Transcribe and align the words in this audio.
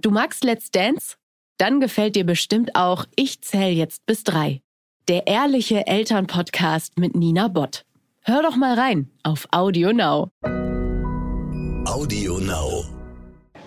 Du 0.00 0.10
magst 0.10 0.44
Let's 0.44 0.70
Dance? 0.70 1.16
Dann 1.58 1.78
gefällt 1.78 2.16
dir 2.16 2.24
bestimmt 2.24 2.74
auch 2.74 3.04
Ich 3.16 3.42
zähl 3.42 3.74
jetzt 3.74 4.06
bis 4.06 4.24
drei. 4.24 4.62
Der 5.08 5.26
ehrliche 5.26 5.86
Elternpodcast 5.86 6.98
mit 6.98 7.14
Nina 7.14 7.48
Bott. 7.48 7.84
Hör 8.22 8.42
doch 8.42 8.56
mal 8.56 8.78
rein 8.78 9.10
auf 9.24 9.46
Audio 9.50 9.92
Now. 9.92 10.30
Audio 11.84 12.38
Now. 12.38 12.99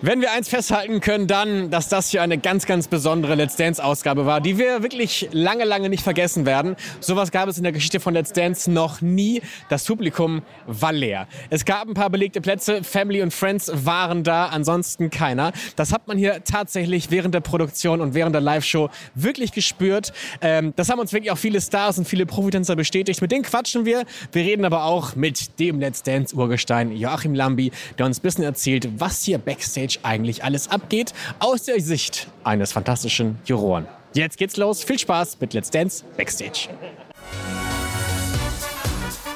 Wenn 0.06 0.20
wir 0.20 0.32
eins 0.32 0.50
festhalten 0.50 1.00
können, 1.00 1.26
dann, 1.26 1.70
dass 1.70 1.88
das 1.88 2.10
hier 2.10 2.20
eine 2.20 2.36
ganz, 2.36 2.66
ganz 2.66 2.88
besondere 2.88 3.36
Let's 3.36 3.56
Dance-Ausgabe 3.56 4.26
war, 4.26 4.42
die 4.42 4.58
wir 4.58 4.82
wirklich 4.82 5.30
lange, 5.32 5.64
lange 5.64 5.88
nicht 5.88 6.02
vergessen 6.02 6.44
werden. 6.44 6.76
Sowas 7.00 7.30
gab 7.30 7.48
es 7.48 7.56
in 7.56 7.62
der 7.62 7.72
Geschichte 7.72 8.00
von 8.00 8.12
Let's 8.12 8.34
Dance 8.34 8.70
noch 8.70 9.00
nie. 9.00 9.40
Das 9.70 9.86
Publikum 9.86 10.42
war 10.66 10.92
leer. 10.92 11.26
Es 11.48 11.64
gab 11.64 11.88
ein 11.88 11.94
paar 11.94 12.10
belegte 12.10 12.42
Plätze, 12.42 12.84
Family 12.84 13.22
und 13.22 13.32
Friends 13.32 13.72
waren 13.72 14.24
da, 14.24 14.48
ansonsten 14.48 15.08
keiner. 15.08 15.52
Das 15.74 15.90
hat 15.90 16.06
man 16.06 16.18
hier 16.18 16.44
tatsächlich 16.44 17.10
während 17.10 17.34
der 17.34 17.40
Produktion 17.40 18.02
und 18.02 18.12
während 18.12 18.34
der 18.34 18.42
Live-Show 18.42 18.90
wirklich 19.14 19.52
gespürt. 19.52 20.12
Ähm, 20.42 20.74
das 20.76 20.90
haben 20.90 20.98
uns 20.98 21.14
wirklich 21.14 21.30
auch 21.30 21.38
viele 21.38 21.62
Stars 21.62 21.96
und 21.96 22.06
viele 22.06 22.26
Profitänzer 22.26 22.76
bestätigt. 22.76 23.22
Mit 23.22 23.32
denen 23.32 23.42
quatschen 23.42 23.86
wir. 23.86 24.04
Wir 24.32 24.42
reden 24.42 24.66
aber 24.66 24.84
auch 24.84 25.16
mit 25.16 25.58
dem 25.58 25.80
Let's 25.80 26.02
Dance-Urgestein 26.02 26.94
Joachim 26.94 27.34
Lambi, 27.34 27.72
der 27.96 28.04
uns 28.04 28.18
ein 28.18 28.22
bisschen 28.22 28.44
erzählt, 28.44 28.86
was 28.98 29.24
hier 29.24 29.38
Backstage 29.38 29.93
eigentlich 30.02 30.44
alles 30.44 30.68
abgeht, 30.68 31.12
aus 31.38 31.64
der 31.64 31.80
Sicht 31.80 32.28
eines 32.42 32.72
fantastischen 32.72 33.38
Juroren. 33.44 33.86
Jetzt 34.14 34.38
geht's 34.38 34.56
los. 34.56 34.84
Viel 34.84 34.98
Spaß 34.98 35.38
mit 35.40 35.54
Let's 35.54 35.70
Dance 35.70 36.04
Backstage. 36.16 36.68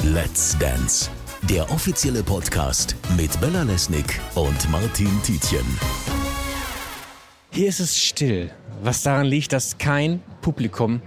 Let's 0.04 0.56
Dance, 0.58 1.10
der 1.42 1.70
offizielle 1.70 2.22
Podcast 2.22 2.96
mit 3.16 3.38
Bella 3.40 3.62
Lesnick 3.64 4.20
und 4.34 4.70
Martin 4.70 5.10
Tietjen. 5.22 5.66
Hier 7.50 7.68
ist 7.68 7.80
es 7.80 8.00
still, 8.00 8.50
was 8.82 9.02
daran 9.02 9.26
liegt, 9.26 9.52
dass 9.52 9.76
kein 9.78 10.22
Publikum 10.40 11.02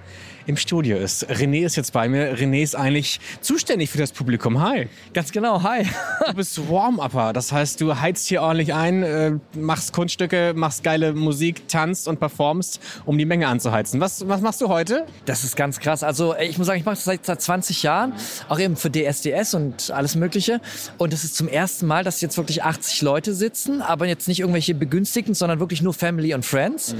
im 0.46 0.58
Studio 0.58 0.98
ist. 0.98 1.30
René 1.30 1.66
ist 1.66 1.76
jetzt 1.76 1.94
bei 1.94 2.08
mir. 2.08 2.36
René 2.38 2.64
ist 2.64 2.76
eigentlich 2.76 3.20
zuständig 3.42 3.90
für 3.90 3.98
das 3.98 4.12
Publikum. 4.12 4.62
Hi. 4.62 4.88
Ganz 5.14 5.32
genau, 5.32 5.64
hi. 5.64 5.86
Du 6.28 6.34
bist 6.34 6.70
Warm-Upper, 6.70 7.34
das 7.34 7.52
heißt, 7.52 7.82
du 7.82 8.00
heizt 8.00 8.28
hier 8.28 8.42
ordentlich 8.42 8.74
ein, 8.74 9.04
äh, 9.04 9.32
machst 9.54 9.94
Kunststücke, 9.94 10.54
machst 10.56 10.84
geile 10.84 11.14
Musik, 11.14 11.68
tanzt 11.68 12.08
und 12.08 12.20
performst, 12.20 12.80
um 13.06 13.18
die 13.18 13.26
Menge 13.26 13.48
anzuheizen. 13.48 14.00
Was, 14.00 14.28
was 14.28 14.42
machst 14.42 14.62
du 14.62 14.68
heute? 14.68 15.06
Das 15.26 15.44
ist 15.44 15.56
ganz 15.56 15.80
krass. 15.80 16.04
Also 16.04 16.36
ich 16.38 16.58
muss 16.58 16.68
sagen, 16.68 16.80
ich 16.80 16.86
mache 16.86 16.96
das 16.96 17.04
seit, 17.04 17.26
seit 17.26 17.42
20 17.42 17.84
Jahren, 17.84 18.14
auch 18.50 18.60
eben 18.60 18.76
für 18.76 18.90
DSDS 18.92 19.54
und 19.54 19.92
alles 19.92 20.16
Mögliche. 20.16 20.62
Und 20.98 21.14
es 21.14 21.24
ist 21.24 21.36
zum 21.36 21.48
ersten 21.48 21.88
Mal, 21.88 22.04
dass 22.04 22.22
jetzt 22.22 22.38
wirklich 22.38 22.64
80 22.64 23.02
Leute 23.02 23.34
sitzen, 23.34 23.82
aber 23.82 24.06
jetzt 24.06 24.28
nicht 24.28 24.40
irgendwelche 24.40 24.76
Begünstigten, 24.76 25.34
sondern 25.34 25.60
wirklich 25.60 25.82
nur 25.82 25.94
Family 25.94 26.34
und 26.34 26.46
Friends. 26.46 26.94
Mhm. 26.94 27.00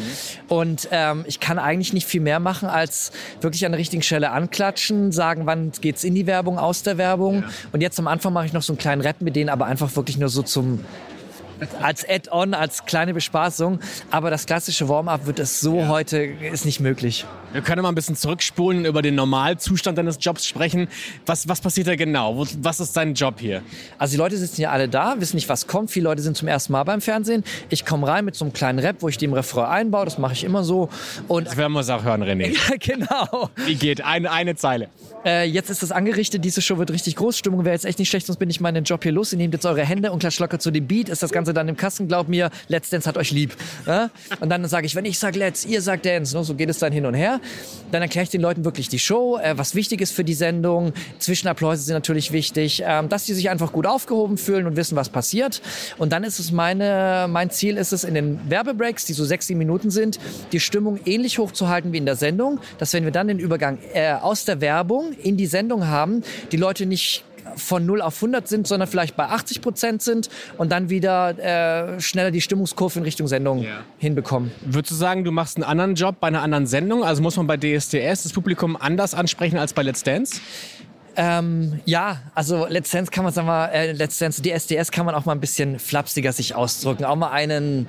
Und 0.50 0.88
ähm, 0.92 1.24
ich 1.28 1.40
kann 1.40 1.60
eigentlich 1.60 1.94
nicht 1.94 2.08
viel 2.08 2.22
mehr 2.22 2.40
machen, 2.40 2.70
als 2.70 3.12
wirklich 3.40 3.66
an 3.66 3.72
der 3.72 3.80
richtigen 3.80 4.04
Stelle 4.04 4.32
anklatschen, 4.32 5.12
sagen, 5.12 5.46
wann 5.46 5.72
geht's 5.82 6.04
in 6.04 6.16
die 6.16 6.28
Werbung, 6.28 6.60
aus 6.60 6.84
der 6.84 6.98
Werbung. 6.98 7.42
Ja. 7.42 7.50
Und 7.72 7.82
jetzt 7.82 7.98
am 8.00 8.08
Anfang 8.08 8.34
mache 8.34 8.46
ich 8.46 8.54
noch 8.54 8.62
so 8.62 8.74
einen 8.74 8.78
kleinen 8.78 9.02
Rap 9.02 9.22
mit 9.22 9.36
denen, 9.36 9.50
aber 9.50 9.66
einfach 9.66 9.96
wirklich 9.96 10.18
nur 10.18 10.30
so 10.30 10.42
zum 10.42 10.84
als 11.82 12.08
Add-on, 12.08 12.54
als 12.54 12.86
kleine 12.86 13.14
Bespaßung. 13.14 13.80
Aber 14.10 14.30
das 14.30 14.46
klassische 14.46 14.90
Warm-up 14.90 15.26
wird 15.26 15.40
es 15.40 15.60
so 15.60 15.80
ja. 15.80 15.88
heute 15.88 16.18
ist 16.18 16.66
nicht 16.66 16.80
möglich. 16.80 17.26
Wir 17.54 17.62
können 17.62 17.82
mal 17.82 17.90
ein 17.90 17.96
bisschen 17.96 18.16
zurückspulen 18.16 18.80
und 18.80 18.86
über 18.86 19.02
den 19.02 19.16
Normalzustand 19.16 19.98
deines 19.98 20.18
Jobs 20.22 20.48
sprechen. 20.48 20.88
Was, 21.26 21.48
was 21.50 21.60
passiert 21.60 21.88
da 21.88 21.96
genau? 21.96 22.46
Was 22.62 22.80
ist 22.80 22.96
dein 22.96 23.14
Job 23.14 23.40
hier? 23.40 23.62
Also 23.98 24.14
die 24.14 24.18
Leute 24.18 24.38
sitzen 24.38 24.62
ja 24.62 24.72
alle 24.72 24.88
da, 24.88 25.16
wissen 25.20 25.36
nicht, 25.36 25.50
was 25.50 25.68
kommt. 25.68 25.92
Viele 25.92 26.06
Leute 26.06 26.22
sind 26.22 26.38
zum 26.38 26.48
ersten 26.48 26.72
Mal 26.72 26.84
beim 26.84 27.02
Fernsehen. 27.02 27.44
Ich 27.70 27.86
komme 27.86 28.08
rein 28.08 28.24
mit 28.24 28.36
so 28.36 28.46
einem 28.46 28.54
kleinen 28.54 28.80
Rap, 28.80 28.98
wo 29.00 29.10
ich 29.10 29.18
den 29.18 29.34
Refrain 29.34 29.66
einbaue. 29.66 30.06
Das 30.06 30.18
mache 30.18 30.34
ich 30.34 30.44
immer 30.44 30.64
so. 30.64 30.90
Und 31.28 31.48
das 31.48 31.58
werden 31.58 31.74
wir 31.74 31.82
es 31.82 31.90
auch 31.90 32.04
hören, 32.04 32.24
René. 32.24 32.54
ja, 32.70 32.76
genau. 32.80 33.50
Wie 33.66 33.76
geht? 33.76 34.04
Eine, 34.04 34.32
eine 34.32 34.56
Zeile. 34.56 34.90
Äh, 35.26 35.46
jetzt 35.46 35.70
ist 35.70 35.84
das 35.84 35.92
angerichtet. 35.92 36.44
Diese 36.44 36.62
Show 36.62 36.78
wird 36.78 36.92
richtig 36.92 37.16
groß. 37.16 37.38
Stimmung 37.38 37.66
wäre 37.66 37.76
jetzt 37.76 37.86
echt 37.86 38.00
nicht 38.00 38.10
schlecht, 38.10 38.28
sonst 38.28 38.40
bin 38.40 38.50
ich 38.50 38.60
meinen 38.60 38.84
Job 38.84 39.04
hier 39.04 39.12
los. 39.12 39.32
Ihr 39.32 39.38
nehmt 39.38 39.54
jetzt 39.54 39.66
eure 39.66 39.86
Hände 39.86 40.12
und 40.12 40.20
klatscht 40.20 40.40
locker 40.40 40.60
zu 40.60 40.72
dem 40.72 40.88
Beat. 40.88 41.10
Ist 41.10 41.22
das 41.22 41.32
Ganze 41.32 41.51
dann 41.54 41.68
im 41.68 41.78
Kasten? 41.78 42.08
Glaub 42.08 42.28
mir, 42.28 42.50
Let's 42.68 42.90
Dance 42.90 43.08
hat 43.08 43.18
euch 43.18 43.32
lieb. 43.32 43.56
Ja? 43.86 44.10
Und 44.40 44.50
dann 44.50 44.66
sage 44.68 44.86
ich, 44.86 44.96
wenn 44.96 45.06
ich 45.06 45.20
sage 45.20 45.40
Let's, 45.40 45.66
ihr 45.66 45.82
sagt 45.82 46.06
Dance. 46.06 46.36
Ne? 46.36 46.44
So 46.44 46.56
geht 46.56 46.70
es 46.70 46.80
dann 46.80 46.92
hin 46.92 47.06
und 47.06 47.14
her. 47.14 47.40
Dann 47.92 48.02
erkläre 48.02 48.24
ich 48.24 48.30
den 48.30 48.42
Leuten 48.42 48.66
wirklich 48.66 48.90
die 48.90 49.00
Show, 49.00 49.38
äh, 49.38 49.58
was 49.58 49.76
wichtig 49.76 50.02
ist 50.02 50.14
für 50.14 50.24
die 50.24 50.34
Sendung. 50.34 50.94
Zwischenapplaus 51.20 51.86
sind 51.86 51.94
natürlich 51.94 52.32
wichtig, 52.32 52.84
äh, 52.84 53.08
dass 53.08 53.26
die 53.26 53.34
sich 53.34 53.50
einfach 53.50 53.72
gut 53.72 53.88
aufgehoben 53.88 54.38
fühlen 54.38 54.68
und 54.68 54.76
wissen, 54.76 54.96
was 54.96 55.10
passiert. 55.10 55.62
Und 55.98 56.12
dann 56.12 56.24
ist 56.24 56.40
es 56.40 56.52
meine, 56.52 57.28
mein 57.30 57.50
Ziel 57.50 57.78
ist 57.78 57.94
es 57.94 58.04
in 58.04 58.14
den 58.14 58.40
Werbebreaks, 58.50 59.06
die 59.06 59.14
so 59.14 59.26
sechs, 59.26 59.48
sieben 59.48 59.60
Minuten 59.60 59.90
sind, 59.90 60.20
die 60.52 60.60
Stimmung 60.60 61.00
ähnlich 61.06 61.40
hoch 61.40 61.52
zu 61.52 61.70
halten 61.70 61.94
wie 61.94 61.98
in 61.98 62.06
der 62.06 62.16
Sendung, 62.16 62.60
dass 62.78 62.94
wenn 62.94 63.04
wir 63.04 63.12
dann 63.12 63.28
den 63.28 63.40
Übergang 63.40 63.80
äh, 63.94 64.14
aus 64.14 64.46
der 64.46 64.62
Werbung 64.62 65.14
in 65.14 65.38
die 65.38 65.48
Sendung 65.48 65.88
haben, 65.88 66.24
die 66.52 66.58
Leute 66.58 66.86
nicht 66.86 67.24
von 67.56 67.86
0 67.86 68.02
auf 68.02 68.16
100 68.16 68.48
sind, 68.48 68.68
sondern 68.68 68.88
vielleicht 68.88 69.16
bei 69.16 69.26
80 69.26 69.62
Prozent 69.62 70.02
sind 70.02 70.30
und 70.58 70.72
dann 70.72 70.90
wieder 70.90 71.38
äh, 71.38 72.00
schneller 72.00 72.32
die 72.32 72.42
Stimmungskurve 72.42 73.00
in 73.00 73.06
Richtung 73.06 73.28
Sendung 73.28 73.64
ja. 73.64 73.82
hinbekommen. 73.98 74.52
Würdest 74.62 74.92
du 74.92 74.96
sagen, 74.96 75.24
du 75.24 75.32
machst 75.32 75.58
einen 75.58 75.64
anderen 75.64 75.96
Job 75.96 76.18
bei 76.20 76.28
einer 76.28 76.42
anderen 76.42 76.68
Sendung? 76.68 77.04
Also 77.04 77.22
muss 77.22 77.38
man 77.38 77.48
bei 77.48 77.58
DSDS 77.58 78.24
das 78.24 78.34
Publikum 78.34 78.76
anders 78.76 79.14
ansprechen 79.14 79.58
als 79.58 79.74
bei 79.74 79.84
Let's 79.84 80.04
Dance? 80.04 80.40
Ähm, 81.18 81.82
ja, 81.86 82.22
also 82.36 82.68
Let's 82.68 82.90
Dance 82.90 83.12
kann 83.12 83.24
man 83.26 83.34
sagen 83.34 83.48
wir, 83.48 83.72
äh, 83.72 83.92
Let's 83.92 84.18
Dance 84.18 84.42
DSDS 84.42 84.92
kann 84.92 85.06
man 85.06 85.14
auch 85.14 85.26
mal 85.26 85.34
ein 85.34 85.42
bisschen 85.42 85.78
flapsiger 85.78 86.32
sich 86.32 86.56
ausdrücken, 86.56 87.04
auch 87.04 87.18
mal 87.18 87.32
einen 87.32 87.88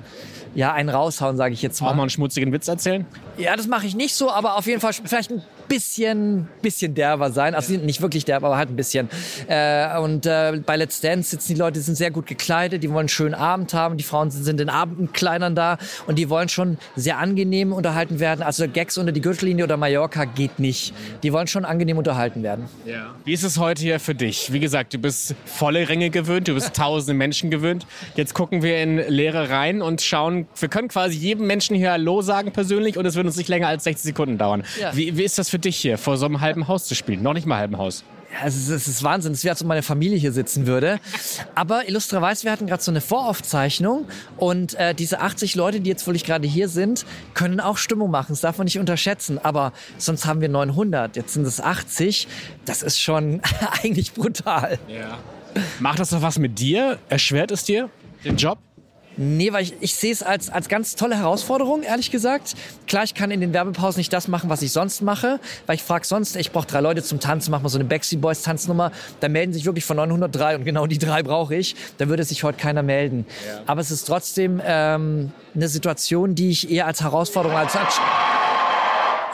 ja, 0.55 0.71
einen 0.73 0.89
raushauen, 0.89 1.37
sage 1.37 1.53
ich 1.53 1.61
jetzt 1.61 1.81
mal. 1.81 1.89
Auch 1.89 1.95
mal 1.95 2.03
einen 2.03 2.09
schmutzigen 2.09 2.51
Witz 2.53 2.67
erzählen? 2.67 3.05
Ja, 3.37 3.55
das 3.55 3.67
mache 3.67 3.87
ich 3.87 3.95
nicht 3.95 4.15
so, 4.15 4.31
aber 4.31 4.55
auf 4.55 4.67
jeden 4.67 4.81
Fall 4.81 4.93
vielleicht 4.93 5.31
ein 5.31 5.41
bisschen, 5.73 6.47
bisschen 6.61 6.93
derber 6.93 7.31
sein. 7.31 7.55
Also 7.55 7.73
nicht 7.73 8.01
wirklich 8.01 8.25
derber, 8.25 8.47
aber 8.47 8.57
halt 8.57 8.69
ein 8.69 8.75
bisschen. 8.75 9.09
Äh, 9.47 9.97
und 9.97 10.25
äh, 10.25 10.61
bei 10.63 10.75
Let's 10.75 11.01
Dance 11.01 11.31
sitzen 11.31 11.53
die 11.53 11.59
Leute, 11.59 11.79
die 11.79 11.83
sind 11.83 11.95
sehr 11.95 12.11
gut 12.11 12.27
gekleidet, 12.27 12.83
die 12.83 12.89
wollen 12.89 12.99
einen 12.99 13.09
schönen 13.09 13.33
Abend 13.33 13.73
haben. 13.73 13.97
Die 13.97 14.03
Frauen 14.03 14.29
sind 14.29 14.61
in 14.61 14.69
Abendkleidern 14.69 15.55
da 15.55 15.79
und 16.05 16.19
die 16.19 16.29
wollen 16.29 16.47
schon 16.47 16.77
sehr 16.95 17.17
angenehm 17.17 17.73
unterhalten 17.73 18.19
werden. 18.19 18.43
Also 18.43 18.67
Gags 18.67 18.99
unter 18.99 19.11
die 19.11 19.21
Gürtellinie 19.21 19.63
oder 19.63 19.77
Mallorca 19.77 20.25
geht 20.25 20.59
nicht. 20.59 20.93
Die 21.23 21.33
wollen 21.33 21.47
schon 21.47 21.65
angenehm 21.65 21.97
unterhalten 21.97 22.43
werden. 22.43 22.65
Ja. 22.85 23.15
Wie 23.25 23.33
ist 23.33 23.43
es 23.43 23.57
heute 23.57 23.81
hier 23.81 23.99
für 23.99 24.13
dich? 24.13 24.53
Wie 24.53 24.59
gesagt, 24.59 24.93
du 24.93 24.99
bist 24.99 25.33
volle 25.45 25.89
Ränge 25.89 26.11
gewöhnt, 26.11 26.47
du 26.47 26.53
bist 26.53 26.73
tausende 26.75 27.15
Menschen 27.15 27.49
gewöhnt. 27.49 27.87
Jetzt 28.15 28.35
gucken 28.35 28.61
wir 28.61 28.79
in 28.79 28.97
leere 29.07 29.49
Reihen 29.49 29.81
und 29.81 30.01
schauen, 30.01 30.47
wir 30.59 30.69
können 30.69 30.87
quasi 30.87 31.17
jedem 31.17 31.47
Menschen 31.47 31.75
hier 31.75 31.91
Hallo 31.91 32.21
sagen 32.21 32.51
persönlich 32.51 32.97
und 32.97 33.07
es 33.07 33.15
wird 33.15 33.25
uns 33.25 33.37
nicht 33.37 33.49
länger 33.49 33.69
als 33.69 33.85
60 33.85 34.03
Sekunden 34.03 34.37
dauern. 34.37 34.63
Ja. 34.79 34.95
Wie, 34.95 35.17
wie 35.17 35.23
ist 35.23 35.39
das 35.39 35.49
für 35.49 35.62
dich 35.65 35.77
hier, 35.77 35.97
vor 35.97 36.17
so 36.17 36.25
einem 36.25 36.41
halben 36.41 36.67
Haus 36.67 36.85
zu 36.85 36.95
spielen? 36.95 37.21
Noch 37.21 37.33
nicht 37.33 37.45
mal 37.45 37.57
halben 37.57 37.77
Haus. 37.77 38.03
Ja, 38.33 38.47
es 38.47 38.55
ist, 38.55 38.69
es 38.69 38.87
ist 38.87 39.03
Wahnsinn. 39.03 39.33
Es 39.33 39.39
ist 39.39 39.43
wie, 39.43 39.49
als 39.49 39.61
ob 39.61 39.67
meine 39.67 39.83
Familie 39.83 40.17
hier 40.17 40.31
sitzen 40.31 40.65
würde. 40.65 40.99
Aber 41.53 41.87
Illustra 41.87 42.21
wir 42.21 42.51
hatten 42.51 42.65
gerade 42.65 42.81
so 42.81 42.89
eine 42.89 43.01
Voraufzeichnung 43.01 44.07
und 44.37 44.73
äh, 44.75 44.95
diese 44.95 45.19
80 45.19 45.55
Leute, 45.55 45.81
die 45.81 45.89
jetzt 45.89 46.07
wirklich 46.07 46.23
gerade 46.23 46.47
hier 46.47 46.67
sind, 46.67 47.05
können 47.35 47.59
auch 47.59 47.77
Stimmung 47.77 48.09
machen. 48.09 48.27
Das 48.29 48.41
darf 48.41 48.57
man 48.57 48.65
nicht 48.65 48.79
unterschätzen. 48.79 49.37
Aber 49.37 49.71
sonst 49.97 50.25
haben 50.25 50.41
wir 50.41 50.49
900, 50.49 51.15
jetzt 51.15 51.33
sind 51.33 51.45
es 51.45 51.61
80. 51.61 52.27
Das 52.65 52.81
ist 52.81 52.99
schon 52.99 53.41
eigentlich 53.83 54.13
brutal. 54.13 54.79
Ja. 54.87 55.19
Macht 55.79 55.99
das 55.99 56.09
doch 56.09 56.23
was 56.23 56.39
mit 56.39 56.57
dir? 56.57 56.97
Erschwert 57.09 57.51
es 57.51 57.63
dir 57.63 57.89
den 58.23 58.37
Job? 58.37 58.57
Nee, 59.17 59.53
weil 59.53 59.63
ich, 59.63 59.73
ich 59.79 59.95
sehe 59.95 60.11
es 60.11 60.23
als, 60.23 60.49
als 60.49 60.69
ganz 60.69 60.95
tolle 60.95 61.17
Herausforderung, 61.17 61.83
ehrlich 61.83 62.11
gesagt. 62.11 62.55
Klar, 62.87 63.03
ich 63.03 63.13
kann 63.13 63.31
in 63.31 63.41
den 63.41 63.53
Werbepausen 63.53 63.99
nicht 63.99 64.11
das 64.11 64.27
machen, 64.27 64.49
was 64.49 64.61
ich 64.61 64.71
sonst 64.71 65.01
mache, 65.01 65.39
weil 65.65 65.75
ich 65.75 65.83
frage 65.83 66.05
sonst, 66.05 66.35
ich 66.35 66.51
brauche 66.51 66.67
drei 66.67 66.81
Leute 66.81 67.03
zum 67.03 67.19
Tanzen, 67.19 67.51
mach 67.51 67.61
mal 67.61 67.69
so 67.69 67.77
eine 67.77 67.85
Backstreet 67.85 68.21
Boys 68.21 68.41
Tanznummer. 68.41 68.91
Da 69.19 69.29
melden 69.29 69.53
sich 69.53 69.65
wirklich 69.65 69.85
von 69.85 69.97
903 69.97 70.55
und 70.55 70.65
genau 70.65 70.87
die 70.87 70.97
drei 70.97 71.23
brauche 71.23 71.55
ich. 71.55 71.75
Da 71.97 72.07
würde 72.07 72.23
sich 72.23 72.43
heute 72.43 72.57
keiner 72.57 72.83
melden. 72.83 73.25
Ja. 73.47 73.61
Aber 73.67 73.81
es 73.81 73.91
ist 73.91 74.05
trotzdem 74.05 74.61
ähm, 74.65 75.31
eine 75.55 75.67
Situation, 75.67 76.35
die 76.35 76.49
ich 76.49 76.71
eher 76.71 76.87
als 76.87 77.01
Herausforderung, 77.01 77.57
als, 77.57 77.75
als 77.75 77.99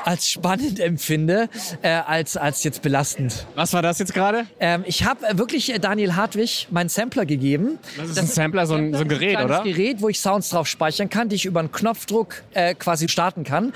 als 0.10 0.28
spannend 0.28 0.80
empfinde, 0.80 1.50
äh, 1.84 1.90
als, 1.90 2.36
als 2.36 2.64
jetzt 2.64 2.82
belastend. 2.82 3.46
Was 3.54 3.74
war 3.74 3.84
das 3.84 4.00
jetzt 4.00 4.16
gerade? 4.16 4.48
Ähm, 4.60 4.84
ich 4.88 5.06
habe 5.06 5.24
äh, 5.28 5.38
wirklich 5.38 5.72
äh, 5.72 5.78
Daniel 5.78 6.16
Hartwig 6.16 6.68
meinen 6.72 6.90
Sampler 6.90 7.28
gegeben. 7.28 7.78
Das 7.96 8.10
ist 8.10 8.18
das 8.18 8.26
ein 8.26 8.28
Sampler, 8.28 8.66
so 8.66 8.74
ein, 8.74 8.92
so 8.96 9.02
ein 9.02 9.08
Gerät, 9.08 9.38
ein 9.38 9.46
oder? 9.46 9.62
Ein 9.62 9.72
Gerät, 9.72 10.02
wo 10.02 10.10
ich 10.10 10.20
Sounds 10.20 10.50
drauf 10.50 10.66
speichern 10.66 11.12
kann, 11.12 11.30
die 11.30 11.36
ich 11.36 11.46
über 11.46 11.60
einen 11.60 11.72
Knopfdruck 11.72 12.42
äh, 12.56 12.74
quasi 12.74 13.08
starten 13.08 13.44
kann. 13.44 13.72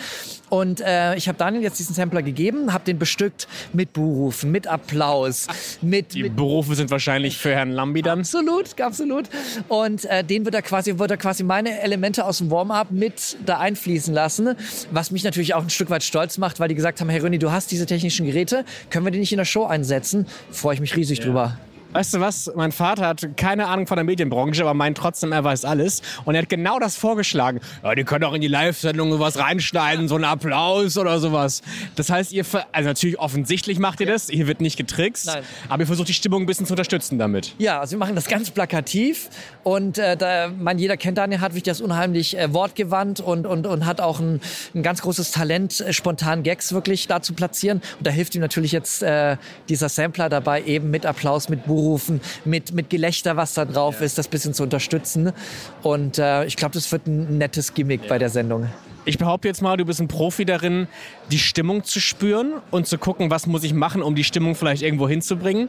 Und 0.50 0.82
äh, 0.82 1.16
ich 1.16 1.28
habe 1.28 1.38
Daniel 1.38 1.62
jetzt 1.62 1.78
diesen 1.78 1.94
Sampler 1.94 2.24
gegeben, 2.24 2.74
habe 2.74 2.84
den 2.84 2.98
bestückt 2.98 3.48
mit 3.72 3.94
Buhrufen, 3.94 4.52
mit 4.52 4.66
Applaus, 4.66 5.48
mit... 5.82 6.16
Die 6.16 6.24
mit 6.24 6.36
Berufe 6.36 6.74
sind 6.74 6.90
wahrscheinlich 6.90 7.38
für 7.38 7.54
Herrn 7.56 7.72
Lambi 7.72 8.02
dann? 8.02 8.20
Absolut, 8.20 8.80
absolut. 8.82 9.26
Und 9.68 10.06
äh, 10.06 10.24
den 10.24 10.46
wird 10.46 10.56
er 10.56 10.62
quasi, 10.64 10.98
wird 10.98 11.12
er 11.12 11.18
quasi 11.18 11.44
meine 11.44 11.80
Elemente 11.82 12.26
aus 12.26 12.40
dem 12.40 12.50
Warm-up 12.50 12.90
mit 12.90 13.38
da 13.46 13.60
einfließen 13.60 14.14
lassen, 14.14 14.56
was 14.92 15.12
mich 15.12 15.24
natürlich 15.24 15.54
auch 15.54 15.62
ein 15.62 15.70
Stück 15.70 15.92
weit 15.92 16.04
stolz 16.04 16.23
macht, 16.38 16.60
weil 16.60 16.70
die 16.70 16.75
gesagt 16.75 17.02
haben, 17.02 17.10
Herr 17.10 17.22
Röni, 17.24 17.40
du 17.40 17.52
hast 17.52 17.72
diese 17.72 17.86
technischen 17.86 18.25
Geräte, 18.25 18.66
können 18.90 19.06
wir 19.06 19.12
die 19.12 19.20
nicht 19.20 19.31
in 19.31 19.38
der 19.38 19.46
Show 19.46 19.66
einsetzen? 19.66 20.25
Freue 20.52 20.75
ich 20.75 20.81
mich 20.81 20.96
riesig 20.96 21.20
ja. 21.20 21.25
drüber. 21.25 21.58
Weißt 21.94 22.16
du 22.16 22.19
was? 22.19 22.51
Mein 22.56 22.72
Vater 22.72 23.07
hat 23.07 23.38
keine 23.38 23.68
Ahnung 23.68 23.86
von 23.86 23.98
der 23.98 24.04
Medienbranche, 24.04 24.63
aber 24.63 24.74
meint 24.74 24.98
trotzdem, 24.98 25.31
er 25.31 25.44
weiß 25.44 25.63
alles. 25.63 26.01
Und 26.25 26.34
er 26.34 26.42
hat 26.42 26.50
genau 26.50 26.80
das 26.80 26.95
vorgeschlagen. 26.95 27.60
Ja, 27.84 27.94
die 27.94 28.04
können 28.04 28.24
auch 28.24 28.34
in 28.34 28.42
die 28.42 28.48
Live-Sendung 28.48 29.19
was 29.19 29.38
reinschneiden, 29.38 30.07
so 30.07 30.16
einen 30.16 30.24
Applaus 30.24 30.98
oder 30.98 31.19
sowas. 31.19 31.62
Das 31.95 32.10
heißt, 32.10 32.31
ihr, 32.31 32.45
also 32.72 32.90
natürlich 32.90 33.19
offensichtlich 33.19 33.78
macht 33.78 34.00
ihr 34.00 34.07
das, 34.07 34.28
hier 34.28 34.48
wird 34.48 34.60
nicht 34.60 34.75
getrickst, 34.75 35.28
Nein. 35.28 35.44
aber 35.69 35.84
ihr 35.84 35.88
versucht 35.88 36.07
die 36.07 36.16
Stimmung 36.16 36.44
ein 36.44 36.45
bisschen 36.48 36.66
zu 36.66 36.74
unterstützen 36.74 37.19
damit. 37.19 37.54
Ja, 37.60 37.80
also 37.80 37.92
wir 37.92 38.00
machen 38.00 38.16
das 38.16 38.25
ganz 38.25 38.50
plakativ 38.50 39.30
und 39.63 40.00
äh, 40.00 40.18
da, 40.18 40.50
man, 40.50 40.80
jeder 40.80 40.98
kennt 40.98 41.19
Daniel 41.19 41.42
Hartwig, 41.42 41.63
der 41.63 41.74
ist 41.74 41.81
unheimlich 41.81 42.38
äh, 42.38 42.51
wortgewandt 42.54 43.19
und, 43.19 43.46
und, 43.46 43.68
und 43.68 43.86
hat 43.86 44.01
auch 44.01 44.19
ein, 44.19 44.42
ein 44.74 44.81
ganz 44.81 45.04
großes 45.04 45.30
Talent, 45.30 45.80
äh, 45.80 45.94
spontan 45.94 46.42
Gags 46.42 46.74
wirklich 46.74 47.07
da 47.07 47.22
zu 47.22 47.34
platzieren. 47.34 47.81
Und 48.00 48.07
da 48.07 48.12
hilft 48.12 48.34
ihm 48.34 48.42
natürlich 48.42 48.72
jetzt 48.72 49.04
äh, 49.04 49.38
dieser 49.69 49.89
Sampler 49.89 50.30
dabei, 50.30 50.63
eben 50.63 50.89
mit 50.89 51.06
Applaus, 51.06 51.50
mit 51.50 51.68
Buhrufen, 51.84 52.22
mit, 52.46 52.74
mit 52.74 52.90
Gelächter, 52.90 53.36
was 53.36 53.54
da 53.54 53.66
drauf 53.66 54.02
ist, 54.02 54.18
das 54.18 54.30
bisschen 54.30 54.54
zu 54.54 54.64
unterstützen. 54.64 55.34
Und 55.82 56.18
äh, 56.18 56.46
ich 56.46 56.56
glaube, 56.56 56.74
das 56.74 56.92
wird 56.92 57.08
ein 57.08 57.38
nettes 57.38 57.74
Gimmick 57.74 58.08
bei 58.08 58.18
der 58.18 58.30
Sendung. 58.30 58.70
Ich 59.06 59.18
behaupte 59.18 59.50
jetzt 59.50 59.62
mal, 59.62 59.76
du 59.76 59.84
bist 59.84 60.00
ein 60.00 60.08
Profi 60.08 60.46
darin, 60.46 60.88
die 61.30 61.40
Stimmung 61.40 61.84
zu 61.84 62.00
spüren 62.00 62.54
und 62.72 62.88
zu 62.88 62.98
gucken, 62.98 63.30
was 63.30 63.48
muss 63.48 63.66
ich 63.66 63.74
machen, 63.74 64.02
um 64.02 64.16
die 64.16 64.24
Stimmung 64.24 64.56
vielleicht 64.56 64.82
irgendwo 64.82 65.10
hinzubringen. 65.10 65.68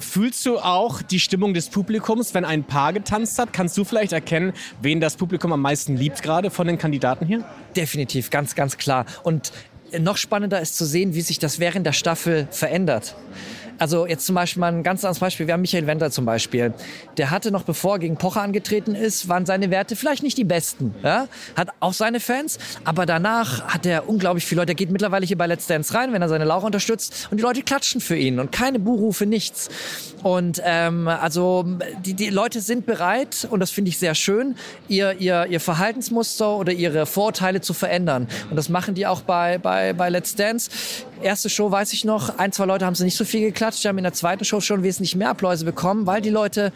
Fühlst 0.00 0.44
du 0.44 0.58
auch 0.58 1.02
die 1.02 1.20
Stimmung 1.20 1.54
des 1.54 1.68
Publikums, 1.68 2.34
wenn 2.34 2.44
ein 2.44 2.64
Paar 2.64 2.92
getanzt 2.92 3.38
hat? 3.38 3.52
Kannst 3.52 3.78
du 3.78 3.84
vielleicht 3.84 4.12
erkennen, 4.12 4.52
wen 4.80 5.00
das 5.00 5.14
Publikum 5.14 5.52
am 5.52 5.62
meisten 5.62 5.96
liebt, 5.96 6.20
gerade 6.22 6.50
von 6.50 6.66
den 6.66 6.78
Kandidaten 6.78 7.26
hier? 7.26 7.44
Definitiv, 7.76 8.30
ganz, 8.30 8.56
ganz 8.56 8.76
klar. 8.76 9.06
Und 9.22 9.52
noch 10.00 10.16
spannender 10.16 10.60
ist 10.60 10.76
zu 10.76 10.84
sehen, 10.84 11.14
wie 11.14 11.20
sich 11.20 11.38
das 11.38 11.60
während 11.60 11.86
der 11.86 11.92
Staffel 11.92 12.48
verändert. 12.50 13.14
Also 13.78 14.06
jetzt 14.06 14.26
zum 14.26 14.34
Beispiel 14.34 14.60
mal 14.60 14.72
ein 14.72 14.82
ganz 14.82 15.04
anderes 15.04 15.18
Beispiel. 15.18 15.46
Wir 15.46 15.54
haben 15.54 15.60
Michael 15.62 15.86
Wendler 15.86 16.10
zum 16.10 16.24
Beispiel. 16.24 16.72
Der 17.16 17.30
hatte 17.30 17.50
noch 17.50 17.62
bevor 17.62 17.94
er 17.94 17.98
gegen 18.00 18.16
Pocher 18.16 18.42
angetreten 18.42 18.94
ist, 18.94 19.28
waren 19.28 19.46
seine 19.46 19.70
Werte 19.70 19.96
vielleicht 19.96 20.22
nicht 20.22 20.38
die 20.38 20.44
besten. 20.44 20.94
Ja? 21.02 21.28
Hat 21.56 21.70
auch 21.80 21.92
seine 21.92 22.20
Fans, 22.20 22.58
aber 22.84 23.06
danach 23.06 23.64
hat 23.68 23.86
er 23.86 24.08
unglaublich 24.08 24.44
viele 24.44 24.62
Leute. 24.62 24.72
Er 24.72 24.76
geht 24.76 24.90
mittlerweile 24.90 25.26
hier 25.26 25.38
bei 25.38 25.46
Let's 25.46 25.66
Dance 25.66 25.94
rein, 25.94 26.12
wenn 26.12 26.22
er 26.22 26.28
seine 26.28 26.44
Laura 26.44 26.66
unterstützt 26.66 27.28
und 27.30 27.38
die 27.38 27.42
Leute 27.42 27.62
klatschen 27.62 28.00
für 28.00 28.16
ihn 28.16 28.38
und 28.38 28.52
keine 28.52 28.78
Buhrufe, 28.78 29.26
nichts. 29.26 29.68
Und 30.22 30.62
ähm, 30.64 31.08
also 31.08 31.64
die, 32.04 32.14
die 32.14 32.30
Leute 32.30 32.60
sind 32.60 32.86
bereit 32.86 33.46
und 33.50 33.60
das 33.60 33.70
finde 33.70 33.88
ich 33.88 33.98
sehr 33.98 34.14
schön, 34.14 34.54
ihr, 34.88 35.20
ihr, 35.20 35.46
ihr 35.46 35.60
Verhaltensmuster 35.60 36.56
oder 36.56 36.72
ihre 36.72 37.06
Vorurteile 37.06 37.60
zu 37.60 37.74
verändern. 37.74 38.28
Und 38.50 38.56
das 38.56 38.68
machen 38.68 38.94
die 38.94 39.06
auch 39.06 39.22
bei, 39.22 39.58
bei, 39.58 39.92
bei 39.92 40.08
Let's 40.08 40.34
Dance. 40.34 40.70
Erste 41.22 41.48
Show 41.48 41.70
weiß 41.70 41.92
ich 41.92 42.04
noch, 42.04 42.38
ein, 42.38 42.52
zwei 42.52 42.64
Leute 42.64 42.84
haben 42.84 42.94
sie 42.94 43.04
nicht 43.04 43.16
so 43.16 43.24
viel 43.24 43.40
geklatscht, 43.40 43.84
die 43.84 43.88
haben 43.88 43.98
in 43.98 44.04
der 44.04 44.12
zweiten 44.12 44.44
Show 44.44 44.60
schon 44.60 44.82
wesentlich 44.82 45.14
mehr 45.14 45.30
Appläuse 45.30 45.64
bekommen, 45.64 46.06
weil 46.06 46.20
die 46.20 46.30
Leute 46.30 46.72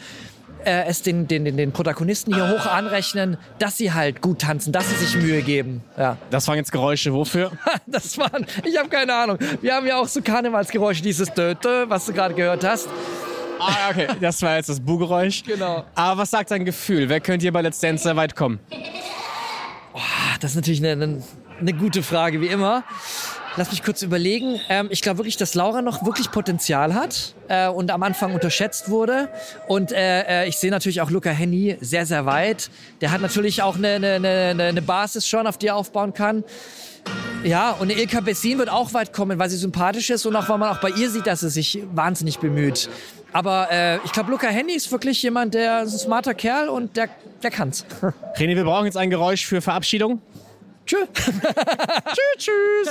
äh, 0.65 0.85
es 0.87 1.03
den, 1.03 1.27
den, 1.27 1.45
den, 1.45 1.57
den 1.57 1.73
Protagonisten 1.73 2.33
hier 2.35 2.49
hoch 2.51 2.67
anrechnen, 2.67 3.39
dass 3.59 3.77
sie 3.77 3.93
halt 3.93 4.23
gut 4.23 4.41
tanzen, 4.41 4.73
dass 4.73 4.89
sie 4.89 4.97
sich 5.05 5.17
Mühe 5.17 5.43
geben. 5.43 5.83
Ja. 5.99 6.17
Das 6.31 6.47
waren 6.49 6.57
jetzt 6.57 6.71
Geräusche. 6.73 7.13
Wofür? 7.13 7.51
Das 7.87 8.19
waren, 8.19 8.47
ich 8.65 8.77
habe 8.79 8.89
keine 8.89 9.15
Ahnung. 9.15 9.39
Wir 9.61 9.75
haben 9.75 9.87
ja 9.87 9.97
auch 9.99 10.09
so 10.09 10.23
Karnevalsgeräusche, 10.23 11.03
dieses 11.03 11.33
Dö, 11.33 11.55
Dö, 11.55 11.85
was 11.89 12.07
du 12.07 12.13
gerade 12.13 12.35
gehört 12.35 12.65
hast. 12.65 12.89
ah, 13.59 13.91
okay. 13.91 14.07
Das 14.21 14.41
war 14.43 14.57
jetzt 14.57 14.69
das 14.69 14.81
Bu-Geräusch. 14.81 15.43
Genau. 15.45 15.85
Aber 15.95 16.23
was 16.23 16.31
sagt 16.31 16.51
dein 16.51 16.65
Gefühl? 16.65 17.09
Wer 17.09 17.21
könnte 17.21 17.43
hier 17.45 17.53
bei 17.53 17.63
Let's 17.63 17.81
Dance 17.81 18.05
sehr 18.05 18.17
weit 18.17 18.37
kommen? 18.37 18.61
Ah, 19.95 20.37
Das 20.41 20.53
ist 20.53 20.57
natürlich 20.57 20.81
eine, 20.85 20.93
eine, 21.05 21.23
eine 21.61 21.73
gute 21.73 22.03
Frage, 22.03 22.41
wie 22.41 22.47
immer. 22.49 22.85
Lass 23.58 23.70
mich 23.70 23.82
kurz 23.82 24.03
überlegen. 24.03 24.61
Ähm, 24.69 24.88
ich 24.91 25.00
glaube 25.00 25.19
wirklich, 25.19 25.38
dass 25.38 25.55
Laura 25.55 25.81
noch 25.81 26.05
wirklich 26.05 26.31
Potenzial 26.31 26.94
hat 26.94 27.35
äh, 27.49 27.69
und 27.69 27.91
am 27.91 28.03
Anfang 28.03 28.35
unterschätzt 28.35 28.91
wurde. 28.91 29.31
Und 29.67 29.93
äh, 29.93 30.43
äh, 30.44 30.49
ich 30.49 30.58
sehe 30.58 30.70
natürlich 30.70 31.00
auch 31.00 31.11
Luca 31.11 31.31
Henny 31.31 31.79
sehr, 31.81 32.05
sehr 32.05 32.26
weit. 32.26 32.70
Der 33.00 33.12
hat 33.12 33.23
natürlich 33.23 33.62
auch 33.62 33.76
eine, 33.76 33.94
eine, 33.94 34.12
eine, 34.17 34.62
eine 34.64 34.82
Basis 34.82 35.26
schon, 35.26 35.47
auf 35.47 35.56
die 35.56 35.69
er 35.69 35.76
aufbauen 35.76 36.12
kann. 36.12 36.44
Ja, 37.44 37.70
und 37.70 37.91
Ilka 37.91 38.20
Bessin 38.20 38.58
wird 38.58 38.69
auch 38.69 38.93
weit 38.93 39.14
kommen, 39.14 39.38
weil 39.38 39.49
sie 39.49 39.56
sympathisch 39.56 40.11
ist 40.11 40.26
und 40.26 40.37
auch 40.37 40.49
weil 40.49 40.59
man 40.59 40.76
auch 40.76 40.81
bei 40.81 40.91
ihr 40.91 41.09
sieht, 41.09 41.26
dass 41.26 41.41
sie 41.41 41.49
sich 41.49 41.79
wahnsinnig 41.94 42.38
bemüht. 42.38 42.91
Aber 43.32 43.69
äh, 43.70 43.99
ich 44.05 44.12
glaube, 44.12 44.31
Luca 44.32 44.49
Henny 44.49 44.73
ist 44.73 44.91
wirklich 44.93 45.23
jemand, 45.23 45.55
der 45.55 45.82
ist 45.82 45.94
ein 45.94 45.99
smarter 45.99 46.35
Kerl 46.35 46.69
und 46.69 46.97
der, 46.97 47.09
der 47.43 47.50
kann's. 47.50 47.87
René, 48.37 48.56
wir 48.56 48.64
brauchen 48.64 48.87
jetzt 48.87 48.97
ein 48.97 49.09
Geräusch 49.09 49.47
für 49.47 49.61
Verabschiedung. 49.61 50.20
Tschö. 50.87 50.97
tschüss, 51.15 52.47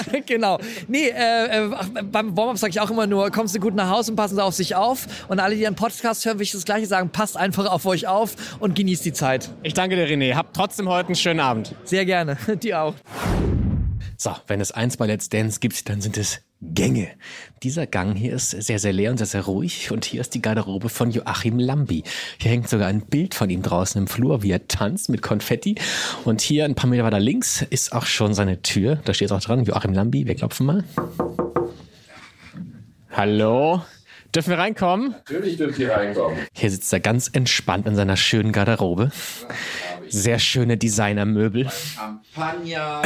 tschüss. 0.05 0.25
genau. 0.25 0.59
Nee, 0.87 1.07
äh, 1.07 1.65
äh, 1.65 1.71
ach, 1.73 1.87
beim 2.11 2.35
Warm-Up 2.35 2.57
sage 2.57 2.71
ich 2.71 2.81
auch 2.81 2.91
immer 2.91 3.07
nur, 3.07 3.31
kommst 3.31 3.55
du 3.55 3.59
gut 3.59 3.73
nach 3.73 3.89
Hause 3.89 4.11
und 4.11 4.17
passen 4.17 4.35
Sie 4.35 4.43
auf 4.43 4.53
sich 4.53 4.75
auf. 4.75 5.07
Und 5.29 5.39
alle, 5.39 5.55
die 5.55 5.65
einen 5.65 5.75
Podcast 5.75 6.25
hören, 6.25 6.37
will 6.37 6.43
ich 6.43 6.51
das 6.51 6.65
Gleiche 6.65 6.85
sagen, 6.87 7.09
passt 7.09 7.37
einfach 7.37 7.65
auf 7.65 7.85
euch 7.85 8.07
auf 8.07 8.35
und 8.59 8.75
genießt 8.75 9.05
die 9.05 9.13
Zeit. 9.13 9.49
Ich 9.63 9.73
danke 9.73 9.95
dir, 9.95 10.07
René. 10.07 10.35
Habt 10.35 10.55
trotzdem 10.55 10.89
heute 10.89 11.07
einen 11.07 11.15
schönen 11.15 11.39
Abend. 11.39 11.73
Sehr 11.83 12.05
gerne. 12.05 12.37
Die 12.61 12.75
auch. 12.75 12.95
So, 14.17 14.31
wenn 14.47 14.61
es 14.61 14.71
eins 14.71 14.97
bei 14.97 15.07
Let's 15.07 15.29
Dance 15.29 15.59
gibt, 15.59 15.89
dann 15.89 16.01
sind 16.01 16.17
es 16.17 16.41
Gänge. 16.61 17.09
Dieser 17.63 17.85
Gang 17.85 18.15
hier 18.15 18.33
ist 18.33 18.51
sehr, 18.51 18.79
sehr 18.79 18.93
leer 18.93 19.11
und 19.11 19.17
sehr, 19.17 19.27
sehr 19.27 19.41
ruhig. 19.41 19.91
Und 19.91 20.05
hier 20.05 20.21
ist 20.21 20.33
die 20.33 20.41
Garderobe 20.41 20.89
von 20.89 21.11
Joachim 21.11 21.59
Lambi. 21.59 22.03
Hier 22.39 22.51
hängt 22.51 22.69
sogar 22.69 22.87
ein 22.87 23.01
Bild 23.01 23.35
von 23.35 23.49
ihm 23.49 23.61
draußen 23.61 24.01
im 24.01 24.07
Flur, 24.07 24.41
wie 24.41 24.51
er 24.51 24.67
tanzt 24.67 25.09
mit 25.09 25.21
Konfetti. 25.21 25.75
Und 26.23 26.41
hier 26.41 26.65
ein 26.65 26.75
paar 26.75 26.89
Meter 26.89 27.03
weiter 27.03 27.19
links 27.19 27.61
ist 27.69 27.91
auch 27.91 28.05
schon 28.05 28.33
seine 28.33 28.61
Tür. 28.61 29.01
Da 29.03 29.13
steht 29.13 29.31
auch 29.31 29.41
dran, 29.41 29.63
Joachim 29.65 29.93
Lambi. 29.93 30.25
Wir 30.25 30.35
klopfen 30.35 30.65
mal. 30.65 30.83
Hallo? 33.11 33.81
Dürfen 34.33 34.49
wir 34.49 34.57
reinkommen? 34.57 35.11
Natürlich 35.11 35.55
dürft 35.55 35.79
ihr 35.79 35.91
reinkommen. 35.91 36.37
Hier 36.51 36.69
sitzt 36.69 36.91
er 36.91 36.99
ganz 36.99 37.29
entspannt 37.31 37.87
in 37.87 37.95
seiner 37.95 38.17
schönen 38.17 38.51
Garderobe. 38.51 39.11
Sehr 40.15 40.39
schöne 40.39 40.77
Designermöbel. 40.77 41.67
Champagner, 41.69 43.01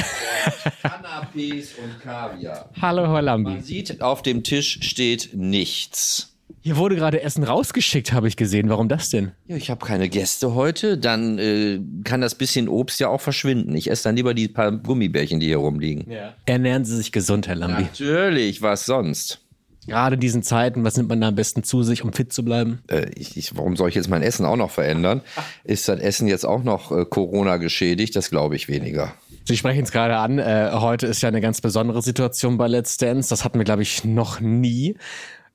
Canapés 0.83 1.69
und 1.83 1.99
Kaviar. 1.99 2.69
Hallo, 2.79 3.11
Herr 3.11 3.37
Man 3.39 3.63
sieht, 3.63 3.99
auf 3.99 4.21
dem 4.21 4.43
Tisch 4.43 4.77
steht 4.83 5.31
nichts. 5.33 6.35
Hier 6.61 6.77
wurde 6.77 6.95
gerade 6.95 7.23
Essen 7.23 7.43
rausgeschickt, 7.43 8.13
habe 8.13 8.27
ich 8.27 8.37
gesehen. 8.37 8.69
Warum 8.69 8.89
das 8.89 9.09
denn? 9.09 9.31
Ja, 9.47 9.55
ich 9.55 9.71
habe 9.71 9.83
keine 9.83 10.07
Gäste 10.07 10.53
heute, 10.53 10.99
dann 10.99 11.39
äh, 11.39 11.79
kann 12.03 12.21
das 12.21 12.35
bisschen 12.35 12.69
Obst 12.69 12.99
ja 12.99 13.07
auch 13.07 13.21
verschwinden. 13.21 13.75
Ich 13.75 13.89
esse 13.89 14.03
dann 14.03 14.15
lieber 14.15 14.35
die 14.35 14.47
paar 14.47 14.71
Gummibärchen, 14.71 15.39
die 15.39 15.47
hier 15.47 15.57
rumliegen. 15.57 16.05
Ernähren 16.45 16.85
Sie 16.85 16.95
sich 16.95 17.11
gesund, 17.11 17.47
Herr 17.47 17.55
Lambi. 17.55 17.83
Natürlich, 17.83 18.61
was 18.61 18.85
sonst? 18.85 19.41
Gerade 19.89 20.15
in 20.15 20.19
diesen 20.19 20.43
Zeiten, 20.43 20.83
was 20.83 20.97
nimmt 20.97 21.09
man 21.09 21.21
da 21.21 21.27
am 21.29 21.35
besten 21.35 21.63
zu 21.63 21.83
sich, 21.83 22.03
um 22.03 22.13
fit 22.13 22.31
zu 22.31 22.43
bleiben? 22.43 22.79
Äh, 22.87 23.09
ich, 23.15 23.37
ich, 23.37 23.55
warum 23.55 23.75
soll 23.75 23.89
ich 23.89 23.95
jetzt 23.95 24.09
mein 24.09 24.21
Essen 24.21 24.45
auch 24.45 24.55
noch 24.55 24.71
verändern? 24.71 25.21
Ist 25.63 25.89
das 25.89 25.99
Essen 25.99 26.27
jetzt 26.27 26.45
auch 26.45 26.63
noch 26.63 26.91
äh, 26.91 27.05
Corona 27.05 27.57
geschädigt? 27.57 28.15
Das 28.15 28.29
glaube 28.29 28.55
ich 28.55 28.67
weniger. 28.67 29.13
Sie 29.45 29.57
sprechen 29.57 29.83
es 29.83 29.91
gerade 29.91 30.17
an. 30.17 30.37
Äh, 30.37 30.69
heute 30.73 31.07
ist 31.07 31.21
ja 31.21 31.29
eine 31.29 31.41
ganz 31.41 31.59
besondere 31.59 32.01
Situation 32.03 32.57
bei 32.57 32.67
Let's 32.67 32.97
Dance. 32.97 33.29
Das 33.29 33.43
hatten 33.43 33.57
wir, 33.57 33.65
glaube 33.65 33.81
ich, 33.81 34.03
noch 34.03 34.39
nie. 34.39 34.95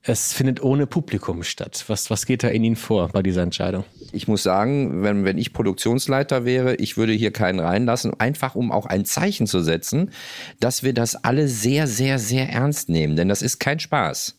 Es 0.07 0.33
findet 0.33 0.61
ohne 0.61 0.85
Publikum 0.85 1.41
statt. 1.41 1.83
Was, 1.87 2.11
was 2.11 2.27
geht 2.27 2.43
da 2.43 2.49
in 2.49 2.63
Ihnen 2.63 2.75
vor 2.75 3.09
bei 3.09 3.23
dieser 3.23 3.41
Entscheidung? 3.41 3.85
Ich 4.11 4.27
muss 4.27 4.43
sagen, 4.43 5.01
wenn, 5.01 5.25
wenn 5.25 5.39
ich 5.39 5.51
Produktionsleiter 5.51 6.45
wäre, 6.45 6.75
ich 6.75 6.95
würde 6.95 7.11
hier 7.13 7.31
keinen 7.31 7.59
reinlassen, 7.59 8.13
einfach 8.19 8.53
um 8.53 8.71
auch 8.71 8.85
ein 8.85 9.05
Zeichen 9.05 9.47
zu 9.47 9.61
setzen, 9.61 10.11
dass 10.59 10.83
wir 10.83 10.93
das 10.93 11.15
alle 11.15 11.47
sehr, 11.47 11.87
sehr, 11.87 12.19
sehr 12.19 12.49
ernst 12.49 12.87
nehmen. 12.87 13.15
Denn 13.15 13.29
das 13.29 13.41
ist 13.41 13.57
kein 13.57 13.79
Spaß. 13.79 14.37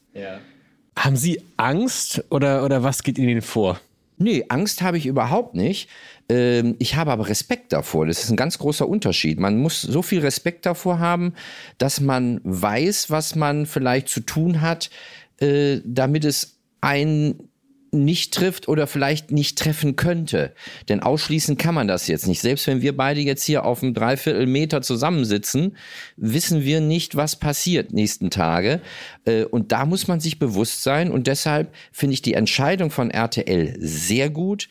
Haben 0.97 1.17
Sie 1.17 1.43
Angst 1.57 2.25
oder, 2.31 2.65
oder 2.65 2.85
was 2.85 3.03
geht 3.03 3.19
Ihnen 3.19 3.43
vor? 3.43 3.81
Nee, 4.19 4.45
Angst 4.49 4.83
habe 4.83 4.99
ich 4.99 5.07
überhaupt 5.07 5.55
nicht. 5.57 5.91
Ähm, 6.29 6.77
ich 6.79 6.95
habe 6.95 7.11
aber 7.11 7.29
Respekt 7.29 7.73
davor. 7.73 8.07
Das 8.07 8.23
ist 8.23 8.31
ein 8.31 8.37
ganz 8.37 8.59
großer 8.59 8.89
Unterschied. 8.89 9.39
Man 9.41 9.59
muss 9.59 9.83
so 9.83 10.01
viel 10.01 10.21
Respekt 10.21 10.65
davor 10.65 11.01
haben, 11.01 11.35
dass 11.77 12.01
man 12.01 12.41
weiß, 12.45 13.11
was 13.11 13.35
man 13.35 13.67
vielleicht 13.67 14.09
zu 14.09 14.21
tun 14.21 14.61
hat, 14.61 14.91
äh, 15.40 15.81
damit 15.85 16.25
es 16.25 16.59
einen 16.81 17.49
nicht 17.93 18.35
trifft 18.35 18.69
oder 18.69 18.87
vielleicht 18.87 19.31
nicht 19.31 19.59
treffen 19.59 19.97
könnte. 19.97 20.52
Denn 20.88 21.00
ausschließen 21.00 21.57
kann 21.57 21.75
man 21.75 21.88
das 21.88 22.07
jetzt 22.09 22.26
nicht. 22.26 22.40
Selbst 22.40 22.66
wenn 22.66 22.83
wir 22.83 22.97
beide 22.97 23.21
jetzt 23.21 23.45
hier 23.45 23.64
auf 23.64 23.83
einem 23.83 23.95
Dreiviertel 23.95 24.47
Meter 24.47 24.83
zusammensitzen, 24.83 25.76
wissen 26.16 26.62
wir 26.62 26.81
nicht, 26.81 27.16
was 27.16 27.37
passiert 27.37 27.93
nächsten 27.93 28.31
Tage. 28.31 28.81
Äh, 29.25 29.45
Und 29.45 29.73
da 29.73 29.87
muss 29.87 30.09
man 30.09 30.21
sich 30.21 30.38
bewusst 30.38 30.83
sein. 30.83 31.11
Und 31.11 31.26
deshalb 31.26 31.75
finde 31.93 32.14
ich 32.14 32.23
die 32.23 32.35
Entscheidung 32.35 32.90
von 32.90 33.11
RTL 33.11 33.76
sehr 33.78 34.31
gut 34.31 34.69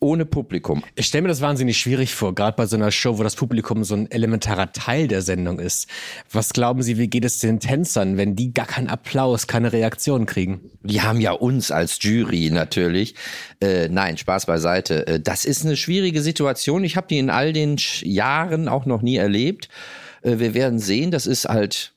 ohne 0.00 0.24
Publikum. 0.24 0.82
Ich 0.94 1.06
stelle 1.06 1.22
mir 1.22 1.28
das 1.28 1.40
wahnsinnig 1.40 1.78
schwierig 1.78 2.14
vor, 2.14 2.34
gerade 2.34 2.56
bei 2.56 2.66
so 2.66 2.76
einer 2.76 2.90
Show, 2.90 3.18
wo 3.18 3.22
das 3.22 3.36
Publikum 3.36 3.84
so 3.84 3.94
ein 3.94 4.10
elementarer 4.10 4.72
Teil 4.72 5.08
der 5.08 5.22
Sendung 5.22 5.58
ist. 5.58 5.88
Was 6.30 6.52
glauben 6.52 6.82
Sie, 6.82 6.98
wie 6.98 7.08
geht 7.08 7.24
es 7.24 7.38
den 7.38 7.60
Tänzern, 7.60 8.16
wenn 8.16 8.36
die 8.36 8.52
gar 8.52 8.66
keinen 8.66 8.88
Applaus, 8.88 9.46
keine 9.46 9.72
Reaktion 9.72 10.26
kriegen? 10.26 10.70
Die 10.82 11.02
haben 11.02 11.20
ja 11.20 11.32
uns 11.32 11.70
als 11.70 11.98
Jury 12.00 12.50
natürlich. 12.50 13.14
Äh, 13.60 13.88
nein, 13.88 14.16
Spaß 14.16 14.46
beiseite. 14.46 15.06
Äh, 15.06 15.20
das 15.20 15.44
ist 15.44 15.64
eine 15.64 15.76
schwierige 15.76 16.22
Situation. 16.22 16.84
Ich 16.84 16.96
habe 16.96 17.08
die 17.08 17.18
in 17.18 17.30
all 17.30 17.52
den 17.52 17.76
Jahren 18.02 18.68
auch 18.68 18.86
noch 18.86 19.02
nie 19.02 19.16
erlebt. 19.16 19.68
Äh, 20.22 20.38
wir 20.38 20.54
werden 20.54 20.78
sehen. 20.78 21.10
Das 21.10 21.26
ist 21.26 21.46
halt 21.46 21.92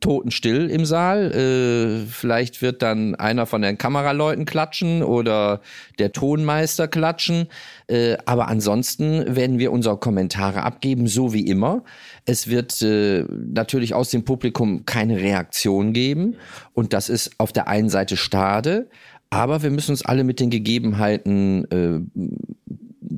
totenstill 0.00 0.70
im 0.70 0.84
Saal. 0.84 1.32
Äh, 1.32 2.06
vielleicht 2.10 2.62
wird 2.62 2.82
dann 2.82 3.14
einer 3.14 3.46
von 3.46 3.62
den 3.62 3.78
Kameraleuten 3.78 4.46
klatschen 4.46 5.02
oder 5.02 5.60
der 5.98 6.12
Tonmeister 6.12 6.88
klatschen. 6.88 7.48
Äh, 7.86 8.16
aber 8.24 8.48
ansonsten 8.48 9.36
werden 9.36 9.58
wir 9.58 9.72
unsere 9.72 9.98
Kommentare 9.98 10.62
abgeben, 10.62 11.06
so 11.06 11.32
wie 11.32 11.46
immer. 11.46 11.84
Es 12.24 12.48
wird 12.48 12.80
äh, 12.82 13.24
natürlich 13.28 13.94
aus 13.94 14.10
dem 14.10 14.24
Publikum 14.24 14.84
keine 14.86 15.18
Reaktion 15.18 15.92
geben. 15.92 16.36
Und 16.72 16.92
das 16.92 17.08
ist 17.08 17.32
auf 17.38 17.52
der 17.52 17.68
einen 17.68 17.90
Seite 17.90 18.16
schade. 18.16 18.88
Aber 19.30 19.62
wir 19.62 19.70
müssen 19.70 19.92
uns 19.92 20.04
alle 20.04 20.24
mit 20.24 20.40
den 20.40 20.50
Gegebenheiten 20.50 21.64
äh, 21.70 22.00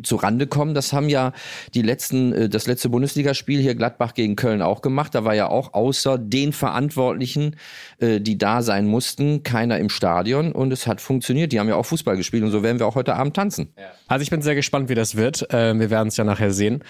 zu 0.02 0.16
Rande 0.16 0.46
kommen. 0.46 0.74
Das 0.74 0.92
haben 0.92 1.08
ja 1.08 1.32
die 1.74 1.82
letzten, 1.82 2.32
äh, 2.32 2.48
das 2.48 2.66
letzte 2.66 2.88
Bundesligaspiel 2.88 3.60
hier 3.60 3.74
Gladbach 3.74 4.14
gegen 4.14 4.36
Köln 4.36 4.62
auch 4.62 4.82
gemacht. 4.82 5.14
Da 5.14 5.24
war 5.24 5.34
ja 5.34 5.48
auch 5.48 5.74
außer 5.74 6.18
den 6.18 6.52
Verantwortlichen, 6.52 7.56
äh, 7.98 8.20
die 8.20 8.38
da 8.38 8.62
sein 8.62 8.86
mussten, 8.86 9.42
keiner 9.42 9.78
im 9.78 9.88
Stadion 9.88 10.52
und 10.52 10.72
es 10.72 10.86
hat 10.86 11.00
funktioniert. 11.00 11.52
Die 11.52 11.60
haben 11.60 11.68
ja 11.68 11.76
auch 11.76 11.86
Fußball 11.86 12.16
gespielt 12.16 12.42
und 12.42 12.50
so 12.50 12.62
werden 12.62 12.78
wir 12.78 12.86
auch 12.86 12.94
heute 12.94 13.14
Abend 13.14 13.34
tanzen. 13.36 13.72
Also 14.06 14.22
ich 14.22 14.30
bin 14.30 14.42
sehr 14.42 14.54
gespannt, 14.54 14.88
wie 14.88 14.94
das 14.94 15.16
wird. 15.16 15.46
Ähm, 15.50 15.80
wir 15.80 15.90
werden 15.90 16.08
es 16.08 16.16
ja 16.16 16.24
nachher 16.24 16.52
sehen. 16.52 16.82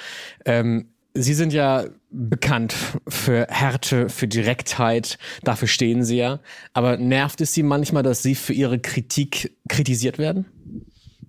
Ähm, 0.44 0.88
Sie 1.14 1.34
sind 1.34 1.52
ja 1.52 1.84
bekannt 2.10 2.74
für 3.06 3.46
Härte, 3.50 4.08
für 4.08 4.26
Direktheit, 4.26 5.18
dafür 5.42 5.68
stehen 5.68 6.04
Sie 6.04 6.16
ja. 6.16 6.40
Aber 6.72 6.96
nervt 6.96 7.42
es 7.42 7.52
Sie 7.52 7.62
manchmal, 7.62 8.02
dass 8.02 8.22
Sie 8.22 8.34
für 8.34 8.54
Ihre 8.54 8.78
Kritik 8.78 9.54
kritisiert 9.68 10.18
werden? 10.18 10.46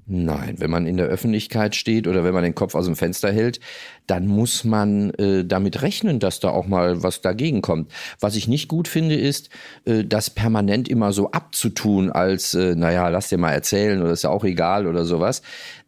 Nein, 0.05 0.55
wenn 0.59 0.69
man 0.69 0.85
in 0.85 0.97
der 0.97 1.05
Öffentlichkeit 1.05 1.75
steht 1.75 2.07
oder 2.07 2.25
wenn 2.25 2.33
man 2.33 2.43
den 2.43 2.55
Kopf 2.55 2.75
aus 2.75 2.85
dem 2.85 2.95
Fenster 2.97 3.31
hält, 3.31 3.61
dann 4.07 4.27
muss 4.27 4.63
man 4.63 5.11
äh, 5.11 5.45
damit 5.45 5.81
rechnen, 5.81 6.19
dass 6.19 6.39
da 6.39 6.49
auch 6.49 6.67
mal 6.67 7.03
was 7.03 7.21
dagegen 7.21 7.61
kommt. 7.61 7.91
Was 8.19 8.35
ich 8.35 8.47
nicht 8.47 8.67
gut 8.67 8.87
finde, 8.87 9.15
ist, 9.15 9.49
äh, 9.85 10.03
das 10.03 10.29
permanent 10.29 10.89
immer 10.89 11.13
so 11.13 11.31
abzutun, 11.31 12.11
als, 12.11 12.53
äh, 12.53 12.75
naja, 12.75 13.07
lass 13.09 13.29
dir 13.29 13.37
mal 13.37 13.51
erzählen 13.51 14.01
oder 14.01 14.11
ist 14.11 14.23
ja 14.23 14.29
auch 14.29 14.43
egal 14.43 14.87
oder 14.87 15.05
sowas. 15.05 15.41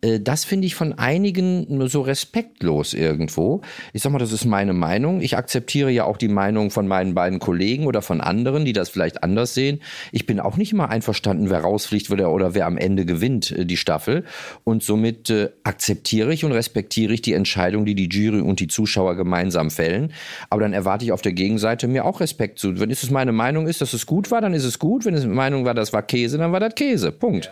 Äh, 0.05 0.19
das 0.19 0.45
finde 0.45 0.67
ich 0.67 0.75
von 0.75 0.93
einigen 0.93 1.87
so 1.89 2.01
respektlos 2.01 2.93
irgendwo. 2.93 3.61
Ich 3.93 4.01
sag 4.01 4.11
mal, 4.11 4.19
das 4.19 4.31
ist 4.31 4.45
meine 4.45 4.73
Meinung. 4.73 5.21
Ich 5.21 5.37
akzeptiere 5.37 5.89
ja 5.89 6.05
auch 6.05 6.17
die 6.17 6.27
Meinung 6.27 6.71
von 6.71 6.87
meinen 6.87 7.13
beiden 7.13 7.39
Kollegen 7.39 7.85
oder 7.85 8.01
von 8.01 8.21
anderen, 8.21 8.65
die 8.65 8.73
das 8.73 8.89
vielleicht 8.89 9.23
anders 9.23 9.53
sehen. 9.53 9.81
Ich 10.11 10.25
bin 10.25 10.39
auch 10.39 10.57
nicht 10.57 10.71
immer 10.71 10.89
einverstanden, 10.89 11.49
wer 11.49 11.61
rausfliegt 11.61 12.09
oder, 12.11 12.31
oder 12.31 12.53
wer 12.53 12.65
am 12.65 12.77
Ende 12.77 13.05
gewinnt, 13.05 13.51
äh, 13.51 13.65
die 13.65 13.77
Staffel. 13.77 14.23
Und 14.63 14.83
somit 14.83 15.29
äh, 15.29 15.49
akzeptiere 15.63 16.33
ich 16.33 16.45
und 16.45 16.51
respektiere 16.51 17.13
ich 17.13 17.21
die 17.21 17.33
Entscheidung, 17.33 17.85
die 17.85 17.95
die 17.95 18.04
die 18.07 18.17
Jury 18.17 18.41
und 18.41 18.59
die 18.59 18.67
Zuschauer 18.67 19.15
gemeinsam 19.15 19.71
fällen. 19.71 20.11
Aber 20.49 20.61
dann 20.61 20.73
erwarte 20.73 21.05
ich 21.05 21.11
auf 21.11 21.21
der 21.21 21.33
Gegenseite 21.33 21.87
mir 21.87 22.05
auch 22.05 22.19
Respekt 22.19 22.59
zu. 22.59 22.79
Wenn 22.79 22.91
es 22.91 23.09
meine 23.09 23.31
Meinung 23.31 23.67
ist, 23.67 23.81
dass 23.81 23.93
es 23.93 24.05
gut 24.05 24.31
war, 24.31 24.41
dann 24.41 24.53
ist 24.53 24.65
es 24.65 24.79
gut. 24.79 25.05
Wenn 25.05 25.13
es 25.13 25.23
meine 25.23 25.35
Meinung 25.35 25.65
war, 25.65 25.73
das 25.73 25.93
war 25.93 26.01
Käse, 26.01 26.37
dann 26.37 26.51
war 26.51 26.59
das 26.59 26.75
Käse. 26.75 27.11
Punkt. 27.11 27.45
Ja. 27.45 27.51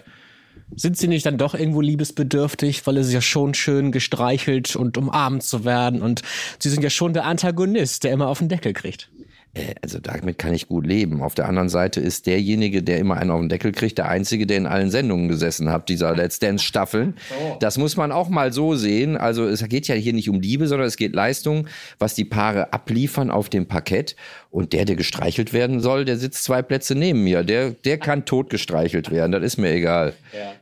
Sind 0.76 0.98
sie 0.98 1.08
nicht 1.08 1.26
dann 1.26 1.38
doch 1.38 1.54
irgendwo 1.54 1.82
liebesbedürftig, 1.82 2.86
weil 2.88 2.98
es 2.98 3.08
ist 3.08 3.14
ja 3.14 3.22
schon 3.22 3.54
schön 3.54 3.92
gestreichelt 3.92 4.76
und 4.76 4.98
umarmt 4.98 5.44
zu 5.44 5.66
werden 5.66 6.02
und 6.02 6.24
sie 6.58 6.70
sind 6.70 6.84
ja 6.84 6.90
schon 6.90 7.14
der 7.14 7.26
Antagonist, 7.26 8.04
der 8.04 8.12
immer 8.12 8.28
auf 8.28 8.40
den 8.40 8.50
Deckel 8.50 8.74
kriegt. 8.74 9.10
Äh, 9.54 9.76
also 9.82 10.00
damit 10.00 10.38
kann 10.38 10.54
ich 10.54 10.68
gut 10.68 10.86
leben. 10.86 11.22
Auf 11.22 11.36
der 11.36 11.48
anderen 11.48 11.70
Seite 11.70 12.00
ist 12.00 12.26
derjenige, 12.26 12.84
der 12.84 13.00
immer 13.00 13.18
einen 13.18 13.32
auf 13.32 13.40
den 13.40 13.50
Deckel 13.50 13.72
kriegt, 13.72 13.98
der 13.98 14.10
einzige, 14.10 14.48
der 14.48 14.58
in 14.58 14.66
allen 14.66 14.92
Sendungen 14.92 15.28
gesessen 15.28 15.70
hat, 15.70 15.90
dieser 15.90 16.16
Let's 16.16 16.40
Dance 16.40 16.64
Staffeln. 16.64 17.16
Das 17.60 17.78
muss 17.78 17.98
man 17.98 18.12
auch 18.12 18.30
mal 18.30 18.52
so 18.52 18.76
sehen. 18.76 19.18
Also 19.18 19.46
es 19.46 19.68
geht 19.68 19.88
ja 19.88 19.96
hier 19.96 20.14
nicht 20.14 20.30
um 20.30 20.40
Liebe, 20.40 20.68
sondern 20.68 20.88
es 20.88 20.98
geht 20.98 21.14
Leistung, 21.14 21.68
was 22.00 22.16
die 22.16 22.26
Paare 22.26 22.74
abliefern 22.74 23.30
auf 23.30 23.50
dem 23.50 23.68
Parkett. 23.68 24.16
Und 24.50 24.74
der, 24.74 24.86
der 24.86 24.96
gestreichelt 24.96 25.54
werden 25.54 25.80
soll, 25.80 26.06
der 26.06 26.18
sitzt 26.18 26.44
zwei 26.44 26.62
Plätze 26.62 26.96
neben 26.96 27.24
mir. 27.24 27.44
Der, 27.44 27.72
der 27.72 27.98
kann 27.98 28.26
tot 28.26 28.50
gestreichelt 28.50 29.12
werden. 29.12 29.32
Das 29.32 29.44
ist 29.44 29.58
mir 29.58 29.72
egal. 29.72 30.14
Ja. 30.34 30.54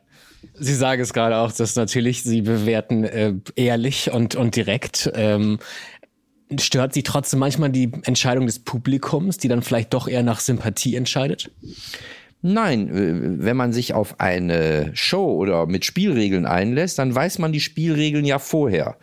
Sie 0.54 0.74
sagen 0.74 1.00
es 1.00 1.12
gerade 1.12 1.36
auch, 1.36 1.52
dass 1.52 1.76
natürlich 1.76 2.22
Sie 2.22 2.42
bewerten 2.42 3.04
äh, 3.04 3.34
ehrlich 3.54 4.10
und, 4.12 4.34
und 4.34 4.56
direkt. 4.56 5.10
Ähm, 5.14 5.58
Stört 6.60 6.94
Sie 6.94 7.02
trotzdem 7.02 7.40
manchmal 7.40 7.70
die 7.70 7.90
Entscheidung 8.04 8.46
des 8.46 8.58
Publikums, 8.58 9.38
die 9.38 9.48
dann 9.48 9.62
vielleicht 9.62 9.94
doch 9.94 10.08
eher 10.08 10.22
nach 10.22 10.40
Sympathie 10.40 10.96
entscheidet? 10.96 11.50
Nein, 12.42 12.88
äh, 12.88 13.44
wenn 13.44 13.56
man 13.56 13.72
sich 13.72 13.94
auf 13.94 14.20
eine 14.20 14.90
Show 14.94 15.36
oder 15.36 15.66
mit 15.66 15.84
Spielregeln 15.84 16.44
einlässt, 16.44 16.98
dann 16.98 17.14
weiß 17.14 17.38
man 17.38 17.52
die 17.52 17.60
Spielregeln 17.60 18.24
ja 18.24 18.38
vorher 18.38 18.96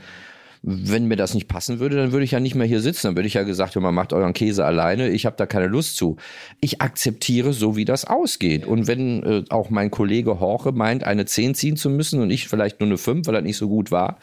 wenn 0.62 1.06
mir 1.06 1.16
das 1.16 1.34
nicht 1.34 1.48
passen 1.48 1.80
würde, 1.80 1.96
dann 1.96 2.12
würde 2.12 2.25
ich 2.25 2.32
ja 2.32 2.39
nicht 2.39 2.56
mehr 2.56 2.68
hier 2.68 2.82
sitzen. 2.82 3.08
Dann 3.08 3.16
würde 3.16 3.28
ich 3.28 3.36
ja 3.36 3.44
gesagt, 3.44 3.75
man 3.78 3.96
macht 3.96 4.12
euren 4.12 4.34
Käse 4.34 4.66
alleine, 4.66 5.10
ich 5.10 5.25
habe 5.25 5.38
da 5.38 5.46
keine 5.46 5.68
Lust 5.68 5.96
zu. 5.96 6.18
Ich 6.60 6.82
akzeptiere 6.82 7.54
so, 7.54 7.78
wie 7.78 7.86
das 7.86 8.06
ausgeht. 8.06 8.66
Und 8.66 8.88
wenn 8.88 9.24
äh, 9.24 9.44
auch 9.50 9.70
mein 9.70 9.89
Kollege 9.89 10.39
Horche 10.39 10.72
meint, 10.74 11.06
eine 11.06 11.25
10 11.25 11.56
ziehen 11.56 11.78
zu 11.78 11.89
müssen 11.89 12.22
und 12.22 12.30
ich 12.30 12.48
vielleicht 12.48 12.82
nur 12.82 12.88
eine 12.88 12.98
5, 12.98 13.28
weil 13.28 13.36
er 13.36 13.42
nicht 13.42 13.58
so 13.58 13.70
gut 13.70 13.92
war, 13.92 14.20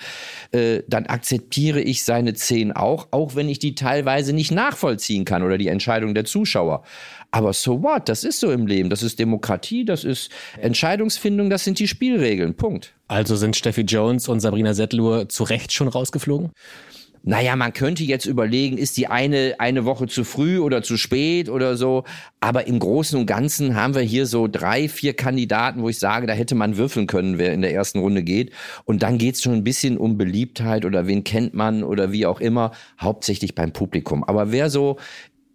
äh, 0.52 0.82
dann 0.88 1.06
akzeptiere 1.06 1.80
ich 1.80 2.04
seine 2.04 2.34
10 2.34 2.72
auch, 2.72 3.08
auch 3.12 3.34
wenn 3.34 3.48
ich 3.48 3.58
die 3.58 3.74
teilweise 3.74 4.34
nicht 4.34 4.50
nachvollziehen 4.50 5.24
kann 5.24 5.42
oder 5.42 5.56
die 5.56 5.68
Entscheidung 5.68 6.14
der 6.14 6.26
Zuschauer. 6.26 6.82
Aber 7.30 7.52
so 7.52 7.82
what? 7.82 8.08
Das 8.08 8.24
ist 8.24 8.40
so 8.40 8.50
im 8.50 8.66
Leben. 8.66 8.90
Das 8.90 9.02
ist 9.02 9.18
Demokratie, 9.18 9.84
das 9.84 10.04
ist 10.04 10.30
Entscheidungsfindung, 10.60 11.50
das 11.50 11.64
sind 11.64 11.78
die 11.78 11.88
Spielregeln. 11.88 12.54
Punkt. 12.54 12.94
Also 13.08 13.36
sind 13.36 13.56
Steffi 13.56 13.82
Jones 13.82 14.28
und 14.28 14.40
Sabrina 14.40 14.74
Settlur 14.74 15.28
zu 15.28 15.44
Recht 15.44 15.72
schon 15.72 15.88
rausgeflogen? 15.88 16.52
Naja, 17.28 17.56
man 17.56 17.72
könnte 17.72 18.04
jetzt 18.04 18.24
überlegen, 18.24 18.78
ist 18.78 18.96
die 18.96 19.08
eine 19.08 19.56
eine 19.58 19.84
Woche 19.84 20.06
zu 20.06 20.22
früh 20.22 20.60
oder 20.60 20.84
zu 20.84 20.96
spät 20.96 21.48
oder 21.48 21.76
so. 21.76 22.04
Aber 22.38 22.68
im 22.68 22.78
Großen 22.78 23.18
und 23.18 23.26
Ganzen 23.26 23.74
haben 23.74 23.96
wir 23.96 24.02
hier 24.02 24.26
so 24.26 24.46
drei, 24.46 24.88
vier 24.88 25.12
Kandidaten, 25.12 25.82
wo 25.82 25.88
ich 25.88 25.98
sage, 25.98 26.28
da 26.28 26.34
hätte 26.34 26.54
man 26.54 26.76
würfeln 26.76 27.08
können, 27.08 27.36
wer 27.36 27.52
in 27.52 27.62
der 27.62 27.74
ersten 27.74 27.98
Runde 27.98 28.22
geht. 28.22 28.52
Und 28.84 29.02
dann 29.02 29.18
geht 29.18 29.34
es 29.34 29.42
schon 29.42 29.54
ein 29.54 29.64
bisschen 29.64 29.98
um 29.98 30.16
Beliebtheit 30.16 30.84
oder 30.84 31.08
wen 31.08 31.24
kennt 31.24 31.52
man 31.52 31.82
oder 31.82 32.12
wie 32.12 32.26
auch 32.26 32.40
immer, 32.40 32.70
hauptsächlich 33.00 33.56
beim 33.56 33.72
Publikum. 33.72 34.22
Aber 34.22 34.52
wer 34.52 34.70
so 34.70 34.96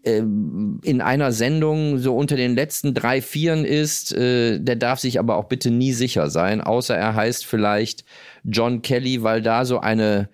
in 0.04 1.02
einer 1.02 1.32
Sendung 1.32 2.00
so 2.00 2.16
unter 2.16 2.36
den 2.36 2.56
letzten 2.56 2.94
drei 2.94 3.22
Vieren 3.22 3.66
ist, 3.66 4.14
äh, 4.14 4.60
der 4.60 4.76
darf 4.76 5.00
sich 5.00 5.20
aber 5.20 5.38
auch 5.38 5.46
bitte 5.46 5.70
nie 5.70 5.94
sicher 5.94 6.30
sein, 6.30 6.62
außer 6.62 6.96
er 6.96 7.14
heißt 7.14 7.46
vielleicht 7.46 8.04
John 8.44 8.82
Kelly, 8.82 9.22
weil 9.22 9.42
da 9.42 9.64
so 9.64 9.80
eine 9.80 10.30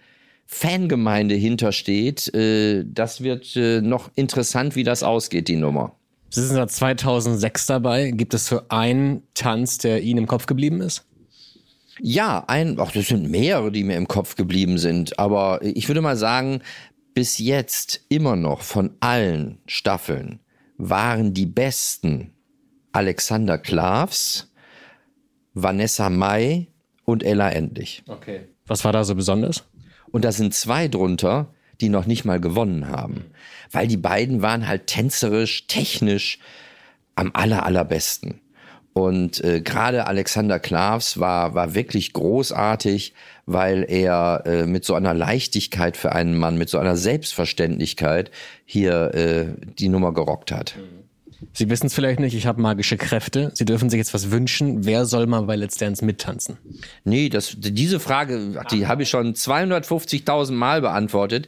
Fangemeinde 0.46 1.36
hintersteht. 1.36 2.34
Äh, 2.34 2.86
das 2.88 3.22
wird 3.22 3.56
äh, 3.58 3.82
noch 3.82 4.10
interessant, 4.16 4.78
wie 4.78 4.84
das 4.84 5.04
ausgeht, 5.04 5.50
die 5.50 5.58
Nummer. 5.58 5.94
Sie 6.30 6.42
sind 6.42 6.56
seit 6.56 6.72
2006 6.72 7.66
dabei. 7.66 8.12
Gibt 8.12 8.34
es 8.34 8.48
so 8.48 8.62
einen 8.70 9.24
Tanz, 9.34 9.78
der 9.78 10.02
Ihnen 10.02 10.20
im 10.20 10.28
Kopf 10.28 10.46
geblieben 10.46 10.82
ist? 10.82 11.06
Ja, 12.00 12.44
ein, 12.48 12.78
ach, 12.80 12.92
das 12.92 13.08
sind 13.08 13.30
mehrere, 13.30 13.72
die 13.72 13.84
mir 13.84 13.98
im 13.98 14.08
Kopf 14.08 14.36
geblieben 14.36 14.78
sind. 14.78 15.20
Aber 15.20 15.60
ich 15.64 15.88
würde 15.88 16.02
mal 16.02 16.16
sagen, 16.16 16.62
bis 17.18 17.40
jetzt 17.40 18.06
immer 18.10 18.36
noch 18.36 18.62
von 18.62 18.96
allen 19.00 19.58
Staffeln 19.66 20.40
waren 20.78 21.34
die 21.34 21.48
besten 21.48 22.36
Alexander 22.92 23.58
Klavs, 23.58 24.52
Vanessa 25.56 26.12
Mai 26.12 26.68
und 27.06 27.24
Ella 27.24 27.50
Endlich. 27.50 28.04
Okay. 28.08 28.42
Was 28.68 28.86
war 28.86 28.92
da 28.92 29.04
so 29.04 29.16
besonders? 29.16 29.64
Und 30.12 30.26
da 30.26 30.32
sind 30.32 30.54
zwei 30.54 30.88
drunter, 30.88 31.52
die 31.82 31.90
noch 31.90 32.06
nicht 32.06 32.24
mal 32.24 32.40
gewonnen 32.40 32.88
haben. 32.88 33.26
Weil 33.72 33.88
die 33.88 33.98
beiden 33.98 34.44
waren 34.44 34.68
halt 34.68 34.86
tänzerisch, 34.86 35.66
technisch 35.66 36.38
am 37.16 37.32
aller, 37.34 37.66
allerbesten. 37.66 38.42
Und 38.98 39.44
äh, 39.44 39.62
gerade 39.62 40.08
Alexander 40.08 40.58
Klavs 40.58 41.20
war, 41.20 41.54
war 41.54 41.76
wirklich 41.76 42.14
großartig, 42.14 43.14
weil 43.46 43.86
er 43.88 44.42
äh, 44.48 44.66
mit 44.66 44.86
so 44.86 44.96
einer 44.96 45.14
Leichtigkeit 45.14 45.98
für 45.98 46.14
einen 46.14 46.36
Mann, 46.36 46.58
mit 46.58 46.68
so 46.68 46.80
einer 46.80 46.98
Selbstverständlichkeit 46.98 48.32
hier 48.66 49.14
äh, 49.14 49.46
die 49.78 49.90
Nummer 49.90 50.16
gerockt 50.16 50.52
hat. 50.52 50.80
Sie 51.54 51.70
wissen 51.70 51.88
es 51.88 51.94
vielleicht 51.94 52.20
nicht, 52.20 52.36
ich 52.36 52.48
habe 52.48 52.62
magische 52.62 52.98
Kräfte. 52.98 53.52
Sie 53.54 53.66
dürfen 53.66 53.90
sich 53.90 53.98
jetzt 53.98 54.14
was 54.14 54.32
wünschen. 54.32 54.86
Wer 54.86 55.06
soll 55.06 55.28
mal 55.28 55.42
bei 55.44 55.56
Let's 55.56 55.76
Dance 55.76 56.04
mittanzen? 56.04 56.58
Nee, 57.04 57.30
das, 57.30 57.56
diese 57.58 58.00
Frage, 58.00 58.62
die 58.72 58.88
habe 58.88 59.04
ich 59.04 59.10
schon 59.10 59.34
250.000 59.34 60.52
Mal 60.52 60.82
beantwortet 60.82 61.48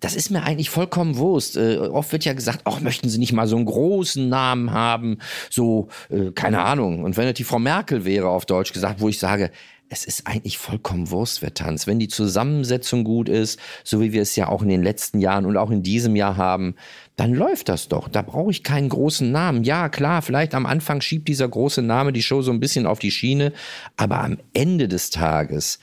das 0.00 0.14
ist 0.14 0.30
mir 0.30 0.42
eigentlich 0.42 0.70
vollkommen 0.70 1.16
Wurst. 1.16 1.56
Äh, 1.56 1.78
oft 1.78 2.12
wird 2.12 2.24
ja 2.24 2.32
gesagt, 2.32 2.60
ach, 2.64 2.80
möchten 2.80 3.08
Sie 3.08 3.18
nicht 3.18 3.32
mal 3.32 3.46
so 3.46 3.56
einen 3.56 3.66
großen 3.66 4.28
Namen 4.28 4.72
haben, 4.72 5.18
so, 5.50 5.88
äh, 6.10 6.32
keine 6.32 6.62
Ahnung. 6.62 7.04
Und 7.04 7.16
wenn 7.16 7.28
es 7.28 7.34
die 7.34 7.44
Frau 7.44 7.58
Merkel 7.58 8.04
wäre, 8.04 8.28
auf 8.28 8.46
Deutsch 8.46 8.72
gesagt, 8.72 9.00
wo 9.00 9.08
ich 9.08 9.18
sage, 9.18 9.50
es 9.88 10.04
ist 10.04 10.26
eigentlich 10.26 10.58
vollkommen 10.58 11.10
Wurst, 11.10 11.42
wer 11.42 11.54
tanzt. 11.54 11.86
Wenn 11.86 12.00
die 12.00 12.08
Zusammensetzung 12.08 13.04
gut 13.04 13.28
ist, 13.28 13.60
so 13.84 14.00
wie 14.00 14.12
wir 14.12 14.22
es 14.22 14.34
ja 14.34 14.48
auch 14.48 14.62
in 14.62 14.68
den 14.68 14.82
letzten 14.82 15.20
Jahren 15.20 15.46
und 15.46 15.56
auch 15.56 15.70
in 15.70 15.84
diesem 15.84 16.16
Jahr 16.16 16.36
haben, 16.36 16.74
dann 17.16 17.32
läuft 17.32 17.68
das 17.68 17.88
doch. 17.88 18.08
Da 18.08 18.22
brauche 18.22 18.50
ich 18.50 18.62
keinen 18.62 18.90
großen 18.90 19.30
Namen. 19.32 19.64
Ja, 19.64 19.88
klar, 19.88 20.22
vielleicht 20.22 20.54
am 20.54 20.66
Anfang 20.66 21.00
schiebt 21.00 21.28
dieser 21.28 21.48
große 21.48 21.82
Name 21.82 22.12
die 22.12 22.22
Show 22.22 22.42
so 22.42 22.50
ein 22.50 22.60
bisschen 22.60 22.86
auf 22.86 22.98
die 22.98 23.10
Schiene, 23.10 23.52
aber 23.96 24.22
am 24.22 24.38
Ende 24.52 24.86
des 24.86 25.10
Tages 25.10 25.78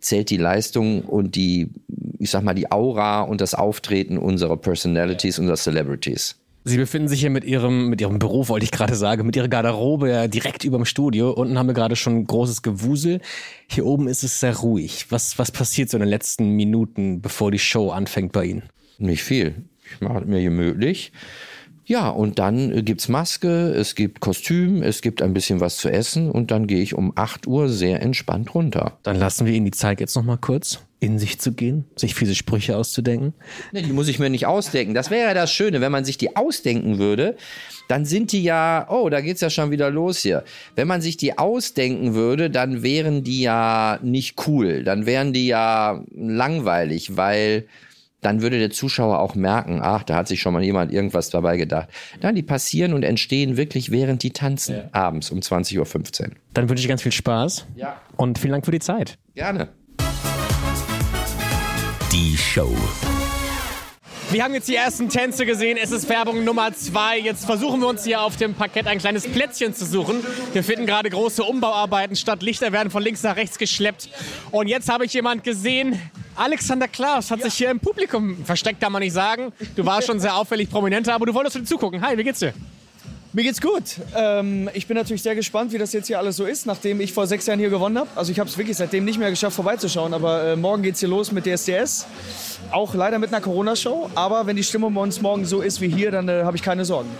zählt 0.00 0.28
die 0.28 0.36
Leistung 0.36 1.02
und 1.02 1.34
die, 1.34 1.70
ich 2.18 2.30
sag 2.30 2.44
mal, 2.44 2.54
die 2.54 2.70
Aura 2.70 3.22
und 3.22 3.40
das 3.40 3.54
Auftreten 3.54 4.18
unserer 4.18 4.58
Personalities, 4.58 5.38
unserer 5.38 5.56
Celebrities. 5.56 6.36
Sie 6.66 6.78
befinden 6.78 7.08
sich 7.08 7.20
hier 7.20 7.30
mit 7.30 7.44
Ihrem, 7.44 7.90
mit 7.90 8.00
Ihrem 8.00 8.18
Büro, 8.18 8.48
wollte 8.48 8.64
ich 8.64 8.70
gerade 8.70 8.94
sagen, 8.94 9.26
mit 9.26 9.36
Ihrer 9.36 9.48
Garderobe 9.48 10.08
ja 10.08 10.28
direkt 10.28 10.64
über 10.64 10.78
dem 10.78 10.86
Studio. 10.86 11.30
Unten 11.30 11.58
haben 11.58 11.66
wir 11.66 11.74
gerade 11.74 11.96
schon 11.96 12.26
großes 12.26 12.62
Gewusel. 12.62 13.20
Hier 13.68 13.84
oben 13.84 14.08
ist 14.08 14.22
es 14.22 14.40
sehr 14.40 14.56
ruhig. 14.56 15.06
Was, 15.10 15.38
was 15.38 15.50
passiert 15.50 15.90
so 15.90 15.98
in 15.98 16.02
den 16.02 16.08
letzten 16.08 16.50
Minuten, 16.50 17.20
bevor 17.20 17.50
die 17.50 17.58
Show 17.58 17.90
anfängt 17.90 18.32
bei 18.32 18.46
Ihnen? 18.46 18.62
Nicht 18.96 19.22
viel. 19.22 19.64
Ich 19.92 20.00
mache 20.00 20.20
es 20.20 20.26
mir 20.26 20.42
gemütlich. 20.42 21.12
Ja, 21.86 22.08
und 22.08 22.38
dann 22.38 22.72
äh, 22.72 22.82
gibt's 22.82 23.08
Maske, 23.08 23.74
es 23.74 23.94
gibt 23.94 24.20
Kostüm, 24.20 24.82
es 24.82 25.02
gibt 25.02 25.20
ein 25.20 25.34
bisschen 25.34 25.60
was 25.60 25.76
zu 25.76 25.90
essen 25.90 26.30
und 26.30 26.50
dann 26.50 26.66
gehe 26.66 26.80
ich 26.80 26.94
um 26.94 27.12
8 27.14 27.46
Uhr 27.46 27.68
sehr 27.68 28.00
entspannt 28.00 28.54
runter. 28.54 28.98
Dann 29.02 29.16
lassen 29.16 29.46
wir 29.46 29.52
Ihnen 29.52 29.66
die 29.66 29.70
Zeit 29.70 30.00
jetzt 30.00 30.16
noch 30.16 30.22
mal 30.22 30.38
kurz, 30.38 30.80
in 31.00 31.18
sich 31.18 31.38
zu 31.38 31.52
gehen, 31.52 31.84
sich 31.96 32.14
fiese 32.14 32.34
Sprüche 32.34 32.78
auszudenken. 32.78 33.34
Nee, 33.72 33.82
die 33.82 33.92
muss 33.92 34.08
ich 34.08 34.18
mir 34.18 34.30
nicht 34.30 34.46
ausdenken. 34.46 34.94
Das 34.94 35.10
wäre 35.10 35.28
ja 35.28 35.34
das 35.34 35.52
Schöne, 35.52 35.82
wenn 35.82 35.92
man 35.92 36.06
sich 36.06 36.16
die 36.16 36.36
ausdenken 36.36 36.98
würde, 36.98 37.36
dann 37.88 38.06
sind 38.06 38.32
die 38.32 38.42
ja, 38.42 38.86
oh, 38.88 39.10
da 39.10 39.20
geht's 39.20 39.42
ja 39.42 39.50
schon 39.50 39.70
wieder 39.70 39.90
los 39.90 40.20
hier. 40.20 40.42
Wenn 40.76 40.88
man 40.88 41.02
sich 41.02 41.18
die 41.18 41.36
ausdenken 41.36 42.14
würde, 42.14 42.48
dann 42.48 42.82
wären 42.82 43.24
die 43.24 43.42
ja 43.42 43.98
nicht 44.02 44.46
cool, 44.46 44.84
dann 44.84 45.04
wären 45.04 45.34
die 45.34 45.48
ja 45.48 46.02
langweilig, 46.14 47.18
weil 47.18 47.66
dann 48.24 48.40
würde 48.40 48.58
der 48.58 48.70
Zuschauer 48.70 49.18
auch 49.18 49.34
merken, 49.34 49.80
ach, 49.82 50.02
da 50.02 50.16
hat 50.16 50.28
sich 50.28 50.40
schon 50.40 50.54
mal 50.54 50.64
jemand 50.64 50.92
irgendwas 50.92 51.28
dabei 51.28 51.58
gedacht. 51.58 51.88
Nein, 52.22 52.34
die 52.34 52.42
passieren 52.42 52.94
und 52.94 53.02
entstehen 53.02 53.56
wirklich 53.56 53.90
während 53.90 54.22
die 54.22 54.30
tanzen, 54.30 54.84
abends 54.92 55.30
um 55.30 55.40
20.15 55.40 56.22
Uhr. 56.22 56.30
Dann 56.54 56.68
wünsche 56.68 56.82
ich 56.82 56.88
ganz 56.88 57.02
viel 57.02 57.12
Spaß. 57.12 57.66
Ja. 57.76 58.00
Und 58.16 58.38
vielen 58.38 58.52
Dank 58.52 58.64
für 58.64 58.70
die 58.70 58.80
Zeit. 58.80 59.18
Gerne. 59.34 59.68
Die 62.12 62.36
Show. 62.36 62.74
Wir 64.30 64.42
haben 64.42 64.54
jetzt 64.54 64.68
die 64.68 64.74
ersten 64.74 65.10
Tänze 65.10 65.44
gesehen. 65.44 65.76
Es 65.80 65.92
ist 65.92 66.08
Werbung 66.08 66.44
Nummer 66.44 66.72
zwei. 66.72 67.18
Jetzt 67.18 67.44
versuchen 67.44 67.80
wir 67.80 67.88
uns 67.88 68.04
hier 68.04 68.22
auf 68.22 68.36
dem 68.36 68.54
Parkett 68.54 68.86
ein 68.86 68.98
kleines 68.98 69.28
Plätzchen 69.28 69.74
zu 69.74 69.84
suchen. 69.84 70.24
Wir 70.52 70.64
finden 70.64 70.86
gerade 70.86 71.10
große 71.10 71.42
Umbauarbeiten 71.44 72.16
statt. 72.16 72.42
Lichter 72.42 72.72
werden 72.72 72.90
von 72.90 73.02
links 73.02 73.22
nach 73.22 73.36
rechts 73.36 73.58
geschleppt. 73.58 74.08
Und 74.50 74.66
jetzt 74.66 74.88
habe 74.88 75.04
ich 75.04 75.12
jemand 75.12 75.44
gesehen. 75.44 76.00
Alexander 76.36 76.88
Klaus 76.88 77.30
hat 77.30 77.42
sich 77.42 77.54
hier 77.54 77.70
im 77.70 77.80
Publikum 77.80 78.44
versteckt, 78.44 78.80
kann 78.80 78.92
man 78.92 79.02
nicht 79.02 79.12
sagen. 79.12 79.52
Du 79.76 79.86
warst 79.86 80.06
schon 80.06 80.18
sehr 80.18 80.36
auffällig 80.36 80.68
prominenter, 80.68 81.14
aber 81.14 81.26
du 81.26 81.34
wolltest 81.34 81.56
mir 81.56 81.64
zugucken. 81.64 82.00
Hi, 82.02 82.18
wie 82.18 82.24
geht's 82.24 82.40
dir? 82.40 82.52
Mir 83.32 83.42
geht's 83.42 83.60
gut. 83.60 83.82
Ähm, 84.16 84.70
ich 84.74 84.86
bin 84.86 84.96
natürlich 84.96 85.22
sehr 85.22 85.34
gespannt, 85.34 85.72
wie 85.72 85.78
das 85.78 85.92
jetzt 85.92 86.06
hier 86.06 86.18
alles 86.18 86.36
so 86.36 86.44
ist, 86.44 86.66
nachdem 86.66 87.00
ich 87.00 87.12
vor 87.12 87.26
sechs 87.26 87.46
Jahren 87.46 87.58
hier 87.58 87.70
gewonnen 87.70 87.98
habe. 87.98 88.08
Also 88.14 88.30
ich 88.30 88.38
habe 88.38 88.48
es 88.48 88.56
wirklich 88.56 88.76
seitdem 88.76 89.04
nicht 89.04 89.18
mehr 89.18 89.30
geschafft, 89.30 89.56
vorbeizuschauen. 89.56 90.14
Aber 90.14 90.52
äh, 90.52 90.56
morgen 90.56 90.84
geht's 90.84 91.00
hier 91.00 91.08
los 91.08 91.32
mit 91.32 91.44
DSDS. 91.44 92.06
Auch 92.70 92.94
leider 92.94 93.18
mit 93.18 93.30
einer 93.32 93.40
Corona-Show. 93.40 94.10
Aber 94.14 94.46
wenn 94.46 94.54
die 94.54 94.62
Stimmung 94.62 94.94
bei 94.94 95.00
uns 95.00 95.20
morgen 95.20 95.44
so 95.44 95.62
ist 95.62 95.80
wie 95.80 95.88
hier, 95.88 96.12
dann 96.12 96.28
äh, 96.28 96.44
habe 96.44 96.56
ich 96.56 96.62
keine 96.62 96.84
Sorgen. 96.84 97.10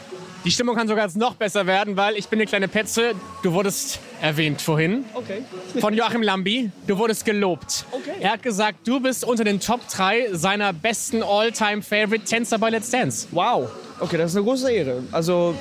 Die 0.44 0.50
Stimmung 0.50 0.76
kann 0.76 0.86
sogar 0.86 1.04
jetzt 1.04 1.16
noch 1.16 1.36
besser 1.36 1.66
werden, 1.66 1.96
weil 1.96 2.16
ich 2.16 2.28
bin 2.28 2.38
eine 2.38 2.46
kleine 2.46 2.68
Petze. 2.68 3.12
Du 3.42 3.54
wurdest 3.54 3.98
erwähnt 4.20 4.60
vorhin. 4.60 5.06
Okay. 5.14 5.42
Von 5.80 5.94
Joachim 5.94 6.22
Lambi. 6.22 6.70
Du 6.86 6.98
wurdest 6.98 7.24
gelobt. 7.24 7.86
Okay. 7.90 8.12
Er 8.20 8.32
hat 8.32 8.42
gesagt, 8.42 8.86
du 8.86 9.00
bist 9.00 9.24
unter 9.24 9.44
den 9.44 9.58
Top 9.58 9.80
3 9.88 10.34
seiner 10.34 10.74
besten 10.74 11.22
All-Time-Favorite-Tänzer 11.22 12.58
bei 12.58 12.68
Let's 12.68 12.90
Dance. 12.90 13.26
Wow. 13.30 13.70
Okay, 14.00 14.18
das 14.18 14.32
ist 14.32 14.36
eine 14.36 14.44
große 14.44 14.70
Ehre. 14.70 15.02
Also 15.12 15.54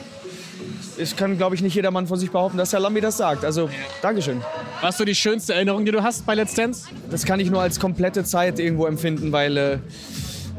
ich 0.98 1.16
kann, 1.16 1.38
glaube 1.38 1.56
ich, 1.56 1.62
nicht 1.62 1.76
jedermann 1.76 2.06
von 2.06 2.20
sich 2.20 2.32
behaupten, 2.32 2.58
dass 2.58 2.74
Herr 2.74 2.82
Lambi 2.82 3.00
das 3.00 3.16
sagt. 3.18 3.46
Also, 3.46 3.70
Dankeschön. 4.02 4.42
Was 4.82 4.98
so 4.98 5.06
die 5.06 5.16
schönste 5.16 5.54
Erinnerung, 5.54 5.86
die 5.86 5.92
du 5.92 6.04
hast 6.04 6.26
bei 6.26 6.36
Let's 6.36 6.56
Dance? 6.56 6.90
Das 7.10 7.26
kann 7.26 7.40
ich 7.40 7.50
nur 7.50 7.62
als 7.62 7.80
komplette 7.80 8.26
Zeit 8.26 8.60
irgendwo 8.60 8.86
empfinden, 8.86 9.32
weil 9.32 9.58
äh, 9.58 9.78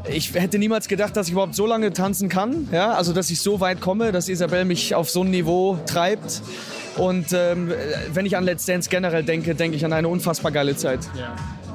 ich 0.09 0.33
hätte 0.33 0.57
niemals 0.57 0.87
gedacht, 0.87 1.15
dass 1.15 1.27
ich 1.27 1.33
überhaupt 1.33 1.55
so 1.55 1.65
lange 1.65 1.93
tanzen 1.93 2.29
kann. 2.29 2.67
Ja? 2.71 2.93
Also, 2.93 3.13
dass 3.13 3.29
ich 3.29 3.41
so 3.41 3.59
weit 3.59 3.81
komme, 3.81 4.11
dass 4.11 4.29
Isabel 4.29 4.65
mich 4.65 4.95
auf 4.95 5.09
so 5.09 5.23
ein 5.23 5.31
Niveau 5.31 5.77
treibt. 5.85 6.41
Und 6.97 7.33
ähm, 7.33 7.73
wenn 8.13 8.25
ich 8.25 8.37
an 8.37 8.43
Let's 8.45 8.65
Dance 8.65 8.89
generell 8.89 9.23
denke, 9.23 9.55
denke 9.55 9.75
ich 9.75 9.83
an 9.85 9.93
eine 9.93 10.07
unfassbar 10.07 10.51
geile 10.51 10.75
Zeit. 10.75 10.99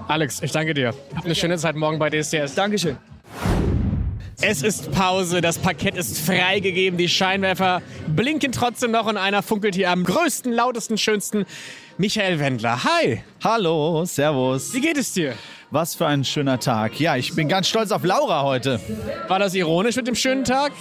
Alex, 0.09 0.43
ich 0.43 0.53
danke 0.53 0.75
dir. 0.75 0.95
Hab 1.15 1.25
eine 1.25 1.35
schöne 1.35 1.59
Zeit 1.59 1.77
morgen 1.77 1.99
bei 1.99 2.11
DSDS. 2.11 2.55
Dankeschön. 2.55 2.97
Es 4.43 4.63
ist 4.63 4.91
Pause, 4.93 5.43
das 5.43 5.59
Parkett 5.59 5.97
ist 5.97 6.19
freigegeben, 6.19 6.97
die 6.99 7.11
Scheinwerfer 7.11 7.83
blinken 8.09 8.53
trotzdem 8.53 8.91
noch 8.91 9.07
und 9.07 9.19
einer 9.19 9.43
funkelt 9.43 9.75
hier 9.75 9.91
am 9.91 10.03
größten, 10.03 10.51
lautesten, 10.51 10.97
schönsten. 10.97 11.45
Michael 11.99 12.39
Wendler. 12.39 12.83
Hi, 12.83 13.23
Hallo, 13.45 14.07
Servus. 14.07 14.73
wie 14.73 14.81
geht 14.81 14.97
es 14.97 15.13
dir? 15.13 15.35
Was 15.73 15.95
für 15.95 16.09
ein 16.09 16.25
schöner 16.25 16.59
Tag. 16.59 16.99
Ja, 16.99 17.15
ich 17.15 17.33
bin 17.33 17.47
ganz 17.47 17.69
stolz 17.69 17.93
auf 17.93 18.03
Laura 18.03 18.43
heute. 18.43 18.81
War 19.29 19.39
das 19.39 19.55
ironisch 19.55 19.95
mit 19.95 20.09
dem 20.09 20.17
schönen 20.17 20.43
Tag? 20.43 20.73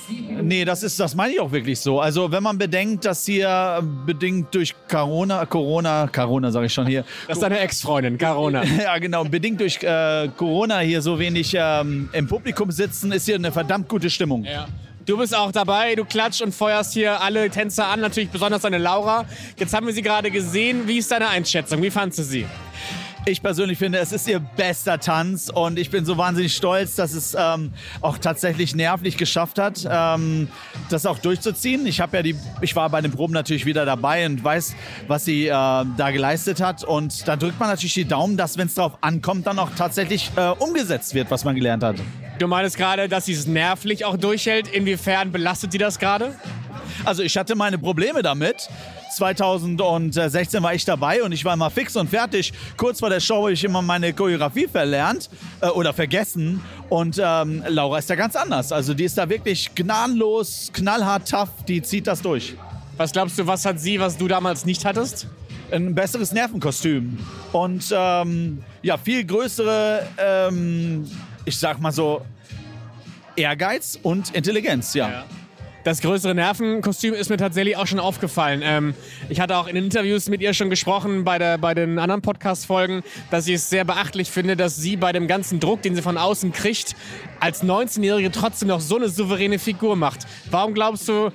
Nee, 0.42 0.66
das 0.66 0.82
ist, 0.82 1.00
das 1.00 1.14
meine 1.14 1.34
ich 1.34 1.40
auch 1.40 1.52
wirklich 1.52 1.80
so. 1.80 2.02
Also, 2.02 2.32
wenn 2.32 2.42
man 2.42 2.58
bedenkt, 2.58 3.06
dass 3.06 3.24
hier 3.24 3.84
bedingt 4.08 4.56
durch 4.56 4.74
Corona, 4.90 5.46
Corona, 5.46 6.08
Corona 6.08 6.50
sage 6.50 6.66
ich 6.66 6.74
schon 6.74 6.88
hier. 6.88 7.06
Das 7.28 7.38
ist 7.38 7.44
deine 7.44 7.60
Ex-Freundin, 7.60 8.18
Carona. 8.18 8.64
Ja, 8.80 8.98
genau. 8.98 9.24
Bedingt 9.26 9.60
durch 9.60 9.84
äh, 9.84 10.30
Corona 10.36 10.80
hier 10.80 11.02
so 11.04 11.20
wenig 11.20 11.54
ähm, 11.56 12.10
im 12.14 12.28
Publikum 12.28 12.72
sitzen, 12.72 13.12
ist 13.12 13.26
hier 13.26 13.36
eine 13.36 13.52
verdammt 13.52 13.90
gute 13.90 14.10
Stimmung. 14.10 14.44
Ja. 14.46 14.68
Du 15.06 15.18
bist 15.18 15.36
auch 15.36 15.52
dabei, 15.52 15.96
du 15.96 16.06
klatscht 16.06 16.42
und 16.42 16.54
feuerst 16.54 16.94
hier 16.94 17.22
alle 17.22 17.50
Tänzer 17.50 17.88
an, 17.88 18.00
natürlich 18.00 18.30
besonders 18.30 18.62
deine 18.64 18.78
Laura. 18.80 19.26
Jetzt 19.58 19.74
haben 19.74 19.86
wir 19.86 19.94
sie 19.94 20.02
gerade 20.02 20.32
gesehen. 20.32 20.88
Wie 20.88 20.98
ist 20.98 21.12
deine 21.12 21.28
Einschätzung? 21.28 21.82
Wie 21.82 21.92
fandst 21.92 22.20
du 22.20 22.24
sie? 22.24 22.46
Ich 23.26 23.42
persönlich 23.42 23.78
finde, 23.78 24.00
es 24.00 24.12
ist 24.12 24.28
ihr 24.28 24.40
bester 24.40 25.00
Tanz 25.00 25.50
und 25.54 25.78
ich 25.78 25.90
bin 25.92 26.06
so 26.06 26.18
wahnsinnig 26.18 26.56
stolz, 26.56 26.96
dass 26.96 27.14
es 27.14 27.36
ähm, 27.38 27.74
auch 28.02 28.18
tatsächlich 28.18 28.76
nervlich 28.76 29.18
geschafft 29.18 29.60
hat, 29.60 29.88
ähm, 29.90 30.48
das 30.90 31.06
auch 31.06 31.20
durchzuziehen. 31.20 31.86
Ich 31.86 32.00
habe 32.00 32.18
ja 32.18 32.24
die, 32.24 32.36
ich 32.62 32.76
war 32.76 32.90
bei 32.90 33.02
den 33.02 33.12
Proben 33.12 33.34
natürlich 33.34 33.66
wieder 33.66 33.86
dabei 33.86 34.26
und 34.26 34.44
weiß, 34.44 34.76
was 35.08 35.26
sie 35.26 35.48
äh, 35.48 35.52
da 35.52 36.12
geleistet 36.12 36.62
hat 36.62 36.84
und 36.84 37.28
da 37.28 37.36
drückt 37.36 37.60
man 37.60 37.70
natürlich 37.70 37.94
die 37.94 38.06
Daumen, 38.06 38.38
dass 38.38 38.58
wenn 38.58 38.68
es 38.68 38.76
darauf 38.76 38.98
ankommt, 39.02 39.46
dann 39.48 39.60
auch 39.60 39.72
tatsächlich 39.78 40.32
äh, 40.36 40.50
umgesetzt 40.50 41.14
wird, 41.14 41.30
was 41.30 41.44
man 41.44 41.56
gelernt 41.56 41.84
hat. 41.84 41.98
Du 42.40 42.48
meinst 42.48 42.78
gerade, 42.78 43.10
dass 43.10 43.26
sie 43.26 43.34
es 43.34 43.48
nervlich 43.48 44.06
auch 44.06 44.16
durchhält. 44.16 44.70
Inwiefern 44.70 45.32
belastet 45.32 45.74
sie 45.74 45.78
das 45.78 46.00
gerade? 46.00 46.36
Also 47.04 47.22
ich 47.22 47.38
hatte 47.38 47.56
meine 47.56 47.78
Probleme 47.78 48.22
damit. 48.22 48.70
2016 49.10 50.62
war 50.62 50.74
ich 50.74 50.86
dabei 50.86 51.24
und 51.24 51.32
ich 51.32 51.44
war 51.46 51.54
immer 51.54 51.70
fix 51.70 51.96
und 51.96 52.10
fertig. 52.10 52.54
Kurz 52.78 53.00
vor 53.00 53.10
der 53.10 53.20
Show 53.20 53.44
habe 53.44 53.54
ich 53.54 53.64
immer 53.64 53.82
meine 53.82 54.14
Choreografie 54.14 54.68
verlernt 54.68 55.30
äh, 55.62 55.68
oder 55.68 55.94
vergessen. 55.94 56.62
Und 56.90 57.20
ähm, 57.24 57.64
Laura 57.68 58.00
ist 58.00 58.10
da 58.10 58.16
ganz 58.16 58.36
anders. 58.36 58.72
Also 58.72 58.94
die 58.94 59.06
ist 59.06 59.18
da 59.18 59.30
wirklich 59.30 59.74
gnadenlos, 59.76 60.70
knallhart 60.74 61.30
tough. 61.30 61.50
Die 61.68 61.82
zieht 61.82 62.08
das 62.08 62.22
durch. 62.22 62.56
Was 62.98 63.12
glaubst 63.12 63.40
du, 63.40 63.48
was 63.48 63.66
hat 63.66 63.80
sie, 63.80 64.00
was 64.00 64.18
du 64.18 64.28
damals 64.28 64.66
nicht 64.66 64.84
hattest? 64.86 65.28
Ein 65.72 65.96
besseres 65.96 66.32
Nervenkostüm. 66.32 67.18
Und 67.52 67.86
ähm, 67.96 68.62
ja, 68.82 68.98
viel 68.98 69.24
größere, 69.24 70.08
ähm, 70.18 71.10
ich 71.46 71.58
sag 71.58 71.80
mal 71.80 71.92
so, 71.92 72.22
Ehrgeiz 73.36 73.98
und 74.04 74.36
Intelligenz, 74.36 74.94
ja. 74.94 75.24
Das 75.90 76.02
größere 76.02 76.36
Nervenkostüm 76.36 77.16
ist 77.16 77.32
mir 77.32 77.38
tatsächlich 77.38 77.76
auch 77.76 77.88
schon 77.88 77.98
aufgefallen. 77.98 78.62
Ähm, 78.64 78.94
ich 79.28 79.40
hatte 79.40 79.58
auch 79.58 79.66
in 79.66 79.76
Interviews 79.76 80.30
mit 80.30 80.40
ihr 80.40 80.54
schon 80.54 80.70
gesprochen, 80.70 81.24
bei, 81.24 81.40
der, 81.40 81.58
bei 81.58 81.74
den 81.74 81.98
anderen 81.98 82.22
Podcast-Folgen, 82.22 83.02
dass 83.32 83.48
ich 83.48 83.56
es 83.56 83.72
sehr 83.72 83.86
beachtlich 83.86 84.30
finde, 84.30 84.56
dass 84.56 84.76
sie 84.76 84.98
bei 84.98 85.14
dem 85.14 85.26
ganzen 85.26 85.60
Druck, 85.60 85.82
den 85.82 85.96
sie 85.96 86.04
von 86.04 86.20
außen 86.20 86.52
kriegt, 86.54 86.96
als 87.40 87.64
19-Jährige 87.64 88.30
trotzdem 88.30 88.68
noch 88.68 88.82
so 88.82 88.98
eine 88.98 89.10
souveräne 89.10 89.58
Figur 89.58 89.96
macht. 89.96 90.28
Warum 90.52 90.76
glaubst 90.76 91.08
du, 91.10 91.32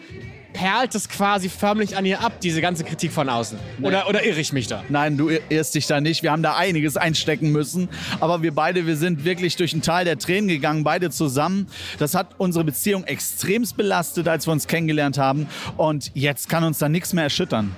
perlt 0.55 0.95
es 0.95 1.09
quasi 1.11 1.51
förmlich 1.51 1.97
an 1.99 2.07
ihr 2.07 2.21
ab, 2.21 2.41
diese 2.41 2.63
ganze 2.63 2.85
Kritik 2.85 3.13
von 3.13 3.29
außen? 3.29 3.59
Oder, 3.83 4.09
oder 4.09 4.25
irre 4.25 4.41
ich 4.41 4.55
mich 4.55 4.69
da? 4.69 4.83
Nein, 4.89 5.19
du 5.19 5.29
irrst 5.29 5.75
dich 5.75 5.87
da 5.87 6.01
nicht. 6.01 6.23
Wir 6.23 6.33
haben 6.33 6.43
da 6.43 6.57
einiges 6.57 6.97
einstecken 6.97 7.53
müssen. 7.53 7.91
Aber 8.21 8.41
wir 8.41 8.55
beide, 8.55 8.87
wir 8.87 8.97
sind 8.97 9.25
wirklich 9.25 9.57
durch 9.57 9.75
ein 9.75 9.83
Tal 9.83 10.07
der 10.07 10.19
Tränen 10.19 10.49
gegangen, 10.49 10.85
beide 10.85 11.11
zusammen. 11.11 11.67
Das 11.99 12.15
hat 12.15 12.29
unsere 12.39 12.65
Beziehung 12.65 13.05
extremst 13.05 13.77
belastet, 13.77 14.29
als 14.29 14.47
wir 14.47 14.53
uns 14.53 14.67
kennengelernt 14.67 15.19
haben. 15.19 15.49
Und 15.77 16.11
jetzt 16.15 16.49
kann 16.49 16.65
uns 16.65 16.79
da 16.79 16.89
nichts 16.89 17.13
mehr 17.13 17.25
erschüttern. 17.25 17.77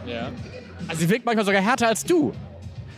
Also 0.86 1.00
sie 1.00 1.08
wirkt 1.08 1.24
manchmal 1.24 1.46
sogar 1.46 1.62
härter 1.62 1.88
als 1.88 2.04
du. 2.04 2.32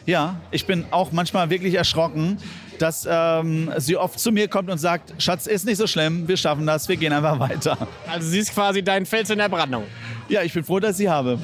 Ja, 0.04 0.40
ich 0.50 0.66
bin 0.66 0.86
auch 0.90 1.12
manchmal 1.12 1.50
wirklich 1.50 1.74
erschrocken, 1.74 2.38
dass 2.78 3.06
ähm, 3.10 3.70
sie 3.76 3.96
oft 3.96 4.18
zu 4.18 4.32
mir 4.32 4.48
kommt 4.48 4.70
und 4.70 4.78
sagt, 4.78 5.14
Schatz, 5.20 5.46
ist 5.46 5.66
nicht 5.66 5.76
so 5.76 5.86
schlimm, 5.86 6.26
wir 6.28 6.36
schaffen 6.36 6.66
das, 6.66 6.88
wir 6.88 6.96
gehen 6.96 7.12
einfach 7.12 7.38
weiter. 7.38 7.76
Also 8.06 8.28
sie 8.28 8.38
ist 8.38 8.54
quasi 8.54 8.82
dein 8.82 9.06
Fels 9.06 9.30
in 9.30 9.38
der 9.38 9.48
Brandung. 9.48 9.84
Ja, 10.28 10.42
ich 10.42 10.52
bin 10.52 10.64
froh, 10.64 10.78
dass 10.80 10.92
ich 10.92 10.96
sie 10.98 11.08
habe. 11.08 11.38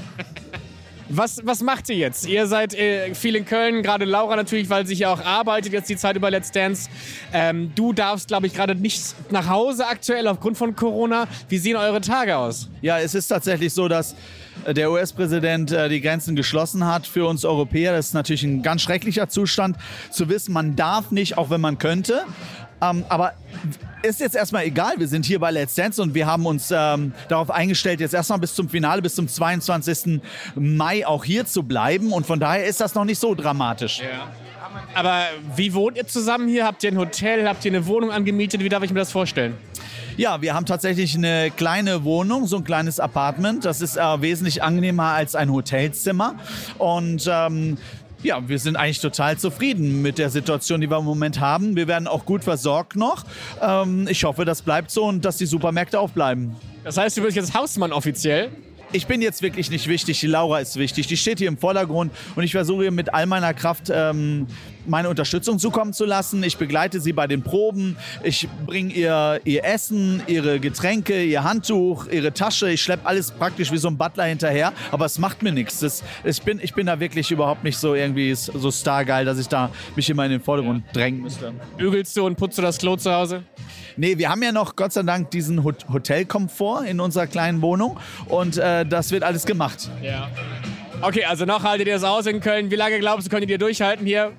Was, 1.09 1.45
was 1.45 1.61
macht 1.61 1.91
ihr 1.91 1.97
jetzt? 1.97 2.27
Ihr 2.27 2.47
seid 2.47 2.75
äh, 2.75 3.15
viel 3.15 3.37
in 3.37 3.45
Köln, 3.45 3.83
gerade 3.83 4.07
Laura 4.07 4.37
natürlich, 4.37 4.71
weil 4.71 4.87
sie 4.87 4.95
hier 4.95 5.11
auch 5.11 5.23
arbeitet, 5.23 5.73
jetzt 5.73 5.89
die 5.91 5.97
Zeit 5.97 6.17
über 6.17 6.31
Let's 6.31 6.51
Dance. 6.51 6.89
Ähm, 7.33 7.73
du 7.75 7.93
darfst, 7.93 8.29
glaube 8.29 8.47
ich, 8.47 8.55
gerade 8.55 8.75
nicht 8.75 9.15
nach 9.31 9.49
Hause 9.49 9.87
aktuell 9.87 10.27
aufgrund 10.27 10.57
von 10.57 10.75
Corona. 10.75 11.29
Wie 11.49 11.59
sehen 11.59 11.77
eure 11.77 12.01
Tage 12.01 12.37
aus? 12.37 12.71
Ja, 12.81 12.99
es 12.99 13.15
ist 13.15 13.29
tatsächlich 13.29 13.73
so, 13.75 13.87
dass 13.87 14.17
der 14.73 14.91
US-Präsident 14.91 15.73
äh, 15.73 15.89
die 15.89 16.01
Grenzen 16.01 16.37
geschlossen 16.37 16.87
hat 16.87 17.07
für 17.07 17.27
uns 17.27 17.45
Europäer. 17.45 17.93
Das 17.93 18.07
ist 18.07 18.15
natürlich 18.15 18.43
ein 18.43 18.63
ganz 18.63 18.83
schrecklicher 18.83 19.29
Zustand, 19.29 19.77
zu 20.11 20.29
wissen, 20.29 20.53
man 20.53 20.77
darf 20.77 21.11
nicht, 21.11 21.37
auch 21.37 21.51
wenn 21.51 21.61
man 21.61 21.79
könnte. 21.79 22.25
Ähm, 22.81 23.05
aber 23.09 23.35
ist 24.03 24.21
jetzt 24.21 24.37
erstmal 24.37 24.65
egal. 24.65 24.95
Wir 24.99 25.09
sind 25.09 25.25
hier 25.25 25.39
bei 25.39 25.51
Let's 25.51 25.75
Dance 25.75 26.01
und 26.01 26.15
wir 26.15 26.27
haben 26.27 26.47
uns 26.47 26.71
ähm, 26.71 27.13
darauf 27.29 27.51
eingestellt, 27.51 28.01
jetzt 28.01 28.15
erstmal 28.15 28.39
bis 28.39 28.55
zum 28.55 28.69
Finale, 28.69 29.01
bis 29.01 29.15
zum 29.15 29.29
22. 29.29 30.21
Mai 30.55 31.07
auch 31.07 31.25
hier 31.25 31.47
zu 31.47 31.63
bleiben. 31.63 32.13
Und 32.13 32.27
von 32.27 32.39
daher 32.41 32.67
ist 32.67 32.81
das 32.81 32.95
noch 32.95 33.05
nicht 33.05 33.19
so 33.19 33.35
dramatisch. 33.35 34.03
Aber 34.95 35.23
wie 35.57 35.73
wohnt 35.73 35.97
ihr 35.97 36.07
zusammen 36.07 36.49
hier? 36.49 36.67
Habt 36.67 36.83
ihr 36.85 36.93
ein 36.93 36.99
Hotel? 36.99 37.49
Habt 37.49 37.65
ihr 37.65 37.71
eine 37.71 37.87
Wohnung 37.87 38.11
angemietet? 38.11 38.63
Wie 38.63 38.69
darf 38.69 38.83
ich 38.83 38.91
mir 38.91 39.01
das 39.01 39.13
vorstellen? 39.13 39.57
Ja, 40.17 40.41
wir 40.41 40.55
haben 40.55 40.65
tatsächlich 40.65 41.17
eine 41.17 41.51
kleine 41.51 42.05
Wohnung, 42.05 42.47
so 42.47 42.59
ein 42.59 42.65
kleines 42.65 43.01
Apartment. 43.01 43.65
Das 43.65 43.81
ist 43.81 43.97
äh, 43.97 44.23
wesentlich 44.23 44.63
angenehmer 44.63 45.09
als 45.09 45.35
ein 45.35 45.53
Hotelzimmer. 45.53 46.37
Und 46.79 47.29
ähm, 47.29 47.79
ja, 48.23 48.49
wir 48.49 48.61
sind 48.61 48.77
eigentlich 48.77 49.01
total 49.01 49.37
zufrieden 49.39 50.03
mit 50.03 50.19
der 50.19 50.31
Situation, 50.31 50.81
die 50.81 50.89
wir 50.89 50.99
im 50.99 51.05
Moment 51.05 51.41
haben. 51.41 51.75
Wir 51.75 51.89
werden 51.89 52.07
auch 52.07 52.25
gut 52.25 52.45
versorgt 52.45 52.95
noch. 52.95 53.25
Ähm, 53.61 54.07
ich 54.09 54.23
hoffe, 54.23 54.45
das 54.45 54.63
bleibt 54.63 54.93
so 54.93 55.05
und 55.05 55.25
dass 55.25 55.37
die 55.37 55.47
Supermärkte 55.47 55.99
auch 55.99 56.11
bleiben. 56.11 56.55
Das 56.85 56.97
heißt, 56.97 57.17
du 57.17 57.23
bist 57.23 57.37
jetzt 57.37 57.53
Hausmann 57.53 57.93
offiziell? 57.93 58.51
Ich 58.93 59.09
bin 59.09 59.21
jetzt 59.21 59.43
wirklich 59.43 59.71
nicht 59.71 59.89
wichtig, 59.89 60.21
die 60.21 60.29
Laura 60.29 60.61
ist 60.61 60.77
wichtig. 60.77 61.09
Die 61.09 61.17
steht 61.17 61.39
hier 61.39 61.49
im 61.49 61.59
Vordergrund 61.59 62.13
und 62.37 62.45
ich 62.45 62.53
versuche 62.53 62.93
mit 62.93 63.13
all 63.13 63.27
meiner 63.27 63.53
Kraft 63.53 63.91
ähm, 63.93 64.47
meine 64.87 65.09
Unterstützung 65.09 65.59
zukommen 65.59 65.93
zu 65.93 66.05
lassen. 66.05 66.43
Ich 66.43 66.57
begleite 66.57 67.01
sie 67.01 67.13
bei 67.13 67.27
den 67.27 67.43
Proben. 67.43 67.97
Ich 68.23 68.49
bringe 68.67 68.93
ihr 68.93 69.41
ihr 69.45 69.65
Essen, 69.65 70.23
ihre 70.27 70.61
Getränke, 70.61 71.23
ihr 71.23 71.45
Handtuch, 71.45 72.07
ihre 72.09 72.33
Tasche. 72.33 72.71
Ich 72.71 72.83
schleppe 72.83 73.07
alles 73.07 73.31
praktisch 73.31 73.71
wie 73.73 73.79
so 73.79 73.89
ein 73.89 73.97
Butler 73.97 74.25
hinterher. 74.25 74.73
Aber 74.91 75.07
es 75.07 75.19
macht 75.19 75.43
mir 75.43 75.53
nichts. 75.53 75.81
Das, 75.81 76.03
ich, 76.25 76.43
bin, 76.43 76.61
ich 76.63 76.75
bin 76.75 76.87
da 76.87 76.99
wirklich 77.01 77.31
überhaupt 77.31 77.65
nicht 77.65 77.79
so 77.79 77.95
irgendwie 77.95 78.35
so 78.35 78.71
stargeil, 78.71 79.25
dass 79.25 79.39
ich 79.39 79.49
da 79.49 79.71
mich 79.97 80.09
immer 80.11 80.25
in 80.25 80.33
den 80.33 80.41
Vordergrund 80.41 80.85
drängen 80.93 81.23
müsste. 81.23 81.53
Bügelst 81.77 82.17
du 82.17 82.27
und 82.27 82.37
putzt 82.37 82.59
du 82.59 82.63
das 82.63 82.79
Klo 82.79 82.97
zu 82.97 83.13
Hause? 83.13 83.43
Nee, 83.97 84.19
wir 84.19 84.29
haben 84.29 84.43
ja 84.43 84.51
noch 84.51 84.75
Gott 84.75 84.93
sei 84.93 85.03
Dank 85.03 85.31
diesen 85.31 85.63
Hot 85.63 85.87
Hotelkomfort 85.93 86.85
in 86.85 87.01
unserer 87.01 87.27
kleinen 87.27 87.63
Wohnung 87.63 87.97
und 88.27 88.59
äh, 88.59 88.85
das 88.85 89.13
wird 89.13 89.23
alles 89.23 89.47
gemacht. 89.47 89.89
Ja. 90.03 90.29
Okay, 91.01 91.25
also 91.25 91.45
noch 91.45 91.63
haltet 91.63 91.87
ihr 91.87 91.97
es 91.97 92.05
aus 92.05 92.27
in 92.27 92.41
Köln. 92.41 92.71
Wie 92.71 92.77
lange 92.77 92.99
glaubst 92.99 93.27
du, 93.27 93.31
könnt 93.31 93.49
ihr 93.49 93.59
durchhalten 93.59 94.07
hier? 94.07 94.33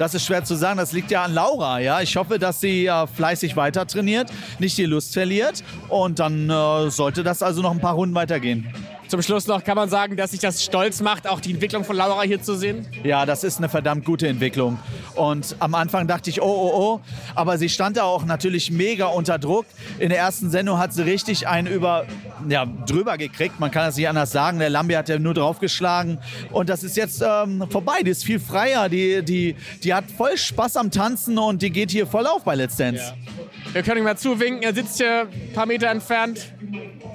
Das 0.00 0.14
ist 0.14 0.24
schwer 0.24 0.42
zu 0.42 0.54
sagen. 0.54 0.78
Das 0.78 0.92
liegt 0.92 1.10
ja 1.10 1.24
an 1.24 1.34
Laura. 1.34 1.78
Ja, 1.78 2.00
ich 2.00 2.16
hoffe, 2.16 2.38
dass 2.38 2.58
sie 2.58 2.86
äh, 2.86 3.06
fleißig 3.06 3.54
weiter 3.54 3.86
trainiert, 3.86 4.32
nicht 4.58 4.78
die 4.78 4.86
Lust 4.86 5.12
verliert 5.12 5.62
und 5.90 6.18
dann 6.20 6.48
äh, 6.48 6.90
sollte 6.90 7.22
das 7.22 7.42
also 7.42 7.60
noch 7.60 7.72
ein 7.72 7.80
paar 7.80 7.96
Runden 7.96 8.14
weitergehen. 8.14 8.66
Zum 9.10 9.22
Schluss 9.22 9.48
noch 9.48 9.64
kann 9.64 9.74
man 9.74 9.88
sagen, 9.88 10.16
dass 10.16 10.30
sich 10.30 10.38
das 10.38 10.62
stolz 10.62 11.00
macht, 11.00 11.28
auch 11.28 11.40
die 11.40 11.50
Entwicklung 11.50 11.82
von 11.82 11.96
Laura 11.96 12.22
hier 12.22 12.40
zu 12.40 12.54
sehen. 12.54 12.86
Ja, 13.02 13.26
das 13.26 13.42
ist 13.42 13.58
eine 13.58 13.68
verdammt 13.68 14.04
gute 14.04 14.28
Entwicklung. 14.28 14.78
Und 15.16 15.56
am 15.58 15.74
Anfang 15.74 16.06
dachte 16.06 16.30
ich, 16.30 16.40
oh, 16.40 16.46
oh, 16.46 16.72
oh. 16.74 17.00
Aber 17.34 17.58
sie 17.58 17.68
stand 17.68 17.96
da 17.96 18.04
auch 18.04 18.24
natürlich 18.24 18.70
mega 18.70 19.06
unter 19.06 19.40
Druck. 19.40 19.66
In 19.98 20.10
der 20.10 20.18
ersten 20.18 20.48
Sendung 20.48 20.78
hat 20.78 20.92
sie 20.92 21.02
richtig 21.02 21.48
einen 21.48 21.66
über, 21.66 22.06
ja, 22.48 22.66
drüber 22.86 23.18
gekriegt. 23.18 23.58
Man 23.58 23.72
kann 23.72 23.84
das 23.84 23.96
nicht 23.96 24.08
anders 24.08 24.30
sagen. 24.30 24.60
Der 24.60 24.70
Lambi 24.70 24.94
hat 24.94 25.08
ja 25.08 25.18
nur 25.18 25.34
draufgeschlagen. 25.34 26.18
Und 26.52 26.68
das 26.68 26.84
ist 26.84 26.96
jetzt 26.96 27.20
ähm, 27.20 27.64
vorbei. 27.68 28.02
Die 28.04 28.10
ist 28.10 28.22
viel 28.24 28.38
freier. 28.38 28.88
Die, 28.88 29.24
die, 29.24 29.56
die 29.82 29.92
hat 29.92 30.04
voll 30.16 30.36
Spaß 30.36 30.76
am 30.76 30.92
Tanzen 30.92 31.36
und 31.36 31.62
die 31.62 31.70
geht 31.70 31.90
hier 31.90 32.06
voll 32.06 32.28
auf 32.28 32.44
bei 32.44 32.54
Let's 32.54 32.76
Dance. 32.76 33.02
Ja. 33.02 33.72
Wir 33.72 33.82
können 33.82 33.98
ihm 33.98 34.04
mal 34.04 34.16
zuwinken. 34.16 34.62
Er 34.62 34.72
sitzt 34.72 34.98
hier 34.98 35.22
ein 35.22 35.52
paar 35.52 35.66
Meter 35.66 35.88
entfernt. 35.88 36.52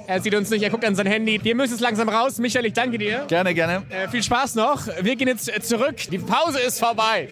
Er 0.08 0.20
sieht 0.20 0.34
uns 0.34 0.50
nicht, 0.50 0.62
er 0.62 0.70
guckt 0.70 0.84
an 0.84 0.94
sein 0.94 1.06
Handy. 1.06 1.40
Wir 1.42 1.54
müssen 1.56 1.72
jetzt 1.72 1.80
langsam 1.86 2.08
raus. 2.08 2.38
Michael, 2.38 2.66
ich 2.66 2.72
danke 2.72 2.98
dir. 2.98 3.24
Gerne, 3.28 3.54
gerne. 3.54 3.84
Äh, 3.90 4.08
viel 4.08 4.22
Spaß 4.22 4.56
noch. 4.56 4.88
Wir 5.02 5.14
gehen 5.14 5.28
jetzt 5.28 5.48
äh, 5.48 5.60
zurück. 5.60 5.96
Die 6.10 6.18
Pause 6.18 6.58
ist 6.60 6.80
vorbei. 6.80 7.30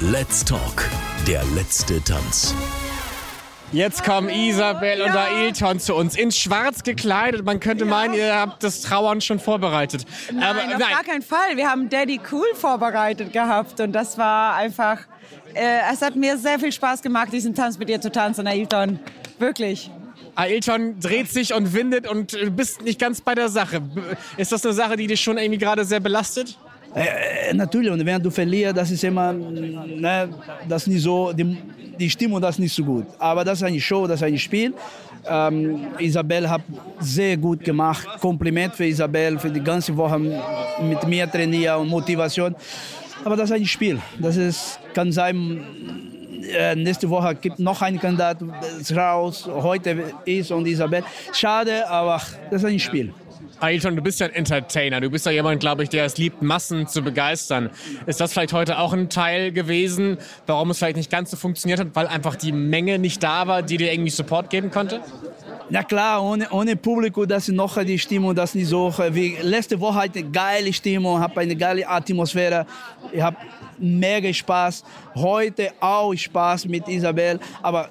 Let's 0.00 0.44
Talk, 0.44 0.88
der 1.26 1.44
letzte 1.54 2.02
Tanz. 2.02 2.52
Jetzt 3.72 4.04
kommen 4.04 4.28
Isabel 4.28 5.02
und 5.02 5.10
Ailton 5.10 5.78
zu 5.78 5.94
uns 5.94 6.16
in 6.16 6.32
schwarz 6.32 6.82
gekleidet. 6.82 7.44
Man 7.44 7.60
könnte 7.60 7.84
meinen, 7.84 8.14
ihr 8.14 8.34
habt 8.34 8.62
das 8.62 8.80
Trauern 8.82 9.20
schon 9.20 9.38
vorbereitet. 9.38 10.04
Nein, 10.32 10.72
auf 10.72 10.78
gar 10.78 11.04
keinen 11.04 11.22
Fall. 11.22 11.56
Wir 11.56 11.68
haben 11.68 11.88
Daddy 11.88 12.20
Cool 12.30 12.46
vorbereitet 12.54 13.32
gehabt 13.32 13.80
und 13.80 13.92
das 13.92 14.18
war 14.18 14.54
einfach, 14.54 14.98
äh, 15.54 15.78
es 15.92 16.02
hat 16.02 16.16
mir 16.16 16.38
sehr 16.38 16.58
viel 16.58 16.72
Spaß 16.72 17.02
gemacht, 17.02 17.32
diesen 17.32 17.54
Tanz 17.54 17.78
mit 17.78 17.88
dir 17.88 18.00
zu 18.00 18.10
tanzen, 18.10 18.46
Ailton. 18.46 18.98
Wirklich. 19.38 19.90
Ailton 20.34 21.00
dreht 21.00 21.30
sich 21.30 21.54
und 21.54 21.72
windet 21.72 22.08
und 22.08 22.32
du 22.32 22.50
bist 22.50 22.82
nicht 22.82 23.00
ganz 23.00 23.20
bei 23.20 23.34
der 23.34 23.48
Sache. 23.48 23.82
Ist 24.36 24.52
das 24.52 24.64
eine 24.64 24.74
Sache, 24.74 24.96
die 24.96 25.06
dich 25.06 25.20
schon 25.20 25.38
irgendwie 25.38 25.58
gerade 25.58 25.84
sehr 25.84 26.00
belastet? 26.00 26.58
Äh, 26.94 27.52
natürlich, 27.54 27.90
und 27.90 28.04
wenn 28.04 28.22
du 28.22 28.30
verlierst, 28.30 28.76
das 28.76 28.90
ist 28.90 29.04
immer, 29.04 29.32
ne, 29.32 30.28
das 30.68 30.86
nicht 30.86 31.02
so, 31.02 31.32
die, 31.32 31.56
die 31.98 32.08
Stimmung 32.08 32.40
das 32.40 32.58
nicht 32.58 32.74
so 32.74 32.84
gut. 32.84 33.06
Aber 33.18 33.44
das 33.44 33.58
ist 33.58 33.64
eine 33.64 33.80
Show, 33.80 34.06
das 34.06 34.20
ist 34.20 34.26
ein 34.26 34.38
Spiel. 34.38 34.72
Ähm, 35.28 35.88
Isabel 35.98 36.48
hat 36.48 36.62
sehr 37.00 37.36
gut 37.36 37.64
gemacht. 37.64 38.06
Kompliment 38.20 38.74
für 38.74 38.86
Isabel 38.86 39.38
für 39.38 39.50
die 39.50 39.60
ganze 39.60 39.96
Woche 39.96 40.18
mit 40.18 41.06
mir 41.06 41.30
trainieren 41.30 41.80
und 41.80 41.88
Motivation. 41.88 42.54
Aber 43.24 43.36
das 43.36 43.50
ist 43.50 43.56
ein 43.56 43.66
Spiel. 43.66 44.00
Das 44.18 44.36
ist, 44.36 44.78
kann 44.94 45.10
sein, 45.10 45.60
äh, 46.52 46.74
nächste 46.76 47.08
Woche 47.08 47.34
gibt 47.34 47.58
noch 47.58 47.82
ein 47.82 47.98
Kandidat 47.98 48.38
raus. 48.94 49.48
Heute 49.48 50.14
ist 50.24 50.50
und 50.50 50.66
Isabel. 50.66 51.02
Schade, 51.32 51.88
aber 51.88 52.20
das 52.50 52.62
ist 52.62 52.68
ein 52.68 52.78
Spiel. 52.78 53.12
Ailton, 53.60 53.96
du 53.96 54.02
bist 54.02 54.20
ja 54.20 54.26
ein 54.26 54.32
Entertainer. 54.34 55.00
Du 55.00 55.10
bist 55.10 55.26
ja 55.26 55.32
jemand, 55.32 55.60
glaube 55.60 55.82
ich, 55.82 55.88
der 55.88 56.04
es 56.04 56.18
liebt, 56.18 56.42
Massen 56.42 56.86
zu 56.86 57.02
begeistern. 57.02 57.70
Ist 58.06 58.20
das 58.20 58.32
vielleicht 58.32 58.52
heute 58.52 58.78
auch 58.78 58.92
ein 58.92 59.08
Teil 59.08 59.52
gewesen, 59.52 60.18
warum 60.46 60.70
es 60.70 60.78
vielleicht 60.78 60.96
nicht 60.96 61.10
ganz 61.10 61.30
so 61.30 61.36
funktioniert 61.36 61.80
hat, 61.80 61.88
weil 61.94 62.06
einfach 62.06 62.36
die 62.36 62.52
Menge 62.52 62.98
nicht 62.98 63.22
da 63.22 63.46
war, 63.46 63.62
die 63.62 63.76
dir 63.76 63.92
irgendwie 63.92 64.10
Support 64.10 64.50
geben 64.50 64.70
konnte? 64.70 65.00
Na 65.68 65.82
klar, 65.82 66.22
ohne, 66.22 66.48
ohne 66.50 66.76
Publikum, 66.76 67.26
das 67.26 67.48
ist 67.48 67.54
noch 67.54 67.82
die 67.82 67.98
Stimmung, 67.98 68.34
das 68.34 68.50
ist 68.50 68.54
nicht 68.54 68.68
so. 68.68 68.94
Wie 69.10 69.36
letzte 69.42 69.80
Woche 69.80 70.02
hatte 70.02 70.20
eine 70.20 70.30
geile 70.30 70.72
Stimmung, 70.72 71.18
habe 71.18 71.40
eine 71.40 71.56
geile 71.56 71.88
Atmosphäre. 71.88 72.66
Ich 73.12 73.20
habe 73.20 73.36
mega 73.78 74.32
Spaß. 74.32 74.84
Heute 75.16 75.72
auch 75.80 76.14
Spaß 76.14 76.66
mit 76.66 76.86
Isabel, 76.86 77.40
aber 77.62 77.90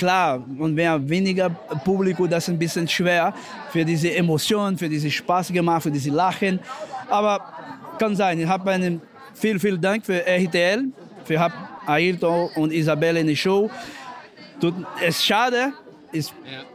klar, 0.00 0.42
und 0.58 0.76
wenn 0.76 1.08
weniger 1.08 1.50
Publikum, 1.84 2.28
das 2.28 2.44
ist 2.44 2.54
ein 2.54 2.58
bisschen 2.58 2.88
schwer 2.88 3.32
für 3.70 3.84
diese 3.84 4.12
Emotionen, 4.14 4.76
für 4.76 4.88
diese 4.88 5.10
Spaß 5.10 5.52
gemacht, 5.52 5.82
für 5.82 5.90
diese 5.90 6.10
Lachen. 6.10 6.58
Aber 7.08 7.40
kann 7.98 8.16
sein. 8.16 8.40
Ich 8.40 8.46
habe 8.46 8.70
einen 8.70 9.02
viel, 9.34 9.58
vielen 9.58 9.80
Dank 9.80 10.04
für 10.04 10.26
RTL, 10.26 10.86
für 11.24 11.52
Ailton 11.86 12.48
und 12.56 12.72
Isabelle 12.72 13.20
in 13.20 13.26
der 13.26 13.36
Show. 13.36 13.70
Es 15.02 15.16
ist 15.16 15.24
schade, 15.26 15.72
ich 16.12 16.32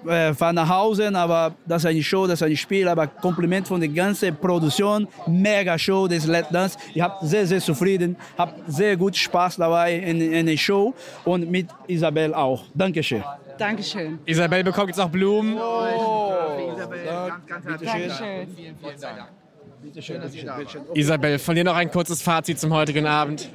äh, 0.07 0.33
fahre 0.33 0.53
nach 0.53 0.69
Hause, 0.69 1.15
aber 1.15 1.55
das 1.65 1.83
ist 1.83 1.89
eine 1.89 2.03
Show, 2.03 2.27
das 2.27 2.41
ist 2.41 2.47
ein 2.47 2.57
Spiel, 2.57 2.87
aber 2.87 3.07
Kompliment 3.07 3.67
von 3.67 3.79
der 3.79 3.89
ganzen 3.89 4.35
Produktion, 4.35 5.07
mega 5.27 5.77
Show 5.77 6.07
des 6.07 6.25
Let 6.25 6.47
Dance. 6.51 6.77
Ich 6.93 7.01
habe 7.01 7.25
sehr, 7.25 7.45
sehr 7.45 7.59
zufrieden, 7.59 8.15
habe 8.37 8.53
sehr 8.67 8.95
gut 8.97 9.15
Spaß 9.15 9.57
dabei 9.57 9.95
in, 9.95 10.21
in 10.21 10.45
der 10.45 10.57
Show 10.57 10.93
und 11.23 11.49
mit 11.49 11.67
Isabel 11.87 12.33
auch. 12.33 12.63
Dankeschön. 12.73 13.23
Dankeschön. 13.57 14.19
Isabel 14.25 14.63
bekommt 14.63 14.87
jetzt 14.87 14.99
auch 14.99 15.09
Blumen. 15.09 15.57
Oh, 15.57 16.73
Isabel, 16.75 17.05
ganz, 17.05 17.65
ganz 17.65 17.65
Dankeschön. 17.65 18.47
Vielen, 18.55 18.75
vielen 18.77 19.01
Dank. 19.01 19.44
Isabel, 20.93 21.39
von 21.39 21.55
dir 21.55 21.63
noch 21.63 21.75
ein 21.75 21.91
kurzes 21.91 22.21
Fazit 22.21 22.59
zum 22.59 22.73
heutigen 22.73 23.05
Abend. 23.05 23.49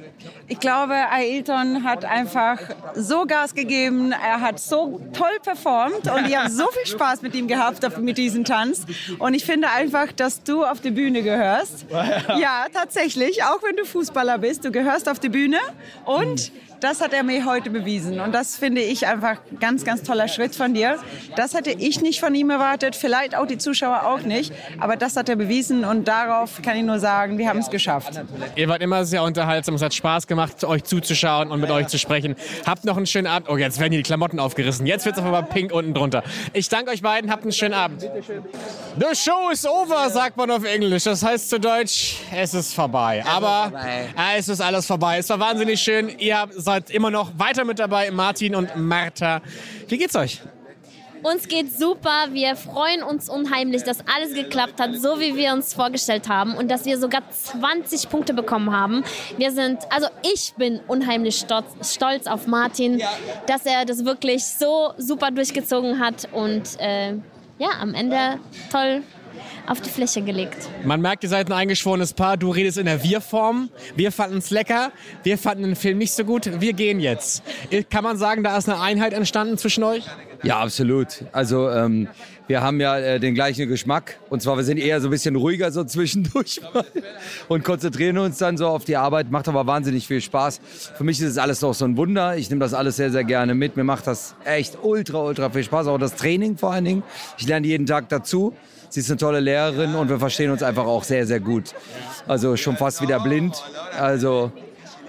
Ich 0.47 0.59
glaube, 0.59 0.93
Ailton 1.11 1.83
hat 1.83 2.05
einfach 2.05 2.59
so 2.95 3.25
Gas 3.25 3.53
gegeben, 3.53 4.11
er 4.11 4.41
hat 4.41 4.59
so 4.59 4.99
toll 5.13 5.37
performt 5.43 6.09
und 6.11 6.27
ich 6.27 6.35
habe 6.35 6.49
so 6.49 6.67
viel 6.67 6.85
Spaß 6.85 7.21
mit 7.21 7.35
ihm 7.35 7.47
gehabt 7.47 7.97
mit 7.99 8.17
diesem 8.17 8.43
Tanz. 8.43 8.85
Und 9.19 9.33
ich 9.33 9.45
finde 9.45 9.69
einfach, 9.69 10.11
dass 10.11 10.43
du 10.43 10.63
auf 10.63 10.81
die 10.81 10.91
Bühne 10.91 11.21
gehörst. 11.23 11.85
Ja, 12.41 12.65
tatsächlich, 12.73 13.43
auch 13.43 13.61
wenn 13.63 13.75
du 13.75 13.85
Fußballer 13.85 14.37
bist, 14.37 14.63
du 14.65 14.71
gehörst 14.71 15.09
auf 15.09 15.19
die 15.19 15.29
Bühne 15.29 15.57
und 16.05 16.51
das 16.81 16.99
hat 16.99 17.13
er 17.13 17.23
mir 17.23 17.45
heute 17.45 17.69
bewiesen. 17.69 18.19
Und 18.19 18.33
das 18.33 18.57
finde 18.57 18.81
ich 18.81 19.07
einfach 19.07 19.37
ein 19.51 19.59
ganz, 19.59 19.85
ganz 19.85 20.03
toller 20.03 20.27
Schritt 20.27 20.55
von 20.55 20.73
dir. 20.73 20.97
Das 21.35 21.53
hätte 21.53 21.71
ich 21.71 22.01
nicht 22.01 22.19
von 22.19 22.33
ihm 22.35 22.49
erwartet, 22.49 22.95
vielleicht 22.95 23.35
auch 23.35 23.45
die 23.45 23.57
Zuschauer 23.57 24.07
auch 24.07 24.21
nicht. 24.21 24.51
Aber 24.79 24.97
das 24.97 25.15
hat 25.15 25.29
er 25.29 25.35
bewiesen 25.35 25.85
und 25.85 26.07
darauf 26.07 26.61
kann 26.61 26.75
ich 26.75 26.83
nur 26.83 26.99
sagen, 26.99 27.37
wir 27.37 27.47
haben 27.47 27.59
es 27.59 27.69
geschafft. 27.69 28.19
Ihr 28.55 28.67
wart 28.67 28.81
immer 28.81 29.05
sehr 29.05 29.23
unterhaltsam. 29.23 29.75
Es 29.75 29.81
hat 29.81 29.93
Spaß 29.93 30.27
gemacht, 30.27 30.63
euch 30.63 30.83
zuzuschauen 30.83 31.51
und 31.51 31.61
mit 31.61 31.69
euch 31.69 31.87
zu 31.87 31.97
sprechen. 31.99 32.35
Habt 32.65 32.83
noch 32.83 32.97
einen 32.97 33.05
schönen 33.05 33.27
Abend. 33.27 33.49
Oh, 33.49 33.57
jetzt 33.57 33.79
werden 33.79 33.91
hier 33.91 33.99
die 33.99 34.07
Klamotten 34.07 34.39
aufgerissen. 34.39 34.85
Jetzt 34.85 35.05
wird 35.05 35.15
es 35.15 35.19
auf 35.21 35.25
einmal 35.25 35.43
pink 35.43 35.71
unten 35.71 35.93
drunter. 35.93 36.23
Ich 36.53 36.67
danke 36.67 36.91
euch 36.91 37.01
beiden. 37.01 37.31
Habt 37.31 37.43
einen 37.43 37.51
schönen 37.51 37.75
Abend. 37.75 38.01
The 38.01 39.15
show 39.15 39.49
is 39.51 39.65
over, 39.65 40.09
sagt 40.09 40.35
man 40.37 40.49
auf 40.49 40.63
Englisch. 40.63 41.03
Das 41.03 41.23
heißt 41.23 41.49
zu 41.49 41.59
Deutsch, 41.59 42.17
es 42.35 42.53
ist 42.53 42.73
vorbei. 42.73 43.23
Aber 43.27 43.71
es 44.35 44.49
ist 44.49 44.61
alles 44.61 44.85
vorbei. 44.87 45.19
Es 45.19 45.29
war 45.29 45.39
wahnsinnig 45.39 45.79
schön. 45.79 46.09
Ihr 46.17 46.47
seid 46.71 46.89
immer 46.89 47.11
noch 47.11 47.37
weiter 47.37 47.65
mit 47.65 47.79
dabei, 47.79 48.11
Martin 48.11 48.55
und 48.55 48.77
Martha. 48.77 49.41
Wie 49.89 49.97
geht's 49.97 50.15
euch? 50.15 50.41
Uns 51.21 51.49
geht 51.49 51.77
super. 51.77 52.29
Wir 52.31 52.55
freuen 52.55 53.03
uns 53.03 53.29
unheimlich, 53.29 53.83
dass 53.83 53.97
alles 54.07 54.33
geklappt 54.33 54.79
hat, 54.79 54.95
so 54.95 55.19
wie 55.19 55.35
wir 55.35 55.51
uns 55.51 55.73
vorgestellt 55.73 56.29
haben 56.29 56.55
und 56.55 56.71
dass 56.71 56.85
wir 56.85 56.97
sogar 56.97 57.23
20 57.29 58.09
Punkte 58.09 58.33
bekommen 58.33 58.71
haben. 58.71 59.03
Wir 59.37 59.51
sind, 59.51 59.79
also 59.89 60.07
ich 60.23 60.53
bin 60.57 60.79
unheimlich 60.87 61.35
stolz, 61.39 61.93
stolz 61.93 62.25
auf 62.25 62.47
Martin, 62.47 63.01
dass 63.47 63.65
er 63.65 63.83
das 63.83 64.05
wirklich 64.05 64.45
so 64.45 64.93
super 64.97 65.29
durchgezogen 65.29 65.99
hat 65.99 66.29
und 66.31 66.79
äh, 66.79 67.15
ja, 67.59 67.69
am 67.81 67.93
Ende 67.93 68.39
toll 68.71 69.03
auf 69.67 69.81
die 69.81 69.89
Fläche 69.89 70.21
gelegt. 70.21 70.69
Man 70.83 71.01
merkt, 71.01 71.23
ihr 71.23 71.29
seid 71.29 71.47
ein 71.49 71.53
eingeschworenes 71.53 72.13
Paar. 72.13 72.37
Du 72.37 72.49
redest 72.51 72.77
in 72.77 72.85
der 72.85 73.03
Wir-Form. 73.03 73.69
Wir 73.95 74.11
fanden 74.11 74.37
es 74.37 74.49
lecker. 74.49 74.91
Wir 75.23 75.37
fanden 75.37 75.63
den 75.63 75.75
Film 75.75 75.97
nicht 75.97 76.13
so 76.13 76.23
gut. 76.23 76.61
Wir 76.61 76.73
gehen 76.73 76.99
jetzt. 76.99 77.43
Kann 77.89 78.03
man 78.03 78.17
sagen, 78.17 78.43
da 78.43 78.57
ist 78.57 78.67
eine 78.69 78.79
Einheit 78.79 79.13
entstanden 79.13 79.57
zwischen 79.57 79.83
euch? 79.83 80.03
Ja, 80.43 80.59
absolut. 80.59 81.23
Also 81.31 81.69
ähm, 81.69 82.07
wir 82.47 82.61
haben 82.61 82.81
ja 82.81 82.97
äh, 82.97 83.19
den 83.19 83.35
gleichen 83.35 83.69
Geschmack. 83.69 84.19
Und 84.29 84.41
zwar, 84.41 84.57
wir 84.57 84.63
sind 84.63 84.77
eher 84.77 84.99
so 84.99 85.07
ein 85.07 85.11
bisschen 85.11 85.35
ruhiger 85.35 85.71
so 85.71 85.83
zwischendurch 85.85 86.59
und 87.47 87.63
konzentrieren 87.63 88.17
uns 88.17 88.39
dann 88.39 88.57
so 88.57 88.67
auf 88.67 88.83
die 88.83 88.97
Arbeit. 88.97 89.31
Macht 89.31 89.47
aber 89.47 89.67
wahnsinnig 89.67 90.07
viel 90.07 90.19
Spaß. 90.19 90.59
Für 90.97 91.03
mich 91.03 91.21
ist 91.21 91.29
es 91.29 91.37
alles 91.37 91.59
doch 91.59 91.73
so 91.73 91.85
ein 91.85 91.95
Wunder. 91.95 92.35
Ich 92.37 92.49
nehme 92.49 92.59
das 92.59 92.73
alles 92.73 92.95
sehr, 92.95 93.11
sehr 93.11 93.23
gerne 93.23 93.53
mit. 93.53 93.77
Mir 93.77 93.83
macht 93.83 94.07
das 94.07 94.35
echt 94.43 94.79
ultra, 94.81 95.19
ultra 95.19 95.49
viel 95.49 95.63
Spaß. 95.63 95.87
Auch 95.87 95.97
das 95.97 96.15
Training 96.15 96.57
vor 96.57 96.73
allen 96.73 96.85
Dingen. 96.85 97.03
Ich 97.37 97.47
lerne 97.47 97.67
jeden 97.67 97.85
Tag 97.85 98.09
dazu. 98.09 98.53
Sie 98.91 98.99
ist 98.99 99.09
eine 99.09 99.15
tolle 99.15 99.39
Lehrerin 99.39 99.95
und 99.95 100.09
wir 100.09 100.19
verstehen 100.19 100.51
uns 100.51 100.61
einfach 100.61 100.83
auch 100.85 101.05
sehr, 101.05 101.25
sehr 101.25 101.39
gut. 101.39 101.73
Also 102.27 102.57
schon 102.57 102.75
fast 102.75 103.01
wieder 103.01 103.21
blind. 103.21 103.55
Also 103.97 104.51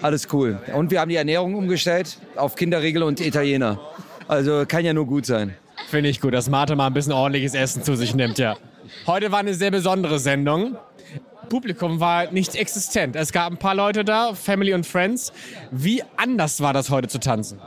alles 0.01 0.29
cool. 0.33 0.61
Und 0.73 0.93
wir 0.93 1.01
haben 1.01 1.09
die 1.09 1.17
Ernährung 1.17 1.57
umgestellt 1.57 2.17
auf 2.37 2.55
Kinderregel 2.55 3.03
und 3.03 3.21
Italiener. 3.21 3.81
Also 4.29 4.65
kann 4.69 4.85
ja 4.85 4.93
nur 4.93 5.07
gut 5.07 5.27
sein. 5.27 5.57
Finde 5.89 6.11
ich 6.11 6.21
gut, 6.21 6.33
dass 6.33 6.49
Martha 6.49 6.77
mal 6.77 6.87
ein 6.87 6.95
bisschen 6.95 7.13
ordentliches 7.13 7.55
Essen 7.55 7.83
zu 7.83 7.97
sich 7.97 8.15
nimmt, 8.15 8.39
ja. 8.39 8.57
Heute 9.09 9.33
war 9.33 9.41
eine 9.41 9.53
sehr 9.53 9.73
besondere 9.73 10.21
Sendung. 10.21 10.77
Publikum 11.49 11.99
war 11.99 12.31
nicht 12.31 12.55
existent. 12.55 13.17
Es 13.17 13.33
gab 13.33 13.51
ein 13.51 13.57
paar 13.57 13.75
Leute 13.75 14.05
da, 14.05 14.33
Family 14.35 14.75
und 14.75 14.87
Friends. 14.87 15.33
Wie 15.73 16.05
anders 16.17 16.61
war 16.61 16.73
das 16.73 16.89
heute 16.89 17.09
zu 17.09 17.19
tanzen? 17.19 17.59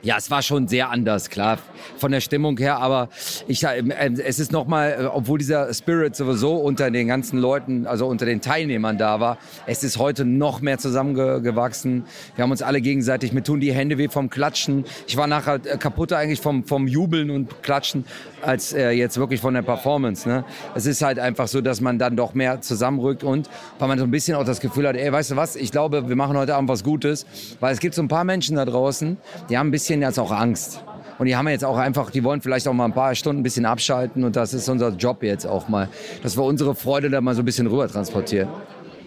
Ja, 0.00 0.16
es 0.16 0.30
war 0.30 0.42
schon 0.42 0.68
sehr 0.68 0.90
anders, 0.90 1.28
klar, 1.28 1.58
von 1.96 2.12
der 2.12 2.20
Stimmung 2.20 2.56
her, 2.58 2.78
aber 2.78 3.08
ich, 3.48 3.64
äh, 3.64 3.82
es 4.24 4.38
ist 4.38 4.52
nochmal, 4.52 4.96
äh, 5.00 5.04
obwohl 5.06 5.38
dieser 5.38 5.74
Spirit 5.74 6.14
sowieso 6.14 6.54
unter 6.54 6.88
den 6.92 7.08
ganzen 7.08 7.40
Leuten, 7.40 7.84
also 7.84 8.06
unter 8.06 8.24
den 8.24 8.40
Teilnehmern 8.40 8.96
da 8.96 9.18
war, 9.18 9.38
es 9.66 9.82
ist 9.82 9.98
heute 9.98 10.24
noch 10.24 10.60
mehr 10.60 10.78
zusammengewachsen. 10.78 12.04
Wir 12.36 12.44
haben 12.44 12.52
uns 12.52 12.62
alle 12.62 12.80
gegenseitig, 12.80 13.32
mir 13.32 13.42
tun 13.42 13.58
die 13.58 13.72
Hände 13.72 13.98
weh 13.98 14.08
vom 14.08 14.30
Klatschen. 14.30 14.84
Ich 15.08 15.16
war 15.16 15.26
nachher 15.26 15.54
äh, 15.64 15.76
kaputt 15.78 16.12
eigentlich 16.12 16.40
vom, 16.40 16.62
vom 16.62 16.86
Jubeln 16.86 17.30
und 17.30 17.64
Klatschen, 17.64 18.04
als 18.40 18.72
äh, 18.72 18.90
jetzt 18.90 19.18
wirklich 19.18 19.40
von 19.40 19.54
der 19.54 19.62
Performance. 19.62 20.28
Ne? 20.28 20.44
Es 20.76 20.86
ist 20.86 21.02
halt 21.02 21.18
einfach 21.18 21.48
so, 21.48 21.60
dass 21.60 21.80
man 21.80 21.98
dann 21.98 22.14
doch 22.14 22.34
mehr 22.34 22.60
zusammenrückt 22.60 23.24
und 23.24 23.50
weil 23.80 23.88
man 23.88 23.98
so 23.98 24.04
ein 24.04 24.12
bisschen 24.12 24.36
auch 24.36 24.44
das 24.44 24.60
Gefühl 24.60 24.86
hat, 24.86 24.94
ey, 24.94 25.10
weißt 25.10 25.32
du 25.32 25.36
was, 25.36 25.56
ich 25.56 25.72
glaube, 25.72 26.08
wir 26.08 26.14
machen 26.14 26.36
heute 26.36 26.54
Abend 26.54 26.70
was 26.70 26.84
Gutes, 26.84 27.26
weil 27.58 27.72
es 27.72 27.80
gibt 27.80 27.96
so 27.96 28.02
ein 28.02 28.08
paar 28.08 28.22
Menschen 28.22 28.54
da 28.54 28.64
draußen, 28.64 29.16
die 29.50 29.58
haben 29.58 29.68
ein 29.68 29.70
bisschen 29.72 29.87
jetzt 29.88 30.18
auch 30.18 30.30
Angst. 30.30 30.82
Und 31.18 31.26
die 31.26 31.36
haben 31.36 31.48
jetzt 31.48 31.64
auch 31.64 31.76
einfach, 31.76 32.10
die 32.10 32.22
wollen 32.22 32.40
vielleicht 32.40 32.68
auch 32.68 32.72
mal 32.72 32.84
ein 32.84 32.92
paar 32.92 33.14
Stunden 33.14 33.40
ein 33.40 33.42
bisschen 33.42 33.66
abschalten 33.66 34.22
und 34.22 34.36
das 34.36 34.54
ist 34.54 34.68
unser 34.68 34.90
Job 34.90 35.22
jetzt 35.22 35.46
auch 35.46 35.68
mal, 35.68 35.88
dass 36.22 36.36
wir 36.36 36.44
unsere 36.44 36.74
Freude 36.74 37.10
da 37.10 37.20
mal 37.20 37.34
so 37.34 37.42
ein 37.42 37.44
bisschen 37.44 37.66
rüber 37.66 37.88
transportieren. 37.88 38.48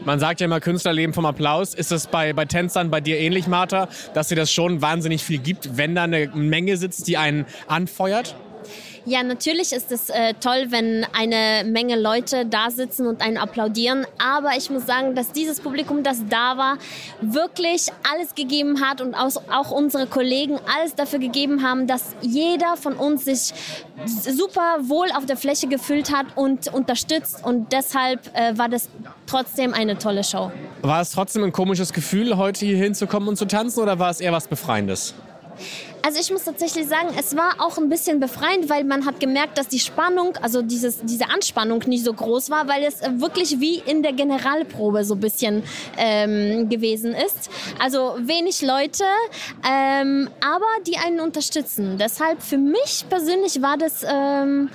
Man 0.03 0.19
sagt 0.19 0.41
ja 0.41 0.45
immer, 0.45 0.59
Künstler 0.59 0.93
leben 0.93 1.13
vom 1.13 1.25
Applaus. 1.25 1.75
Ist 1.75 1.91
es 1.91 2.07
bei, 2.07 2.33
bei 2.33 2.45
Tänzern 2.45 2.89
bei 2.89 3.01
dir 3.01 3.19
ähnlich, 3.19 3.47
Martha, 3.47 3.87
dass 4.13 4.29
dir 4.29 4.35
das 4.35 4.51
schon 4.51 4.81
wahnsinnig 4.81 5.23
viel 5.23 5.37
gibt, 5.37 5.77
wenn 5.77 5.93
da 5.93 6.03
eine 6.03 6.27
Menge 6.33 6.75
sitzt, 6.77 7.07
die 7.07 7.17
einen 7.17 7.45
anfeuert? 7.67 8.35
Ja, 9.05 9.23
natürlich 9.23 9.73
ist 9.73 9.91
es 9.91 10.09
äh, 10.09 10.35
toll, 10.39 10.67
wenn 10.69 11.05
eine 11.13 11.67
Menge 11.67 11.99
Leute 11.99 12.45
da 12.45 12.69
sitzen 12.69 13.07
und 13.07 13.21
einen 13.21 13.37
applaudieren. 13.37 14.05
Aber 14.19 14.51
ich 14.55 14.69
muss 14.69 14.85
sagen, 14.85 15.15
dass 15.15 15.31
dieses 15.31 15.59
Publikum, 15.59 16.03
das 16.03 16.19
da 16.29 16.57
war, 16.57 16.77
wirklich 17.19 17.87
alles 18.13 18.35
gegeben 18.35 18.81
hat 18.81 19.01
und 19.01 19.15
auch 19.15 19.71
unsere 19.71 20.05
Kollegen 20.05 20.59
alles 20.77 20.93
dafür 20.93 21.19
gegeben 21.19 21.63
haben, 21.63 21.87
dass 21.87 22.15
jeder 22.21 22.77
von 22.77 22.93
uns 22.93 23.25
sich 23.25 23.53
super 24.05 24.77
wohl 24.81 25.07
auf 25.15 25.25
der 25.25 25.37
Fläche 25.37 25.67
gefühlt 25.67 26.15
hat 26.15 26.27
und 26.35 26.71
unterstützt. 26.71 27.43
Und 27.43 27.71
deshalb 27.73 28.27
äh, 28.35 28.57
war 28.57 28.69
das 28.69 28.89
trotzdem 29.25 29.73
eine 29.73 29.97
tolle 29.97 30.23
Show. 30.23 30.51
War 30.81 31.01
es 31.01 31.11
trotzdem 31.11 31.43
ein 31.43 31.51
komisches 31.51 31.91
Gefühl, 31.91 32.37
heute 32.37 32.65
hier 32.65 32.77
hinzukommen 32.77 33.29
und 33.29 33.37
zu 33.37 33.45
tanzen 33.45 33.81
oder 33.81 33.97
war 33.97 34.11
es 34.11 34.21
eher 34.21 34.31
was 34.31 34.47
Befreiendes? 34.47 35.15
Also 36.03 36.19
ich 36.19 36.31
muss 36.31 36.43
tatsächlich 36.43 36.87
sagen, 36.87 37.09
es 37.17 37.35
war 37.35 37.55
auch 37.59 37.77
ein 37.77 37.89
bisschen 37.89 38.19
befreiend, 38.19 38.69
weil 38.69 38.83
man 38.83 39.05
hat 39.05 39.19
gemerkt, 39.19 39.57
dass 39.57 39.67
die 39.67 39.79
Spannung, 39.79 40.35
also 40.41 40.61
dieses, 40.61 40.99
diese 41.03 41.29
Anspannung 41.29 41.83
nicht 41.85 42.03
so 42.03 42.13
groß 42.13 42.49
war, 42.49 42.67
weil 42.67 42.83
es 42.83 43.01
wirklich 43.01 43.59
wie 43.59 43.79
in 43.79 44.01
der 44.01 44.13
Generalprobe 44.13 45.03
so 45.03 45.13
ein 45.13 45.19
bisschen 45.19 45.63
ähm, 45.97 46.69
gewesen 46.69 47.13
ist. 47.13 47.49
Also 47.79 48.17
wenig 48.19 48.61
Leute, 48.61 49.03
ähm, 49.67 50.29
aber 50.41 50.65
die 50.87 50.97
einen 50.97 51.19
unterstützen. 51.19 51.97
Deshalb 51.99 52.41
für 52.41 52.57
mich 52.57 53.05
persönlich 53.09 53.61
war 53.61 53.77
das 53.77 54.03
ähm, 54.03 54.69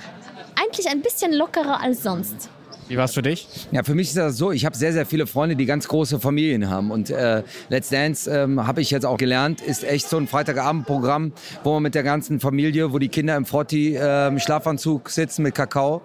eigentlich 0.55 0.89
ein 0.89 1.01
bisschen 1.01 1.33
lockerer 1.33 1.81
als 1.81 2.03
sonst. 2.03 2.49
Wie 2.87 2.95
war 2.95 3.05
es 3.05 3.13
für 3.13 3.21
dich? 3.21 3.47
Ja, 3.71 3.83
für 3.83 3.95
mich 3.95 4.07
ist 4.07 4.17
das 4.17 4.37
so, 4.37 4.51
ich 4.51 4.65
habe 4.65 4.77
sehr, 4.77 4.93
sehr 4.93 5.05
viele 5.05 5.27
Freunde, 5.27 5.57
die 5.57 5.65
ganz 5.65 5.89
große 5.89 6.21
Familien 6.21 6.69
haben. 6.69 6.91
Und 6.91 7.09
äh, 7.09 7.43
Let's 7.67 7.89
Dance 7.89 8.31
ähm, 8.31 8.65
habe 8.65 8.81
ich 8.81 8.91
jetzt 8.91 9.05
auch 9.05 9.17
gelernt, 9.17 9.61
ist 9.61 9.83
echt 9.83 10.07
so 10.07 10.15
ein 10.15 10.27
Freitagabendprogramm, 10.27 11.33
wo 11.65 11.73
man 11.73 11.83
mit 11.83 11.95
der 11.95 12.03
ganzen 12.03 12.39
Familie, 12.39 12.93
wo 12.93 12.99
die 12.99 13.09
Kinder 13.09 13.35
im 13.35 13.45
Frotti 13.45 13.95
äh, 13.95 14.27
im 14.27 14.39
Schlafanzug 14.39 15.09
sitzen 15.09 15.43
mit 15.43 15.53
Kakao. 15.53 16.01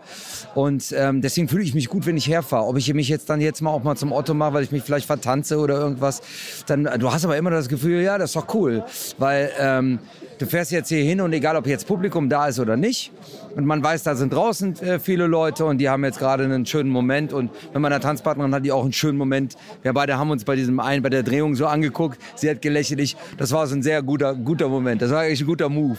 Und 0.57 0.93
ähm, 0.97 1.21
deswegen 1.23 1.49
fühle 1.49 1.63
ich 1.63 1.75
mich 1.75 1.89
gut, 1.89 2.05
wenn 2.07 2.17
ich 2.17 2.29
herfahre. 2.29 2.67
Ob 2.67 2.77
ich 2.77 2.93
mich 2.93 3.09
jetzt 3.09 3.31
dann 3.31 3.41
jetzt 3.41 3.63
mal 3.63 3.71
auch 3.71 3.85
mal 3.85 3.97
zum 3.97 4.11
Otto 4.11 4.35
mache, 4.35 4.55
weil 4.55 4.65
ich 4.65 4.73
mich 4.73 4.83
vielleicht 4.83 5.07
vertanze 5.07 5.59
oder 5.59 5.79
irgendwas, 5.79 6.21
dann 6.67 6.85
du 6.99 7.13
hast 7.13 7.25
aber 7.25 7.37
immer 7.37 7.51
das 7.51 7.69
Gefühl, 7.69 8.03
ja, 8.03 8.19
das 8.19 8.31
ist 8.31 8.37
doch 8.37 8.53
cool. 8.55 8.85
Weil 9.19 9.53
ähm, 9.59 10.01
du 10.39 10.47
fährst 10.47 10.73
jetzt 10.73 10.89
hier 10.89 11.05
hin 11.05 11.21
und 11.21 11.33
egal, 11.33 11.57
ob 11.57 11.67
jetzt 11.69 11.87
Publikum 11.87 12.29
da 12.29 12.49
ist 12.49 12.59
oder 12.59 12.77
nicht, 12.77 13.13
und 13.55 13.67
man 13.67 13.83
weiß, 13.83 14.03
da 14.03 14.15
sind 14.15 14.33
draußen 14.33 14.81
äh, 14.83 14.99
viele 14.99 15.27
Leute 15.27 15.65
und 15.65 15.79
die 15.79 15.89
haben 15.89 16.05
jetzt 16.05 16.19
gerade 16.19 16.45
einen 16.45 16.67
schönen 16.67 16.91
Moment 16.91 17.33
und 17.33 17.51
mit 17.73 17.83
meiner 17.83 18.01
Tanzpartnerin 18.01 18.55
hat 18.55 18.65
die 18.65 18.73
auch 18.73 18.85
einen 18.85 18.93
schönen 18.93 19.19
Moment. 19.19 19.57
Wir 19.83 19.93
beide 19.93 20.19
haben 20.19 20.31
uns 20.31 20.45
bei 20.45 20.57
diesem 20.57 20.81
einen, 20.81 21.03
bei 21.03 21.11
der 21.11 21.23
Drehung 21.23 21.55
so 21.55 21.67
angeguckt, 21.67 22.21
sie 22.35 22.51
hat 22.51 22.63
gelächelt, 22.63 23.01
ich, 23.01 23.17
das 23.39 23.53
war 23.53 23.67
so 23.67 23.75
ein 23.75 23.83
sehr 23.83 24.03
guter, 24.03 24.35
guter 24.35 24.69
Moment, 24.69 25.03
das 25.03 25.11
war 25.11 25.21
eigentlich 25.21 25.41
ein 25.41 25.47
guter 25.47 25.69
Move. 25.69 25.99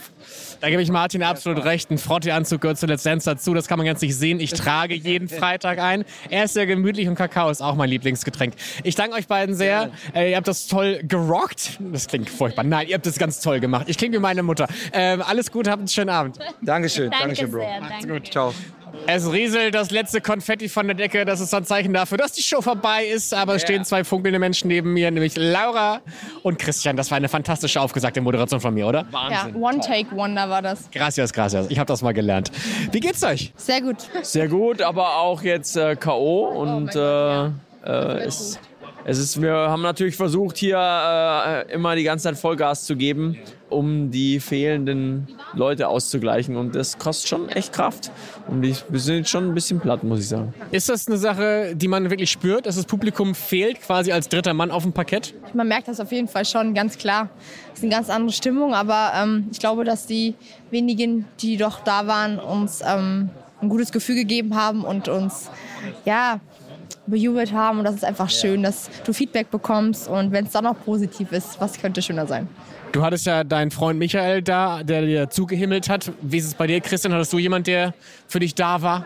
Da 0.60 0.70
gebe 0.70 0.80
ich 0.80 0.90
Martin 0.90 1.22
absolut 1.22 1.62
recht. 1.64 1.90
Ein 1.90 1.98
Frotti-Anzug 1.98 2.62
gehört 2.62 2.78
zu 2.78 2.86
Let's 2.86 3.02
Dance 3.02 3.28
dazu. 3.28 3.52
Das 3.52 3.68
kann 3.68 3.78
man 3.78 3.86
ganz 3.86 4.00
nicht 4.00 4.16
sehen. 4.16 4.40
Ich 4.40 4.52
trage 4.52 4.94
jeden 4.94 5.28
Freitag 5.28 5.78
ein. 5.78 6.04
Er 6.30 6.44
ist 6.44 6.54
sehr 6.54 6.66
gemütlich 6.66 7.06
und 7.06 7.16
Kakao 7.16 7.50
ist 7.50 7.60
auch 7.60 7.74
mein 7.74 7.90
Lieblingsgetränk. 7.90 8.54
Ich 8.82 8.94
danke 8.94 9.16
euch 9.16 9.26
beiden 9.26 9.54
sehr. 9.54 9.90
Äh, 10.14 10.30
ihr 10.30 10.36
habt 10.36 10.48
das 10.48 10.66
toll 10.66 11.00
gerockt. 11.02 11.78
Das 11.92 12.06
klingt 12.06 12.30
furchtbar. 12.30 12.64
Nein, 12.64 12.88
ihr 12.88 12.94
habt 12.94 13.04
das 13.04 13.18
ganz 13.18 13.40
toll 13.40 13.60
gemacht. 13.60 13.88
Ich 13.88 13.98
klinge 13.98 14.16
wie 14.16 14.20
meine 14.20 14.42
Mutter. 14.42 14.66
Ähm, 14.92 15.22
alles 15.22 15.52
gut, 15.52 15.68
habt 15.68 15.80
einen 15.80 15.88
schönen 15.88 16.10
Abend. 16.10 16.38
Dankeschön. 16.62 17.10
Danke 17.10 17.43
Dankeschön, 17.44 17.50
Bro. 17.50 17.60
sehr, 17.60 17.80
Macht's 17.80 18.06
danke. 18.06 18.20
gut. 18.20 18.32
Ciao. 18.32 18.54
Es 19.06 19.30
rieselt 19.30 19.74
das 19.74 19.90
letzte 19.90 20.20
Konfetti 20.20 20.68
von 20.68 20.86
der 20.86 20.94
Decke. 20.94 21.24
Das 21.24 21.40
ist 21.40 21.52
ein 21.52 21.64
Zeichen 21.64 21.92
dafür, 21.92 22.16
dass 22.16 22.32
die 22.32 22.42
Show 22.42 22.60
vorbei 22.62 23.04
ist. 23.06 23.34
Aber 23.34 23.56
es 23.56 23.62
stehen 23.62 23.84
zwei 23.84 24.04
funkelnde 24.04 24.38
Menschen 24.38 24.68
neben 24.68 24.92
mir, 24.92 25.10
nämlich 25.10 25.34
Laura 25.36 26.00
und 26.42 26.58
Christian. 26.58 26.96
Das 26.96 27.10
war 27.10 27.16
eine 27.16 27.28
fantastische 27.28 27.80
aufgesagte 27.80 28.20
Moderation 28.20 28.60
von 28.60 28.72
mir, 28.72 28.86
oder? 28.86 29.04
Ja, 29.12 29.48
One-Take-Wonder 29.52 30.48
war 30.48 30.62
das. 30.62 30.88
Gracias, 30.92 31.32
gracias. 31.32 31.66
Ich 31.70 31.78
habe 31.78 31.86
das 31.88 32.02
mal 32.02 32.14
gelernt. 32.14 32.50
Wie 32.92 33.00
geht's 33.00 33.22
euch? 33.24 33.52
Sehr 33.56 33.80
gut. 33.82 33.96
Sehr 34.22 34.48
gut, 34.48 34.80
aber 34.80 35.16
auch 35.16 35.42
jetzt 35.42 35.76
äh, 35.76 35.96
K.O. 35.96 36.46
und 36.62 36.94
äh, 36.94 37.46
äh, 37.46 37.50
es, 38.24 38.58
es 39.04 39.18
ist, 39.18 39.42
wir 39.42 39.52
haben 39.52 39.82
natürlich 39.82 40.16
versucht, 40.16 40.56
hier 40.56 40.78
äh, 40.78 41.72
immer 41.72 41.94
die 41.96 42.04
ganze 42.04 42.24
Zeit 42.24 42.38
Vollgas 42.38 42.84
zu 42.84 42.96
geben, 42.96 43.38
um 43.74 44.10
die 44.10 44.40
fehlenden 44.40 45.28
Leute 45.54 45.88
auszugleichen. 45.88 46.56
Und 46.56 46.74
das 46.74 46.98
kostet 46.98 47.28
schon 47.28 47.48
echt 47.48 47.72
Kraft. 47.72 48.10
Und 48.48 48.62
ich, 48.64 48.84
wir 48.88 49.00
sind 49.00 49.28
schon 49.28 49.48
ein 49.48 49.54
bisschen 49.54 49.80
platt, 49.80 50.04
muss 50.04 50.20
ich 50.20 50.28
sagen. 50.28 50.54
Ist 50.70 50.88
das 50.88 51.06
eine 51.08 51.16
Sache, 51.16 51.74
die 51.74 51.88
man 51.88 52.10
wirklich 52.10 52.30
spürt, 52.30 52.66
dass 52.66 52.76
das 52.76 52.86
Publikum 52.86 53.34
fehlt, 53.34 53.80
quasi 53.80 54.12
als 54.12 54.28
dritter 54.28 54.54
Mann 54.54 54.70
auf 54.70 54.82
dem 54.82 54.92
Parkett? 54.92 55.34
Man 55.52 55.68
merkt 55.68 55.88
das 55.88 56.00
auf 56.00 56.12
jeden 56.12 56.28
Fall 56.28 56.44
schon, 56.44 56.74
ganz 56.74 56.98
klar. 56.98 57.28
Es 57.72 57.78
ist 57.78 57.84
eine 57.84 57.92
ganz 57.92 58.10
andere 58.10 58.32
Stimmung, 58.32 58.74
aber 58.74 59.12
ähm, 59.16 59.48
ich 59.50 59.58
glaube, 59.58 59.84
dass 59.84 60.06
die 60.06 60.34
wenigen, 60.70 61.26
die 61.40 61.56
doch 61.56 61.80
da 61.80 62.06
waren, 62.06 62.38
uns 62.38 62.82
ähm, 62.86 63.30
ein 63.60 63.68
gutes 63.68 63.92
Gefühl 63.92 64.16
gegeben 64.16 64.54
haben 64.54 64.84
und 64.84 65.08
uns, 65.08 65.50
ja, 66.04 66.40
bejubelt 67.06 67.52
haben. 67.52 67.78
Und 67.78 67.84
das 67.84 67.94
ist 67.94 68.04
einfach 68.04 68.30
schön, 68.30 68.62
dass 68.62 68.90
du 69.04 69.12
Feedback 69.12 69.50
bekommst. 69.50 70.08
Und 70.08 70.32
wenn 70.32 70.46
es 70.46 70.52
dann 70.52 70.66
auch 70.66 70.76
positiv 70.84 71.32
ist, 71.32 71.60
was 71.60 71.78
könnte 71.78 72.02
schöner 72.02 72.26
sein? 72.26 72.48
Du 72.94 73.02
hattest 73.02 73.26
ja 73.26 73.42
deinen 73.42 73.72
Freund 73.72 73.98
Michael 73.98 74.40
da, 74.40 74.84
der 74.84 75.02
dir 75.02 75.28
zugehimmelt 75.28 75.88
hat. 75.88 76.12
Wie 76.22 76.38
ist 76.38 76.46
es 76.46 76.54
bei 76.54 76.68
dir, 76.68 76.80
Christian? 76.80 77.12
Hattest 77.12 77.32
du 77.32 77.38
jemand, 77.38 77.66
der 77.66 77.92
für 78.28 78.38
dich 78.38 78.54
da 78.54 78.82
war? 78.82 79.04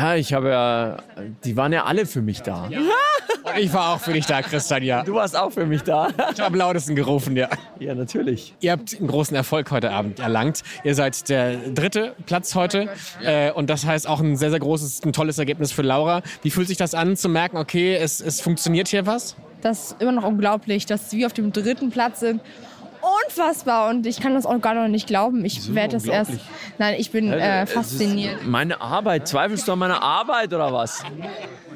Ja, 0.00 0.16
ich 0.16 0.32
habe 0.32 0.48
ja, 0.48 0.96
die 1.44 1.56
waren 1.56 1.72
ja 1.72 1.84
alle 1.84 2.04
für 2.04 2.20
mich 2.20 2.42
da. 2.42 2.68
Ich 3.58 3.72
war 3.72 3.94
auch 3.94 4.00
für 4.00 4.12
dich 4.12 4.26
da, 4.26 4.42
Christian, 4.42 4.82
ja. 4.82 5.02
Du 5.02 5.14
warst 5.14 5.36
auch 5.36 5.50
für 5.50 5.66
mich 5.66 5.82
da. 5.82 6.08
Ich 6.32 6.40
habe 6.40 6.46
am 6.46 6.54
lautesten 6.54 6.94
gerufen, 6.94 7.36
ja. 7.36 7.48
Ja, 7.78 7.94
natürlich. 7.94 8.54
Ihr 8.60 8.72
habt 8.72 8.96
einen 8.96 9.08
großen 9.08 9.36
Erfolg 9.36 9.70
heute 9.70 9.90
Abend 9.90 10.20
erlangt. 10.20 10.62
Ihr 10.84 10.94
seid 10.94 11.28
der 11.28 11.56
dritte 11.56 12.14
Platz 12.26 12.54
heute. 12.54 12.88
Äh, 13.22 13.52
und 13.52 13.70
das 13.70 13.86
heißt 13.86 14.08
auch 14.08 14.20
ein 14.20 14.36
sehr, 14.36 14.50
sehr 14.50 14.60
großes, 14.60 15.02
ein 15.04 15.12
tolles 15.12 15.38
Ergebnis 15.38 15.72
für 15.72 15.82
Laura. 15.82 16.22
Wie 16.42 16.50
fühlt 16.50 16.68
sich 16.68 16.76
das 16.76 16.94
an, 16.94 17.16
zu 17.16 17.28
merken, 17.28 17.56
okay, 17.56 17.96
es, 17.96 18.20
es 18.20 18.40
funktioniert 18.40 18.88
hier 18.88 19.06
was? 19.06 19.36
Das 19.60 19.92
ist 19.92 20.02
immer 20.02 20.12
noch 20.12 20.24
unglaublich, 20.24 20.86
dass 20.86 21.12
wir 21.12 21.26
auf 21.26 21.32
dem 21.32 21.52
dritten 21.52 21.90
Platz 21.90 22.20
sind. 22.20 22.40
Unfassbar 23.00 23.90
und 23.90 24.06
ich 24.06 24.20
kann 24.20 24.34
das 24.34 24.46
auch 24.46 24.60
gar 24.60 24.74
noch 24.74 24.88
nicht 24.88 25.06
glauben. 25.06 25.44
Ich 25.44 25.74
werde 25.74 25.94
das 25.94 26.04
erst. 26.04 26.32
Nein, 26.78 26.96
ich 26.98 27.10
bin 27.10 27.32
äh, 27.32 27.66
fasziniert. 27.66 28.46
Meine 28.46 28.80
Arbeit. 28.80 29.28
Zweifelst 29.28 29.66
du 29.68 29.72
an 29.72 29.78
meiner 29.78 30.02
Arbeit 30.02 30.52
oder 30.52 30.72
was? 30.72 31.02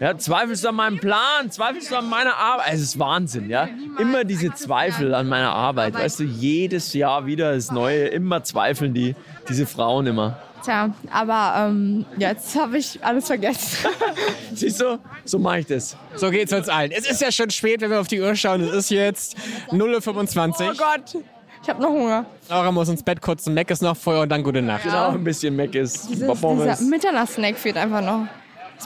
Ja, 0.00 0.16
zweifelst 0.16 0.64
du 0.64 0.68
an 0.68 0.74
meinem 0.76 0.98
Plan? 0.98 1.50
Zweifelst 1.50 1.90
du 1.90 1.96
an 1.96 2.08
meiner 2.08 2.36
Arbeit? 2.36 2.72
Es 2.72 2.80
ist 2.80 2.98
Wahnsinn, 2.98 3.50
ja. 3.50 3.68
Immer 3.98 4.24
diese 4.24 4.52
Zweifel 4.54 5.14
an 5.14 5.28
meiner 5.28 5.52
Arbeit. 5.52 5.94
Weißt 5.94 6.20
du, 6.20 6.24
jedes 6.24 6.92
Jahr 6.92 7.26
wieder 7.26 7.54
das 7.54 7.70
Neue. 7.70 8.06
Immer 8.06 8.42
zweifeln 8.42 8.94
die, 8.94 9.14
diese 9.48 9.66
Frauen 9.66 10.06
immer. 10.06 10.38
Tja, 10.64 10.94
aber 11.10 11.54
ähm, 11.68 12.04
jetzt 12.18 12.54
habe 12.54 12.78
ich 12.78 13.04
alles 13.04 13.26
vergessen. 13.26 13.88
Siehst 14.54 14.80
du? 14.80 14.98
So 15.24 15.38
mache 15.38 15.60
ich 15.60 15.66
das. 15.66 15.96
So 16.14 16.30
geht's 16.30 16.52
uns 16.52 16.68
allen. 16.68 16.92
Es 16.92 17.10
ist 17.10 17.20
ja 17.20 17.32
schon 17.32 17.50
spät, 17.50 17.80
wenn 17.80 17.90
wir 17.90 18.00
auf 18.00 18.06
die 18.06 18.20
Uhr 18.20 18.34
schauen. 18.36 18.60
Es 18.62 18.72
ist 18.72 18.90
jetzt 18.90 19.36
0.25 19.70 20.60
Uhr. 20.60 20.72
Oh 20.72 20.76
Gott, 20.76 21.22
ich 21.62 21.68
habe 21.68 21.82
noch 21.82 21.90
Hunger. 21.90 22.26
Laura 22.48 22.70
muss 22.70 22.88
ins 22.88 23.02
Bett 23.02 23.20
kurz 23.20 23.46
ein 23.46 23.54
Meckes 23.54 23.80
noch 23.80 23.96
vorher 23.96 24.22
und 24.22 24.28
dann 24.28 24.42
gute 24.42 24.62
Nacht. 24.62 24.84
Genau, 24.84 25.10
ein 25.10 25.24
bisschen 25.24 25.56
Mac 25.56 25.74
ist. 25.74 26.08
Dieses, 26.10 26.40
dieser 26.40 26.82
Mitternachtsnack 26.82 27.56
fehlt 27.56 27.76
einfach 27.76 28.02
noch. 28.02 28.26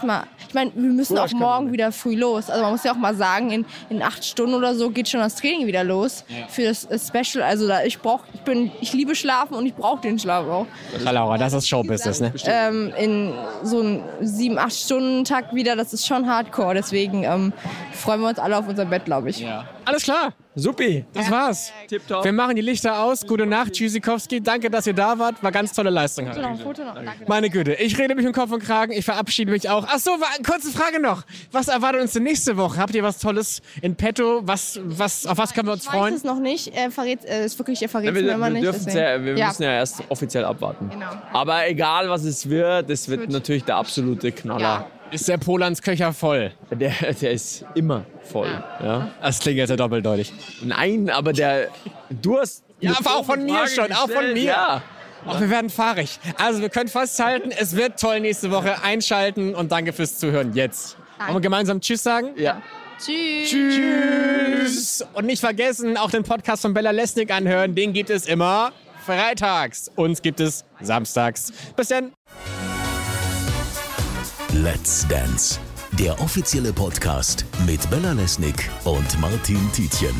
Mal, 0.02 0.24
ich 0.46 0.54
meine, 0.54 0.72
wir 0.74 0.90
müssen 0.90 1.16
auch 1.18 1.30
morgen 1.32 1.72
wieder 1.72 1.90
früh 1.90 2.14
los. 2.14 2.50
Also 2.50 2.62
man 2.62 2.72
muss 2.72 2.84
ja 2.84 2.92
auch 2.92 2.96
mal 2.96 3.14
sagen, 3.14 3.50
in, 3.50 3.64
in 3.88 4.02
acht 4.02 4.24
Stunden 4.24 4.54
oder 4.54 4.74
so 4.74 4.90
geht 4.90 5.08
schon 5.08 5.20
das 5.20 5.36
Training 5.36 5.66
wieder 5.66 5.84
los 5.84 6.24
für 6.48 6.64
das 6.64 6.86
Special. 7.06 7.42
Also 7.42 7.66
da, 7.66 7.82
ich 7.82 7.98
brauche, 7.98 8.24
ich 8.34 8.40
bin, 8.42 8.70
ich 8.80 8.92
liebe 8.92 9.14
Schlafen 9.14 9.54
und 9.54 9.66
ich 9.66 9.74
brauche 9.74 10.02
den 10.02 10.18
Schlaf 10.18 10.46
auch. 10.46 10.66
Ja, 11.02 11.10
Laura, 11.10 11.38
das 11.38 11.52
ist 11.54 11.68
Showbusiness, 11.68 12.20
ne? 12.20 12.32
Ähm, 12.46 12.92
in 12.98 13.32
so 13.62 13.80
einem 13.80 14.02
sieben, 14.20 14.58
acht 14.58 14.74
Stunden 14.74 15.24
Takt 15.24 15.54
wieder, 15.54 15.76
das 15.76 15.92
ist 15.92 16.06
schon 16.06 16.28
Hardcore. 16.28 16.74
Deswegen 16.74 17.24
ähm, 17.24 17.52
freuen 17.92 18.20
wir 18.20 18.28
uns 18.28 18.38
alle 18.38 18.58
auf 18.58 18.68
unser 18.68 18.84
Bett, 18.84 19.06
glaube 19.06 19.30
ich. 19.30 19.46
Alles 19.84 20.02
klar. 20.02 20.32
Supi. 20.58 21.04
Das 21.12 21.30
war's. 21.30 21.70
Tipptopp. 21.86 22.24
Wir 22.24 22.32
machen 22.32 22.56
die 22.56 22.62
Lichter 22.62 22.98
aus. 23.02 23.26
Gute 23.26 23.44
Nacht, 23.44 23.74
Tschüssikowski. 23.74 24.40
Danke, 24.40 24.70
dass 24.70 24.86
ihr 24.86 24.94
da 24.94 25.18
wart. 25.18 25.42
War 25.42 25.52
ganz 25.52 25.72
tolle 25.74 25.90
Leistung. 25.90 26.26
Hast 26.28 26.38
du 26.38 26.42
noch 26.42 26.48
ein 26.48 26.58
Foto 26.58 26.82
noch? 26.82 26.94
Danke. 26.94 27.10
Meine 27.28 27.50
Güte, 27.50 27.74
ich 27.74 27.98
rede 27.98 28.14
mich 28.14 28.26
um 28.26 28.32
Kopf 28.32 28.50
und 28.50 28.62
Kragen. 28.64 28.92
Ich 28.92 29.04
verabschiede 29.04 29.50
mich 29.52 29.68
auch. 29.68 29.86
Ach 29.86 29.98
so, 29.98 30.12
kurze 30.46 30.70
Frage 30.70 30.98
noch. 31.00 31.24
Was 31.52 31.68
erwartet 31.68 32.00
uns 32.00 32.14
denn 32.14 32.22
nächste 32.22 32.56
Woche? 32.56 32.78
Habt 32.78 32.94
ihr 32.94 33.02
was 33.02 33.18
Tolles 33.18 33.60
in 33.82 33.96
petto? 33.96 34.40
Was, 34.44 34.80
was, 34.82 35.26
auf 35.26 35.36
was 35.36 35.52
können 35.52 35.68
wir 35.68 35.72
uns 35.72 35.82
Ich 35.84 35.88
weiß 35.88 35.94
freuen? 35.98 36.14
es 36.14 36.24
noch 36.24 36.38
nicht. 36.40 36.74
Er 36.74 36.90
verrät, 36.90 37.22
äh, 37.26 37.44
ist 37.44 37.58
wirklich, 37.58 37.82
er 37.82 37.90
verrät 37.90 38.06
Ja, 38.06 38.12
es 38.12 38.18
mir 38.20 38.26
wir 38.26 38.34
immer 38.34 38.46
wir, 38.46 38.50
nicht. 38.54 38.64
dürfen's 38.64 38.84
deswegen. 38.86 39.04
ja, 39.36 39.36
wir 39.36 39.46
müssen 39.46 39.62
ja 39.62 39.72
erst 39.74 40.02
offiziell 40.08 40.46
abwarten. 40.46 40.88
Genau. 40.88 41.06
Aber 41.34 41.68
egal, 41.68 42.08
was 42.08 42.24
es 42.24 42.48
wird, 42.48 42.88
es 42.88 43.08
wird 43.08 43.20
Wird- 43.20 43.30
natürlich 43.30 43.64
der 43.64 43.76
absolute 43.76 44.32
Knaller. 44.32 44.86
Ist 45.10 45.28
der 45.28 45.38
Polans 45.38 45.82
Köcher 45.82 46.12
voll? 46.12 46.52
Der, 46.70 46.92
der 47.20 47.30
ist 47.30 47.64
immer 47.74 48.04
voll. 48.22 48.48
Ja. 48.82 49.10
Das 49.22 49.38
klingt 49.38 49.58
jetzt 49.58 49.70
ja 49.70 49.76
doppeldeutig. 49.76 50.32
Nein, 50.62 51.10
aber 51.10 51.32
der. 51.32 51.68
Du 52.10 52.38
hast. 52.38 52.64
Ja, 52.80 52.92
aber 52.98 53.16
auch 53.16 53.24
von 53.24 53.44
mir 53.44 53.54
Frage 53.54 53.70
schon, 53.70 53.92
auch 53.92 54.10
von 54.10 54.32
mir. 54.32 54.42
Ja. 54.44 54.82
Auch 55.26 55.40
wir 55.40 55.50
werden 55.50 55.70
fahrig. 55.70 56.18
Also 56.38 56.60
wir 56.60 56.68
können 56.68 56.88
festhalten, 56.88 57.50
es 57.50 57.74
wird 57.74 57.98
toll 57.98 58.20
nächste 58.20 58.50
Woche. 58.50 58.82
Einschalten 58.82 59.54
und 59.54 59.72
danke 59.72 59.92
fürs 59.92 60.18
Zuhören 60.18 60.54
jetzt. 60.54 60.96
Wollen 61.18 61.34
wir 61.34 61.40
gemeinsam 61.40 61.80
Tschüss 61.80 62.02
sagen? 62.02 62.30
Ja. 62.36 62.62
Tschüss. 62.98 63.50
Tschüss. 63.50 65.06
Und 65.14 65.26
nicht 65.26 65.40
vergessen, 65.40 65.96
auch 65.96 66.10
den 66.10 66.22
Podcast 66.22 66.62
von 66.62 66.74
Bella 66.74 66.90
Lesnick 66.90 67.30
anhören. 67.30 67.74
Den 67.74 67.92
gibt 67.92 68.10
es 68.10 68.26
immer 68.26 68.72
freitags. 69.04 69.90
Uns 69.96 70.22
gibt 70.22 70.40
es 70.40 70.64
samstags. 70.80 71.52
Bis 71.76 71.88
dann. 71.88 72.12
Let's 74.62 75.06
Dance. 75.06 75.60
Der 75.98 76.18
offizielle 76.18 76.72
Podcast 76.72 77.44
mit 77.66 77.90
Bella 77.90 78.12
Lesnick 78.12 78.70
und 78.84 79.20
Martin 79.20 79.70
Tietjen. 79.72 80.14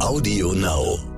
Audio 0.00 0.52
Now. 0.52 1.11